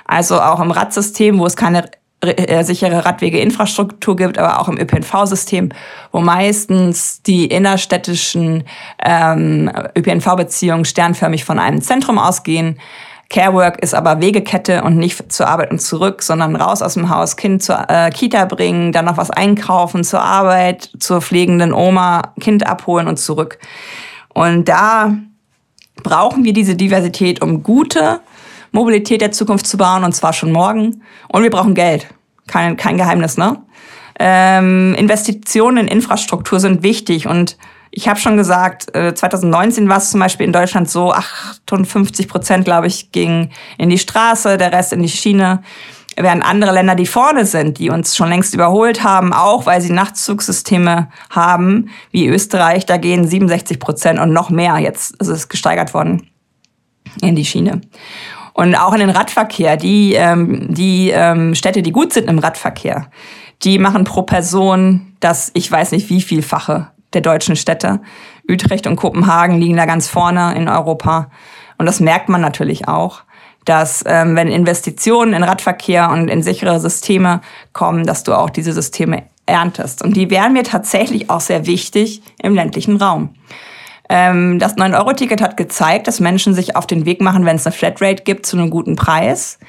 Also 0.05 0.41
auch 0.41 0.59
im 0.59 0.71
Radsystem, 0.71 1.37
wo 1.39 1.45
es 1.45 1.55
keine 1.55 1.85
äh, 2.21 2.63
sichere 2.63 3.05
Radwegeinfrastruktur 3.05 4.15
gibt, 4.15 4.37
aber 4.37 4.59
auch 4.59 4.67
im 4.67 4.77
ÖPNV-System, 4.77 5.69
wo 6.11 6.19
meistens 6.19 7.21
die 7.21 7.45
innerstädtischen 7.45 8.65
ähm, 9.03 9.71
ÖPNV-Beziehungen 9.95 10.83
sternförmig 10.83 11.45
von 11.45 11.59
einem 11.59 11.81
Zentrum 11.81 12.17
ausgehen, 12.17 12.77
Carework 13.29 13.81
ist 13.83 13.93
aber 13.93 14.21
Wegekette 14.21 14.83
und 14.83 14.97
nicht 14.97 15.31
zur 15.31 15.47
Arbeit 15.47 15.69
und 15.69 15.79
zurück, 15.79 16.23
sondern 16.23 16.55
raus 16.55 16.81
aus 16.81 16.95
dem 16.95 17.09
Haus, 17.09 17.35
Kind 17.35 17.61
zur 17.61 17.87
äh, 17.87 18.09
Kita 18.09 18.45
bringen, 18.45 18.91
dann 18.91 19.05
noch 19.05 19.17
was 19.17 19.29
einkaufen, 19.29 20.03
zur 20.03 20.21
Arbeit, 20.21 20.89
zur 20.99 21.21
pflegenden 21.21 21.71
Oma, 21.71 22.33
Kind 22.39 22.65
abholen 22.65 23.07
und 23.07 23.17
zurück. 23.17 23.59
Und 24.33 24.67
da 24.67 25.15
brauchen 26.01 26.43
wir 26.43 26.53
diese 26.53 26.75
Diversität, 26.75 27.41
um 27.41 27.61
gute 27.61 28.21
Mobilität 28.71 29.21
der 29.21 29.31
Zukunft 29.31 29.67
zu 29.67 29.77
bauen, 29.77 30.03
und 30.03 30.13
zwar 30.13 30.33
schon 30.33 30.51
morgen. 30.51 31.03
Und 31.27 31.43
wir 31.43 31.51
brauchen 31.51 31.75
Geld. 31.75 32.07
Kein, 32.47 32.77
kein 32.77 32.97
Geheimnis, 32.97 33.37
ne? 33.37 33.61
Ähm, 34.19 34.95
Investitionen 34.95 35.77
in 35.77 35.87
Infrastruktur 35.87 36.59
sind 36.59 36.83
wichtig 36.83 37.27
und 37.27 37.57
ich 37.91 38.07
habe 38.07 38.19
schon 38.19 38.37
gesagt, 38.37 38.87
2019 38.93 39.85
äh, 39.85 39.89
war 39.89 39.97
es 39.97 40.11
zum 40.11 40.19
Beispiel 40.19 40.45
in 40.45 40.53
Deutschland 40.53 40.89
so, 40.89 41.11
58 41.11 42.27
Prozent, 42.27 42.65
glaube 42.65 42.87
ich, 42.87 43.11
ging 43.11 43.49
in 43.77 43.89
die 43.89 43.97
Straße, 43.97 44.57
der 44.57 44.71
Rest 44.71 44.93
in 44.93 45.01
die 45.01 45.09
Schiene. 45.09 45.63
Während 46.15 46.43
andere 46.43 46.73
Länder, 46.73 46.95
die 46.95 47.05
vorne 47.05 47.45
sind, 47.45 47.79
die 47.79 47.89
uns 47.89 48.15
schon 48.15 48.29
längst 48.29 48.53
überholt 48.53 49.03
haben, 49.03 49.31
auch 49.31 49.65
weil 49.65 49.79
sie 49.79 49.91
Nachtzugsysteme 49.91 51.09
haben, 51.29 51.89
wie 52.11 52.27
Österreich, 52.27 52.85
da 52.85 52.97
gehen 52.97 53.27
67 53.27 53.79
Prozent 53.79 54.19
und 54.19 54.33
noch 54.33 54.49
mehr 54.49 54.77
jetzt, 54.79 55.15
also 55.19 55.31
es 55.31 55.39
ist 55.39 55.49
gesteigert 55.49 55.93
worden 55.93 56.27
in 57.21 57.35
die 57.35 57.45
Schiene. 57.45 57.81
Und 58.53 58.75
auch 58.75 58.93
in 58.93 58.99
den 58.99 59.11
Radverkehr, 59.11 59.77
die, 59.77 60.13
ähm, 60.13 60.73
die 60.73 61.11
ähm, 61.11 61.55
Städte, 61.55 61.81
die 61.81 61.91
gut 61.91 62.11
sind 62.11 62.29
im 62.29 62.39
Radverkehr, 62.39 63.09
die 63.63 63.79
machen 63.79 64.03
pro 64.03 64.23
Person 64.23 65.15
das, 65.21 65.51
ich 65.53 65.71
weiß 65.71 65.91
nicht 65.91 66.09
wie 66.09 66.21
vielfache 66.21 66.89
der 67.13 67.21
deutschen 67.21 67.55
Städte. 67.55 68.01
Utrecht 68.49 68.87
und 68.87 68.95
Kopenhagen 68.95 69.59
liegen 69.59 69.77
da 69.77 69.85
ganz 69.85 70.07
vorne 70.07 70.55
in 70.55 70.67
Europa. 70.67 71.29
Und 71.77 71.85
das 71.85 71.99
merkt 71.99 72.29
man 72.29 72.41
natürlich 72.41 72.87
auch, 72.87 73.21
dass 73.65 74.03
ähm, 74.07 74.35
wenn 74.35 74.47
Investitionen 74.47 75.33
in 75.33 75.43
Radverkehr 75.43 76.09
und 76.09 76.27
in 76.29 76.41
sichere 76.41 76.79
Systeme 76.79 77.41
kommen, 77.73 78.05
dass 78.05 78.23
du 78.23 78.33
auch 78.33 78.49
diese 78.49 78.73
Systeme 78.73 79.23
erntest. 79.45 80.03
Und 80.03 80.15
die 80.15 80.29
wären 80.29 80.53
mir 80.53 80.63
tatsächlich 80.63 81.29
auch 81.29 81.41
sehr 81.41 81.65
wichtig 81.65 82.21
im 82.41 82.55
ländlichen 82.55 82.97
Raum. 82.97 83.35
Ähm, 84.09 84.57
das 84.59 84.75
9-Euro-Ticket 84.75 85.41
hat 85.41 85.57
gezeigt, 85.57 86.07
dass 86.07 86.19
Menschen 86.19 86.53
sich 86.53 86.75
auf 86.75 86.87
den 86.87 87.05
Weg 87.05 87.21
machen, 87.21 87.45
wenn 87.45 87.57
es 87.57 87.67
eine 87.67 87.75
Flatrate 87.75 88.23
gibt, 88.23 88.45
zu 88.45 88.57
einem 88.57 88.69
guten 88.69 88.95
Preis. 88.95 89.59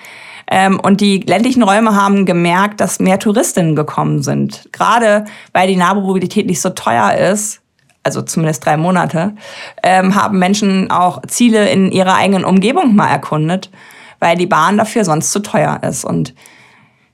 Ähm, 0.51 0.81
und 0.81 1.01
die 1.01 1.21
ländlichen 1.21 1.63
Räume 1.63 1.95
haben 1.95 2.27
gemerkt, 2.27 2.81
dass 2.81 2.99
mehr 2.99 3.19
Touristinnen 3.19 3.77
gekommen 3.77 4.23
sind. 4.23 4.69
Gerade 4.73 5.25
weil 5.53 5.69
die 5.69 5.77
Nahmobilität 5.77 6.47
nicht 6.47 6.61
so 6.61 6.71
teuer 6.71 7.15
ist, 7.15 7.61
also 8.03 8.23
zumindest 8.23 8.65
drei 8.67 8.77
Monate, 8.77 9.35
ähm, 9.83 10.15
haben 10.15 10.39
Menschen 10.39 10.91
auch 10.91 11.23
Ziele 11.29 11.71
in 11.71 11.93
ihrer 11.93 12.15
eigenen 12.17 12.45
Umgebung 12.45 12.97
mal 12.97 13.09
erkundet, 13.09 13.71
weil 14.19 14.37
die 14.37 14.47
Bahn 14.47 14.77
dafür 14.77 15.05
sonst 15.05 15.31
zu 15.31 15.41
teuer 15.41 15.81
ist. 15.83 16.05
Und 16.05 16.35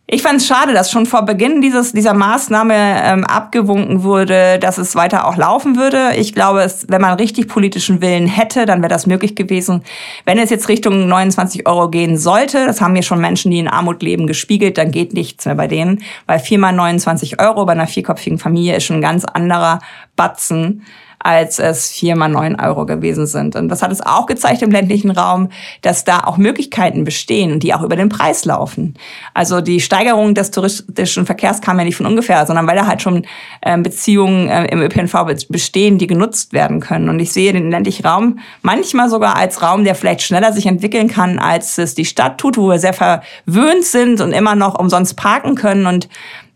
Ich 0.09 0.23
fand 0.23 0.41
es 0.41 0.47
schade, 0.47 0.73
dass 0.73 0.93
schon 0.93 1.05
vor 1.05 1.23
Beginn 1.23 1.61
dieses, 1.61 1.93
dieser 1.93 2.15
Maßnahme 2.15 2.75
ähm, 2.77 3.25
abgewunken 3.25 4.05
wurde, 4.05 4.61
dass 4.61 4.79
es 4.79 4.95
weiter 4.95 5.27
auch 5.27 5.37
laufen 5.37 5.77
würde. 5.77 6.13
Ich 6.17 6.33
glaube, 6.33 6.63
es, 6.63 6.87
wenn 6.89 7.01
man 7.01 7.15
richtig 7.15 7.49
politischen 7.49 8.01
Willen 8.01 8.29
hätte, 8.29 8.67
dann 8.67 8.83
wäre 8.83 8.89
das 8.89 9.09
möglich 9.09 9.35
gewesen. 9.35 9.83
Wenn 10.25 10.39
es 10.39 10.51
jetzt 10.51 10.69
Richtung 10.69 11.09
29 11.09 11.67
Euro 11.67 11.91
gehen 11.91 12.19
sollte, 12.19 12.67
das 12.67 12.81
haben 12.81 12.93
mir 12.93 13.03
schon 13.03 13.21
Menschen, 13.21 13.51
die 13.51 13.59
in 13.59 13.67
Armut 13.67 14.01
leben, 14.01 14.29
gespiegelt, 14.29 14.79
dann 14.79 14.93
geht 14.93 15.13
nichts 15.13 15.45
mehr 15.45 15.57
bei 15.57 15.67
denen, 15.67 16.05
weil 16.27 16.39
viermal 16.39 16.73
29 16.73 17.41
Euro 17.41 17.67
bei 17.67 17.73
einer 17.73 17.89
vierköpfigen 17.89 18.39
Familie 18.39 18.77
ist 18.77 18.85
schon 18.85 18.99
ein 18.99 19.03
ganz 19.03 19.25
anderer 19.25 19.81
Batzen 20.15 20.85
als 21.19 21.59
es 21.59 21.91
viermal 21.91 22.29
neun 22.29 22.59
Euro 22.61 22.87
gewesen 22.87 23.27
sind. 23.27 23.57
Und 23.57 23.69
das 23.69 23.83
hat 23.83 23.93
es 23.93 24.01
auch 24.01 24.27
gezeigt 24.27 24.63
im 24.63 24.71
ländlichen 24.71 25.11
Raum, 25.11 25.49
dass 25.83 26.05
da 26.05 26.21
auch 26.21 26.37
Möglichkeiten 26.37 27.05
bestehen, 27.05 27.61
die 27.61 27.75
auch 27.75 27.83
über 27.83 27.97
den 27.97 28.09
Preis 28.09 28.45
laufen. 28.45 28.95
Also 29.35 29.61
die 29.61 29.81
Steigerung 29.81 30.35
des 30.35 30.51
touristischen 30.51 31.27
Verkehrs 31.27 31.61
kam 31.61 31.79
ja 31.79 31.85
nicht 31.85 31.97
von 31.97 32.07
ungefähr, 32.07 32.47
sondern 32.47 32.67
weil 32.67 32.77
da 32.77 32.87
halt 32.87 33.03
schon 33.03 33.27
ähm, 33.63 33.83
Beziehungen 33.83 34.49
äh, 34.49 34.67
im 34.67 34.81
ÖPNV 34.81 35.47
bestehen, 35.49 35.99
die 35.99 36.07
genutzt 36.07 36.53
werden 36.53 36.81
können. 36.81 37.09
Und 37.09 37.19
ich 37.21 37.33
sehe 37.33 37.53
den 37.53 37.71
ländlichen 37.71 38.07
Raum 38.07 38.39
manchmal 38.63 39.09
sogar 39.09 39.37
als 39.37 39.63
Raum, 39.63 39.85
der 39.85 39.95
vielleicht 39.95 40.23
schneller 40.23 40.53
sich 40.53 40.67
entwickeln 40.67 41.09
kann, 41.09 41.39
als 41.39 41.79
es 41.79 41.95
die 41.95 42.05
Stadt 42.05 42.39
tut, 42.39 42.57
wo 42.57 42.69
wir 42.69 42.79
sehr 42.79 42.95
verwöhnt 42.95 43.85
sind 43.85 44.21
und 44.21 44.33
immer 44.33 44.55
noch 44.55 44.79
umsonst 44.79 45.17
parken 45.17 45.55
können 45.55 45.87
und 45.87 46.09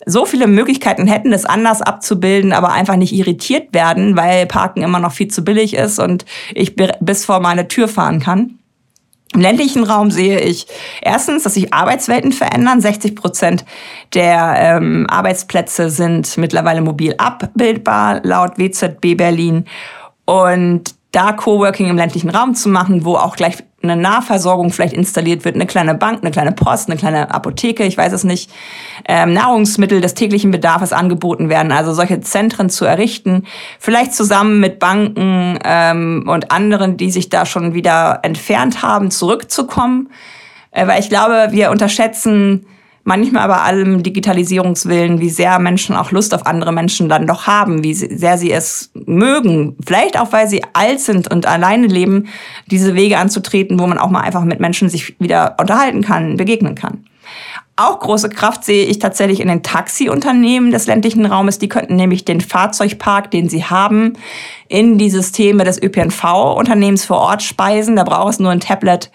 so 0.06 0.24
viele 0.24 0.46
Möglichkeiten 0.46 1.06
hätten, 1.06 1.32
es 1.32 1.44
anders 1.44 1.82
abzubilden, 1.82 2.52
aber 2.52 2.72
einfach 2.72 2.96
nicht 2.96 3.12
irritiert 3.12 3.74
werden, 3.74 4.16
weil 4.16 4.46
Parken 4.46 4.82
immer 4.82 4.98
noch 4.98 5.12
viel 5.12 5.28
zu 5.28 5.44
billig 5.44 5.74
ist 5.74 5.98
und 5.98 6.24
ich 6.54 6.74
bis 7.00 7.24
vor 7.24 7.40
meine 7.40 7.68
Tür 7.68 7.88
fahren 7.88 8.20
kann. 8.20 8.58
Im 9.32 9.42
ländlichen 9.42 9.84
Raum 9.84 10.10
sehe 10.10 10.40
ich 10.40 10.66
erstens, 11.02 11.44
dass 11.44 11.54
sich 11.54 11.72
Arbeitswelten 11.72 12.32
verändern. 12.32 12.80
60 12.80 13.14
Prozent 13.14 13.64
der 14.12 14.54
ähm, 14.56 15.06
Arbeitsplätze 15.08 15.88
sind 15.88 16.36
mittlerweile 16.36 16.80
mobil 16.80 17.14
abbildbar, 17.16 18.22
laut 18.24 18.58
WZB 18.58 19.16
Berlin. 19.16 19.66
Und 20.24 20.96
da 21.12 21.32
Coworking 21.32 21.88
im 21.88 21.96
ländlichen 21.96 22.30
Raum 22.30 22.56
zu 22.56 22.68
machen, 22.68 23.04
wo 23.04 23.16
auch 23.16 23.36
gleich 23.36 23.58
eine 23.82 23.96
Nahversorgung 23.96 24.70
vielleicht 24.70 24.92
installiert 24.92 25.44
wird, 25.44 25.54
eine 25.54 25.66
kleine 25.66 25.94
Bank, 25.94 26.20
eine 26.20 26.30
kleine 26.30 26.52
Post, 26.52 26.90
eine 26.90 26.98
kleine 26.98 27.32
Apotheke, 27.32 27.84
ich 27.84 27.96
weiß 27.96 28.12
es 28.12 28.24
nicht, 28.24 28.50
ähm, 29.08 29.32
Nahrungsmittel 29.32 30.00
des 30.00 30.14
täglichen 30.14 30.50
Bedarfs 30.50 30.92
angeboten 30.92 31.48
werden, 31.48 31.72
also 31.72 31.94
solche 31.94 32.20
Zentren 32.20 32.68
zu 32.68 32.84
errichten, 32.84 33.46
vielleicht 33.78 34.14
zusammen 34.14 34.60
mit 34.60 34.78
Banken 34.78 35.58
ähm, 35.64 36.24
und 36.28 36.50
anderen, 36.50 36.96
die 36.98 37.10
sich 37.10 37.30
da 37.30 37.46
schon 37.46 37.72
wieder 37.72 38.20
entfernt 38.22 38.82
haben, 38.82 39.10
zurückzukommen, 39.10 40.10
äh, 40.72 40.86
weil 40.86 41.00
ich 41.00 41.08
glaube, 41.08 41.48
wir 41.50 41.70
unterschätzen 41.70 42.66
manchmal 43.10 43.48
bei 43.48 43.56
allem 43.56 44.04
Digitalisierungswillen, 44.04 45.18
wie 45.20 45.30
sehr 45.30 45.58
Menschen 45.58 45.96
auch 45.96 46.12
Lust 46.12 46.32
auf 46.32 46.46
andere 46.46 46.70
Menschen 46.70 47.08
dann 47.08 47.26
doch 47.26 47.48
haben, 47.48 47.82
wie 47.82 47.92
sehr 47.92 48.38
sie 48.38 48.52
es 48.52 48.92
mögen, 48.94 49.76
vielleicht 49.84 50.16
auch 50.16 50.30
weil 50.30 50.46
sie 50.46 50.62
alt 50.74 51.00
sind 51.00 51.28
und 51.28 51.44
alleine 51.44 51.88
leben, 51.88 52.28
diese 52.70 52.94
Wege 52.94 53.18
anzutreten, 53.18 53.80
wo 53.80 53.88
man 53.88 53.98
auch 53.98 54.10
mal 54.10 54.20
einfach 54.20 54.44
mit 54.44 54.60
Menschen 54.60 54.88
sich 54.88 55.18
wieder 55.18 55.56
unterhalten 55.58 56.02
kann, 56.02 56.36
begegnen 56.36 56.76
kann. 56.76 57.04
Auch 57.74 57.98
große 57.98 58.28
Kraft 58.28 58.62
sehe 58.64 58.84
ich 58.84 59.00
tatsächlich 59.00 59.40
in 59.40 59.48
den 59.48 59.64
Taxiunternehmen 59.64 60.70
des 60.70 60.86
ländlichen 60.86 61.26
Raumes. 61.26 61.58
Die 61.58 61.68
könnten 61.68 61.96
nämlich 61.96 62.24
den 62.24 62.40
Fahrzeugpark, 62.40 63.32
den 63.32 63.48
sie 63.48 63.64
haben, 63.64 64.12
in 64.68 64.98
die 64.98 65.10
Systeme 65.10 65.64
des 65.64 65.82
ÖPNV-Unternehmens 65.82 67.06
vor 67.06 67.18
Ort 67.18 67.42
speisen. 67.42 67.96
Da 67.96 68.04
braucht 68.04 68.34
es 68.34 68.38
nur 68.38 68.52
ein 68.52 68.60
Tablet 68.60 69.10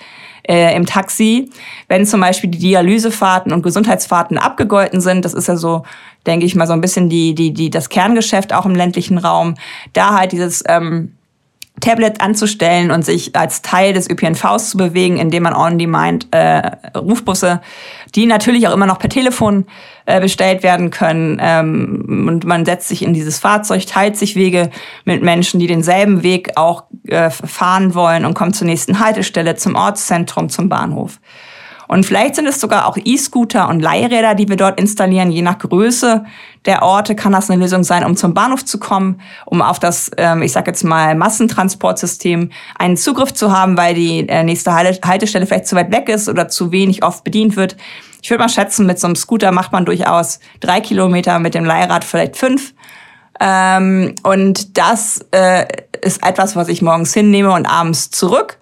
äh, 0.48 0.76
im 0.76 0.86
Taxi, 0.86 1.50
wenn 1.88 2.06
zum 2.06 2.22
Beispiel 2.22 2.50
die 2.50 2.60
Dialysefahrten 2.60 3.52
und 3.52 3.64
Gesundheitsfahrten 3.64 4.38
abgegolten 4.38 5.02
sind, 5.02 5.26
das 5.26 5.34
ist 5.34 5.48
ja 5.48 5.56
so, 5.56 5.84
denke 6.26 6.46
ich 6.46 6.56
mal, 6.56 6.68
so 6.68 6.74
ein 6.74 6.82
bisschen 6.82 7.10
die, 7.10 7.36
die, 7.36 7.54
die, 7.54 7.70
das 7.70 7.90
Kerngeschäft 7.90 8.54
auch 8.54 8.66
im 8.66 8.76
ländlichen 8.76 9.18
Raum, 9.18 9.56
da 9.94 10.18
halt 10.18 10.32
dieses 10.32 10.64
ähm, 10.68 11.14
Tablet 11.82 12.22
anzustellen 12.22 12.92
und 12.92 13.04
sich 13.04 13.36
als 13.36 13.62
Teil 13.62 13.94
des 13.94 14.10
ÖPNVs 14.10 14.70
zu 14.70 14.78
bewegen, 14.78 15.18
indem 15.18 15.44
man 15.44 15.54
on-demand 15.54 16.28
äh, 16.32 16.72
Rufbusse, 16.98 17.62
die 18.16 18.26
natürlich 18.26 18.68
auch 18.68 18.74
immer 18.74 18.86
noch 18.86 19.00
per 19.00 19.10
Telefon 19.10 19.66
äh, 20.06 20.22
bestellt 20.22 20.64
werden 20.64 20.90
können. 20.90 21.38
Ähm, 21.42 22.26
und 22.30 22.46
man 22.46 22.66
setzt 22.66 22.88
sich 22.88 23.04
in 23.04 23.14
dieses 23.14 23.40
Fahrzeug, 23.40 23.86
teilt 23.88 24.18
sich 24.18 24.36
Wege 24.36 24.70
mit 25.04 25.22
Menschen, 25.22 25.60
die 25.60 25.68
denselben 25.68 26.24
Weg 26.24 26.52
auch 26.56 26.84
äh, 27.08 27.30
fahren 27.30 27.94
wollen 27.94 28.26
und 28.26 28.36
kommt 28.36 28.56
zur 28.56 28.68
nächsten 28.68 29.00
Haltestelle, 29.00 29.56
zum 29.56 29.76
Ortszentrum, 29.76 30.50
zum 30.50 30.70
Bahnhof. 30.70 31.20
Und 31.88 32.06
vielleicht 32.06 32.36
sind 32.36 32.48
es 32.48 32.60
sogar 32.60 32.88
auch 32.88 32.98
E-Scooter 33.04 33.70
und 33.70 33.80
Leihräder, 33.80 34.36
die 34.36 34.50
wir 34.50 34.56
dort 34.56 34.80
installieren. 34.80 35.32
Je 35.32 35.42
nach 35.42 35.60
Größe 35.60 36.26
der 36.66 36.82
Orte 36.82 37.16
kann 37.16 37.32
das 37.32 37.50
eine 37.50 37.62
Lösung 37.62 37.84
sein, 37.84 38.04
um 38.04 38.16
zum 38.16 38.34
Bahnhof 38.34 38.66
zu 38.66 38.80
kommen, 38.80 39.22
um 39.46 39.62
auf 39.62 39.80
das, 39.80 40.10
ähm, 40.18 40.42
ich 40.42 40.52
sage 40.52 40.72
jetzt 40.72 40.84
mal, 40.84 41.16
Massentransportsystem 41.16 42.50
einen 42.78 42.98
Zugriff 42.98 43.34
zu 43.34 43.56
haben, 43.56 43.78
weil 43.78 43.94
die 43.94 44.28
äh, 44.28 44.44
nächste 44.44 44.74
Haltestelle 44.74 45.46
vielleicht 45.46 45.68
zu 45.68 45.76
weit 45.76 45.92
weg 45.92 46.10
ist 46.10 46.28
oder 46.28 46.48
zu 46.48 46.72
wenig 46.72 47.04
oft 47.04 47.24
bedient 47.24 47.56
wird. 47.56 47.78
Ich 48.22 48.32
würde 48.32 48.42
mal 48.42 48.50
schätzen, 48.50 48.88
mit 48.88 49.00
so 49.00 49.06
einem 49.06 49.16
Scooter 49.16 49.52
macht 49.52 49.72
man 49.72 49.86
durchaus 49.86 50.40
drei 50.60 50.82
Kilometer, 50.82 51.38
mit 51.38 51.54
dem 51.54 51.66
Leihrad 51.66 52.04
vielleicht 52.04 52.38
fünf. 52.38 52.74
Ähm, 53.40 54.16
und 54.24 54.78
das 54.78 55.24
äh, 55.32 55.66
ist 56.02 56.26
etwas, 56.26 56.56
was 56.56 56.68
ich 56.68 56.82
morgens 56.82 57.14
hinnehme 57.14 57.52
und 57.52 57.66
abends 57.66 58.10
zurück. 58.10 58.58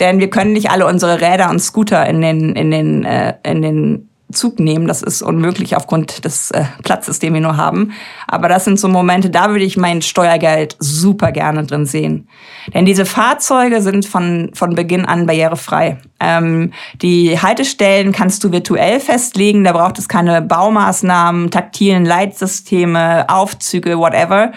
Denn 0.00 0.20
wir 0.20 0.30
können 0.30 0.52
nicht 0.52 0.70
alle 0.70 0.86
unsere 0.86 1.20
Räder 1.20 1.50
und 1.50 1.60
Scooter 1.60 2.06
in 2.06 2.20
den, 2.20 2.54
in 2.54 2.70
den, 2.70 3.04
äh, 3.04 3.34
in 3.42 3.62
den 3.62 4.08
Zug 4.32 4.60
nehmen. 4.60 4.86
Das 4.86 5.02
ist 5.02 5.22
unmöglich 5.22 5.74
aufgrund 5.74 6.24
des 6.24 6.50
äh, 6.50 6.64
Platzes, 6.82 7.18
den 7.18 7.32
wir 7.32 7.40
nur 7.40 7.56
haben. 7.56 7.92
Aber 8.26 8.48
das 8.48 8.64
sind 8.64 8.78
so 8.78 8.86
Momente, 8.88 9.30
da 9.30 9.50
würde 9.50 9.64
ich 9.64 9.76
mein 9.76 10.02
Steuergeld 10.02 10.76
super 10.78 11.32
gerne 11.32 11.64
drin 11.64 11.86
sehen. 11.86 12.28
Denn 12.74 12.84
diese 12.84 13.06
Fahrzeuge 13.06 13.80
sind 13.80 14.04
von, 14.04 14.50
von 14.52 14.74
Beginn 14.74 15.06
an 15.06 15.26
barrierefrei. 15.26 15.98
Ähm, 16.20 16.72
die 17.00 17.40
Haltestellen 17.40 18.12
kannst 18.12 18.44
du 18.44 18.52
virtuell 18.52 19.00
festlegen. 19.00 19.64
Da 19.64 19.72
braucht 19.72 19.98
es 19.98 20.08
keine 20.08 20.42
Baumaßnahmen, 20.42 21.50
taktilen 21.50 22.04
Leitsysteme, 22.04 23.28
Aufzüge, 23.28 23.98
whatever. 23.98 24.52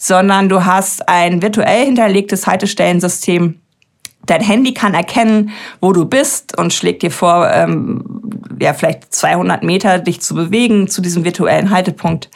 Sondern 0.00 0.48
du 0.48 0.64
hast 0.64 1.08
ein 1.08 1.42
virtuell 1.42 1.86
hinterlegtes 1.86 2.46
Haltestellensystem, 2.46 3.56
Dein 4.28 4.42
Handy 4.42 4.74
kann 4.74 4.94
erkennen, 4.94 5.50
wo 5.80 5.92
du 5.92 6.04
bist 6.04 6.56
und 6.58 6.72
schlägt 6.72 7.02
dir 7.02 7.10
vor, 7.10 7.50
ähm, 7.50 8.04
ja, 8.60 8.74
vielleicht 8.74 9.14
200 9.14 9.62
Meter 9.62 9.98
dich 9.98 10.20
zu 10.20 10.34
bewegen 10.34 10.88
zu 10.88 11.00
diesem 11.00 11.24
virtuellen 11.24 11.70
Haltepunkt. 11.70 12.30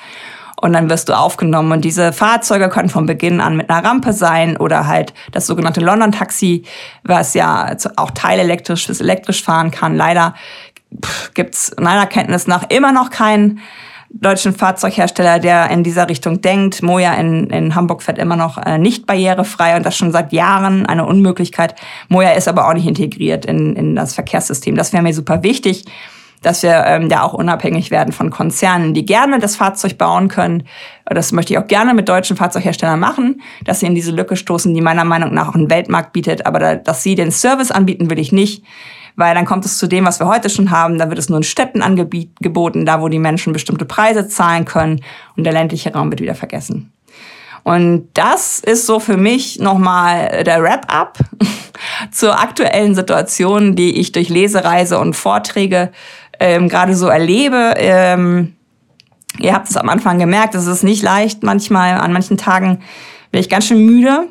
Und 0.60 0.72
dann 0.74 0.88
wirst 0.88 1.08
du 1.08 1.18
aufgenommen. 1.18 1.72
Und 1.72 1.84
diese 1.84 2.12
Fahrzeuge 2.12 2.68
können 2.68 2.88
von 2.88 3.04
Beginn 3.04 3.40
an 3.40 3.56
mit 3.56 3.68
einer 3.68 3.84
Rampe 3.84 4.12
sein 4.12 4.56
oder 4.56 4.86
halt 4.86 5.12
das 5.32 5.46
sogenannte 5.46 5.80
London-Taxi, 5.80 6.64
was 7.02 7.34
ja 7.34 7.76
auch 7.96 8.12
teilelektrisch 8.12 8.86
bis 8.86 9.00
elektrisch 9.00 9.42
fahren 9.42 9.72
kann. 9.72 9.96
Leider 9.96 10.34
gibt's 11.34 11.72
meiner 11.80 12.06
Kenntnis 12.06 12.46
nach 12.46 12.70
immer 12.70 12.92
noch 12.92 13.10
keinen 13.10 13.60
deutschen 14.14 14.54
Fahrzeughersteller, 14.54 15.38
der 15.38 15.70
in 15.70 15.82
dieser 15.82 16.08
Richtung 16.08 16.40
denkt. 16.40 16.82
Moja 16.82 17.14
in, 17.14 17.48
in 17.50 17.74
Hamburg 17.74 18.02
fährt 18.02 18.18
immer 18.18 18.36
noch 18.36 18.58
äh, 18.58 18.78
nicht 18.78 19.06
barrierefrei 19.06 19.76
und 19.76 19.86
das 19.86 19.96
schon 19.96 20.12
seit 20.12 20.32
Jahren 20.32 20.86
eine 20.86 21.06
Unmöglichkeit. 21.06 21.74
Moja 22.08 22.30
ist 22.30 22.48
aber 22.48 22.68
auch 22.68 22.74
nicht 22.74 22.86
integriert 22.86 23.46
in, 23.46 23.74
in 23.74 23.96
das 23.96 24.14
Verkehrssystem. 24.14 24.74
Das 24.76 24.92
wäre 24.92 25.02
mir 25.02 25.14
super 25.14 25.42
wichtig, 25.42 25.84
dass 26.42 26.62
wir 26.62 26.84
ähm, 26.86 27.08
da 27.08 27.22
auch 27.22 27.32
unabhängig 27.34 27.90
werden 27.90 28.12
von 28.12 28.30
Konzernen, 28.30 28.94
die 28.94 29.06
gerne 29.06 29.38
das 29.38 29.56
Fahrzeug 29.56 29.96
bauen 29.96 30.28
können. 30.28 30.64
Das 31.06 31.32
möchte 31.32 31.54
ich 31.54 31.58
auch 31.58 31.66
gerne 31.66 31.94
mit 31.94 32.08
deutschen 32.08 32.36
Fahrzeugherstellern 32.36 33.00
machen, 33.00 33.40
dass 33.64 33.80
sie 33.80 33.86
in 33.86 33.94
diese 33.94 34.10
Lücke 34.10 34.36
stoßen, 34.36 34.74
die 34.74 34.80
meiner 34.80 35.04
Meinung 35.04 35.32
nach 35.32 35.48
auch 35.48 35.54
einen 35.54 35.70
Weltmarkt 35.70 36.12
bietet. 36.12 36.44
Aber 36.44 36.58
da, 36.58 36.74
dass 36.74 37.02
sie 37.02 37.14
den 37.14 37.30
Service 37.30 37.70
anbieten, 37.70 38.10
will 38.10 38.18
ich 38.18 38.32
nicht 38.32 38.64
weil 39.16 39.34
dann 39.34 39.44
kommt 39.44 39.64
es 39.64 39.78
zu 39.78 39.86
dem, 39.86 40.04
was 40.04 40.20
wir 40.20 40.26
heute 40.26 40.50
schon 40.50 40.70
haben. 40.70 40.98
Da 40.98 41.08
wird 41.08 41.18
es 41.18 41.28
nur 41.28 41.38
in 41.38 41.44
Städten 41.44 41.82
angeboten, 41.82 42.86
da 42.86 43.00
wo 43.00 43.08
die 43.08 43.18
Menschen 43.18 43.52
bestimmte 43.52 43.84
Preise 43.84 44.28
zahlen 44.28 44.64
können 44.64 45.00
und 45.36 45.44
der 45.44 45.52
ländliche 45.52 45.92
Raum 45.92 46.10
wird 46.10 46.20
wieder 46.20 46.34
vergessen. 46.34 46.92
Und 47.64 48.08
das 48.14 48.58
ist 48.58 48.86
so 48.86 48.98
für 48.98 49.16
mich 49.16 49.60
nochmal 49.60 50.42
der 50.44 50.62
Wrap-up 50.62 51.18
zur 52.10 52.40
aktuellen 52.40 52.94
Situation, 52.94 53.76
die 53.76 54.00
ich 54.00 54.12
durch 54.12 54.28
Lesereise 54.28 54.98
und 54.98 55.14
Vorträge 55.14 55.92
ähm, 56.40 56.68
gerade 56.68 56.96
so 56.96 57.06
erlebe. 57.06 57.74
Ähm, 57.76 58.54
ihr 59.38 59.54
habt 59.54 59.70
es 59.70 59.76
am 59.76 59.88
Anfang 59.88 60.18
gemerkt, 60.18 60.56
es 60.56 60.66
ist 60.66 60.82
nicht 60.82 61.02
leicht. 61.02 61.44
Manchmal, 61.44 62.00
an 62.00 62.12
manchen 62.12 62.36
Tagen 62.36 62.80
bin 63.30 63.40
ich 63.40 63.48
ganz 63.48 63.66
schön 63.66 63.86
müde, 63.86 64.26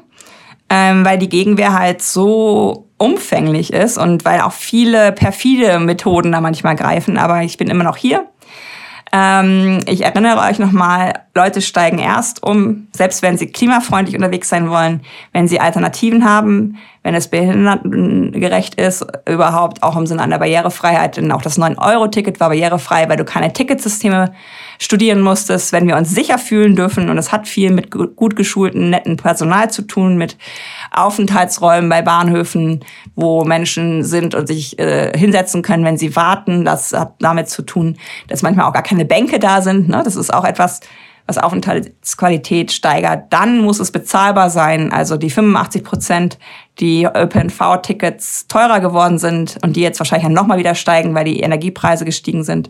ähm, 0.70 1.06
weil 1.06 1.18
die 1.18 1.30
Gegenwehr 1.30 1.74
halt 1.74 2.02
so 2.02 2.90
umfänglich 3.02 3.74
ist 3.74 3.98
und 3.98 4.24
weil 4.26 4.42
auch 4.42 4.54
viele 4.54 5.12
perfide 5.12 5.80
Methoden 5.80 6.32
da 6.32 6.40
manchmal 6.40 6.76
greifen, 6.76 7.18
aber 7.18 7.42
ich 7.42 7.58
bin 7.58 7.70
immer 7.70 7.84
noch 7.84 7.98
hier. 7.98 8.28
Ähm, 9.12 9.80
ich 9.88 10.06
erinnere 10.06 10.40
euch 10.48 10.60
nochmal, 10.60 11.14
Leute 11.36 11.62
steigen 11.62 12.00
erst 12.00 12.44
um, 12.44 12.88
selbst 12.94 13.22
wenn 13.24 13.38
sie 13.38 13.48
klimafreundlich 13.48 14.16
unterwegs 14.16 14.48
sein 14.48 14.70
wollen, 14.70 15.02
wenn 15.34 15.48
sie 15.48 15.60
Alternativen 15.60 16.24
haben, 16.24 16.78
wenn 17.04 17.16
es 17.16 17.30
behindertengerecht 17.30 18.76
ist, 18.76 19.04
überhaupt 19.28 19.82
auch 19.82 19.98
im 19.98 20.06
Sinne 20.06 20.22
einer 20.22 20.38
Barrierefreiheit. 20.38 21.18
Denn 21.18 21.32
auch 21.32 21.42
das 21.42 21.58
9-Euro-Ticket 21.58 22.40
war 22.40 22.50
barrierefrei, 22.50 23.10
weil 23.10 23.18
du 23.18 23.26
keine 23.26 23.54
Ticketsysteme 23.54 24.34
studieren 24.78 25.22
musstest. 25.22 25.74
Wenn 25.74 25.88
wir 25.88 25.98
uns 25.98 26.12
sicher 26.12 26.38
fühlen 26.38 26.76
dürfen, 26.76 27.10
und 27.10 27.18
es 27.18 27.32
hat 27.32 27.48
viel 27.48 27.72
mit 27.72 27.90
gut 27.90 28.36
geschulten, 28.36 28.92
netten 28.92 29.18
Personal 29.18 29.72
zu 29.72 29.82
tun, 29.82 30.18
mit 30.18 30.38
Aufenthaltsräumen 30.92 31.90
bei 31.90 32.04
Bahnhöfen, 32.04 32.82
wo 33.16 33.46
Menschen 33.46 34.04
sind 34.04 34.36
und 34.36 34.46
sich 34.46 34.78
äh, 34.78 35.18
hinsetzen 35.18 35.64
können, 35.64 35.84
wenn 35.84 35.98
sie 35.98 36.16
warten. 36.16 36.66
Das 36.66 36.94
hat 36.94 37.16
damit 37.20 37.50
zu 37.50 37.64
tun, 37.64 37.98
dass 38.28 38.44
manchmal 38.44 38.68
auch 38.68 38.74
gar 38.74 38.84
keine 38.84 39.06
Bänke 39.06 39.40
da 39.40 39.62
sind. 39.62 39.90
Ne? 39.90 40.02
Das 40.04 40.16
ist 40.16 40.32
auch 40.32 40.46
etwas, 40.46 40.82
was 41.28 41.38
Aufenthaltsqualität 41.38 42.72
steigert, 42.72 43.32
dann 43.32 43.60
muss 43.60 43.80
es 43.80 43.92
bezahlbar 43.92 44.50
sein. 44.50 44.92
Also 44.92 45.18
die 45.18 45.30
85 45.30 45.84
Prozent, 45.84 46.40
die 46.80 47.06
ÖPNV-Tickets 47.06 48.48
teurer 48.48 48.80
geworden 48.80 49.18
sind 49.18 49.58
und 49.64 49.76
die 49.76 49.82
jetzt 49.82 50.00
wahrscheinlich 50.00 50.30
nochmal 50.30 50.58
wieder 50.58 50.76
steigen, 50.76 51.14
weil 51.16 51.26
die 51.26 51.42
Energiepreise 51.42 52.06
gestiegen 52.06 52.44
sind. 52.44 52.70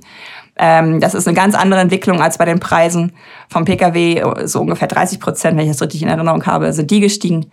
Ähm, 0.58 1.00
das 1.00 1.14
ist 1.14 1.28
eine 1.28 1.36
ganz 1.36 1.56
andere 1.56 1.82
Entwicklung 1.82 2.22
als 2.22 2.38
bei 2.38 2.46
den 2.46 2.60
Preisen 2.60 3.14
vom 3.50 3.66
Pkw. 3.66 4.46
So 4.46 4.62
ungefähr 4.62 4.88
30 4.88 5.20
Prozent, 5.20 5.58
wenn 5.58 5.66
ich 5.66 5.72
das 5.72 5.82
richtig 5.82 6.02
in 6.02 6.10
Erinnerung 6.10 6.46
habe, 6.46 6.74
sind 6.74 6.92
die 6.92 7.00
gestiegen. 7.00 7.52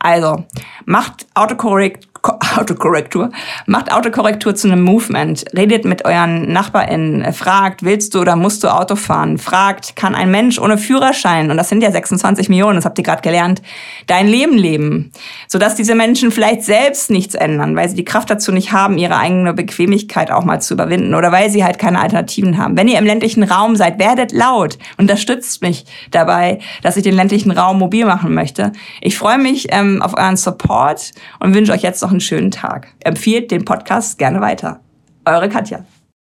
Also 0.00 0.44
macht 0.86 1.26
Autokorrekt 1.34 2.07
Autokorrektur. 2.56 3.30
Macht 3.66 3.92
Autokorrektur 3.92 4.54
zu 4.54 4.68
einem 4.68 4.82
Movement. 4.82 5.44
Redet 5.56 5.84
mit 5.84 6.04
euren 6.04 6.52
NachbarInnen. 6.52 7.32
Fragt, 7.32 7.82
willst 7.82 8.14
du 8.14 8.20
oder 8.20 8.36
musst 8.36 8.64
du 8.64 8.68
Auto 8.68 8.96
fahren? 8.96 9.38
Fragt, 9.38 9.96
kann 9.96 10.14
ein 10.14 10.30
Mensch 10.30 10.58
ohne 10.58 10.78
Führerschein, 10.78 11.50
und 11.50 11.56
das 11.56 11.68
sind 11.68 11.82
ja 11.82 11.90
26 11.90 12.48
Millionen, 12.48 12.76
das 12.76 12.84
habt 12.84 12.98
ihr 12.98 13.04
gerade 13.04 13.22
gelernt, 13.22 13.62
dein 14.06 14.26
Leben 14.26 14.56
leben? 14.56 15.12
Sodass 15.46 15.74
diese 15.74 15.94
Menschen 15.94 16.30
vielleicht 16.30 16.62
selbst 16.62 17.10
nichts 17.10 17.34
ändern, 17.34 17.76
weil 17.76 17.88
sie 17.88 17.96
die 17.96 18.04
Kraft 18.04 18.30
dazu 18.30 18.52
nicht 18.52 18.72
haben, 18.72 18.98
ihre 18.98 19.16
eigene 19.16 19.54
Bequemlichkeit 19.54 20.30
auch 20.30 20.44
mal 20.44 20.60
zu 20.60 20.74
überwinden 20.74 21.14
oder 21.14 21.32
weil 21.32 21.50
sie 21.50 21.64
halt 21.64 21.78
keine 21.78 22.00
Alternativen 22.00 22.58
haben. 22.58 22.76
Wenn 22.76 22.88
ihr 22.88 22.98
im 22.98 23.06
ländlichen 23.06 23.42
Raum 23.42 23.76
seid, 23.76 23.98
werdet 23.98 24.32
laut. 24.32 24.78
Unterstützt 24.96 25.62
mich 25.62 25.84
dabei, 26.10 26.58
dass 26.82 26.96
ich 26.96 27.02
den 27.02 27.14
ländlichen 27.14 27.50
Raum 27.50 27.78
mobil 27.78 28.04
machen 28.04 28.34
möchte. 28.34 28.72
Ich 29.00 29.16
freue 29.16 29.38
mich 29.38 29.68
ähm, 29.70 30.02
auf 30.02 30.16
euren 30.16 30.36
Support 30.36 31.12
und 31.40 31.54
wünsche 31.54 31.72
euch 31.72 31.82
jetzt 31.82 32.02
noch 32.02 32.07
noch 32.08 32.12
einen 32.12 32.20
schönen 32.20 32.50
Tag. 32.50 32.88
Empfiehlt 33.00 33.50
den 33.50 33.66
Podcast 33.66 34.18
gerne 34.18 34.40
weiter. 34.40 34.80
Eure 35.26 35.50
Katja. 35.50 35.84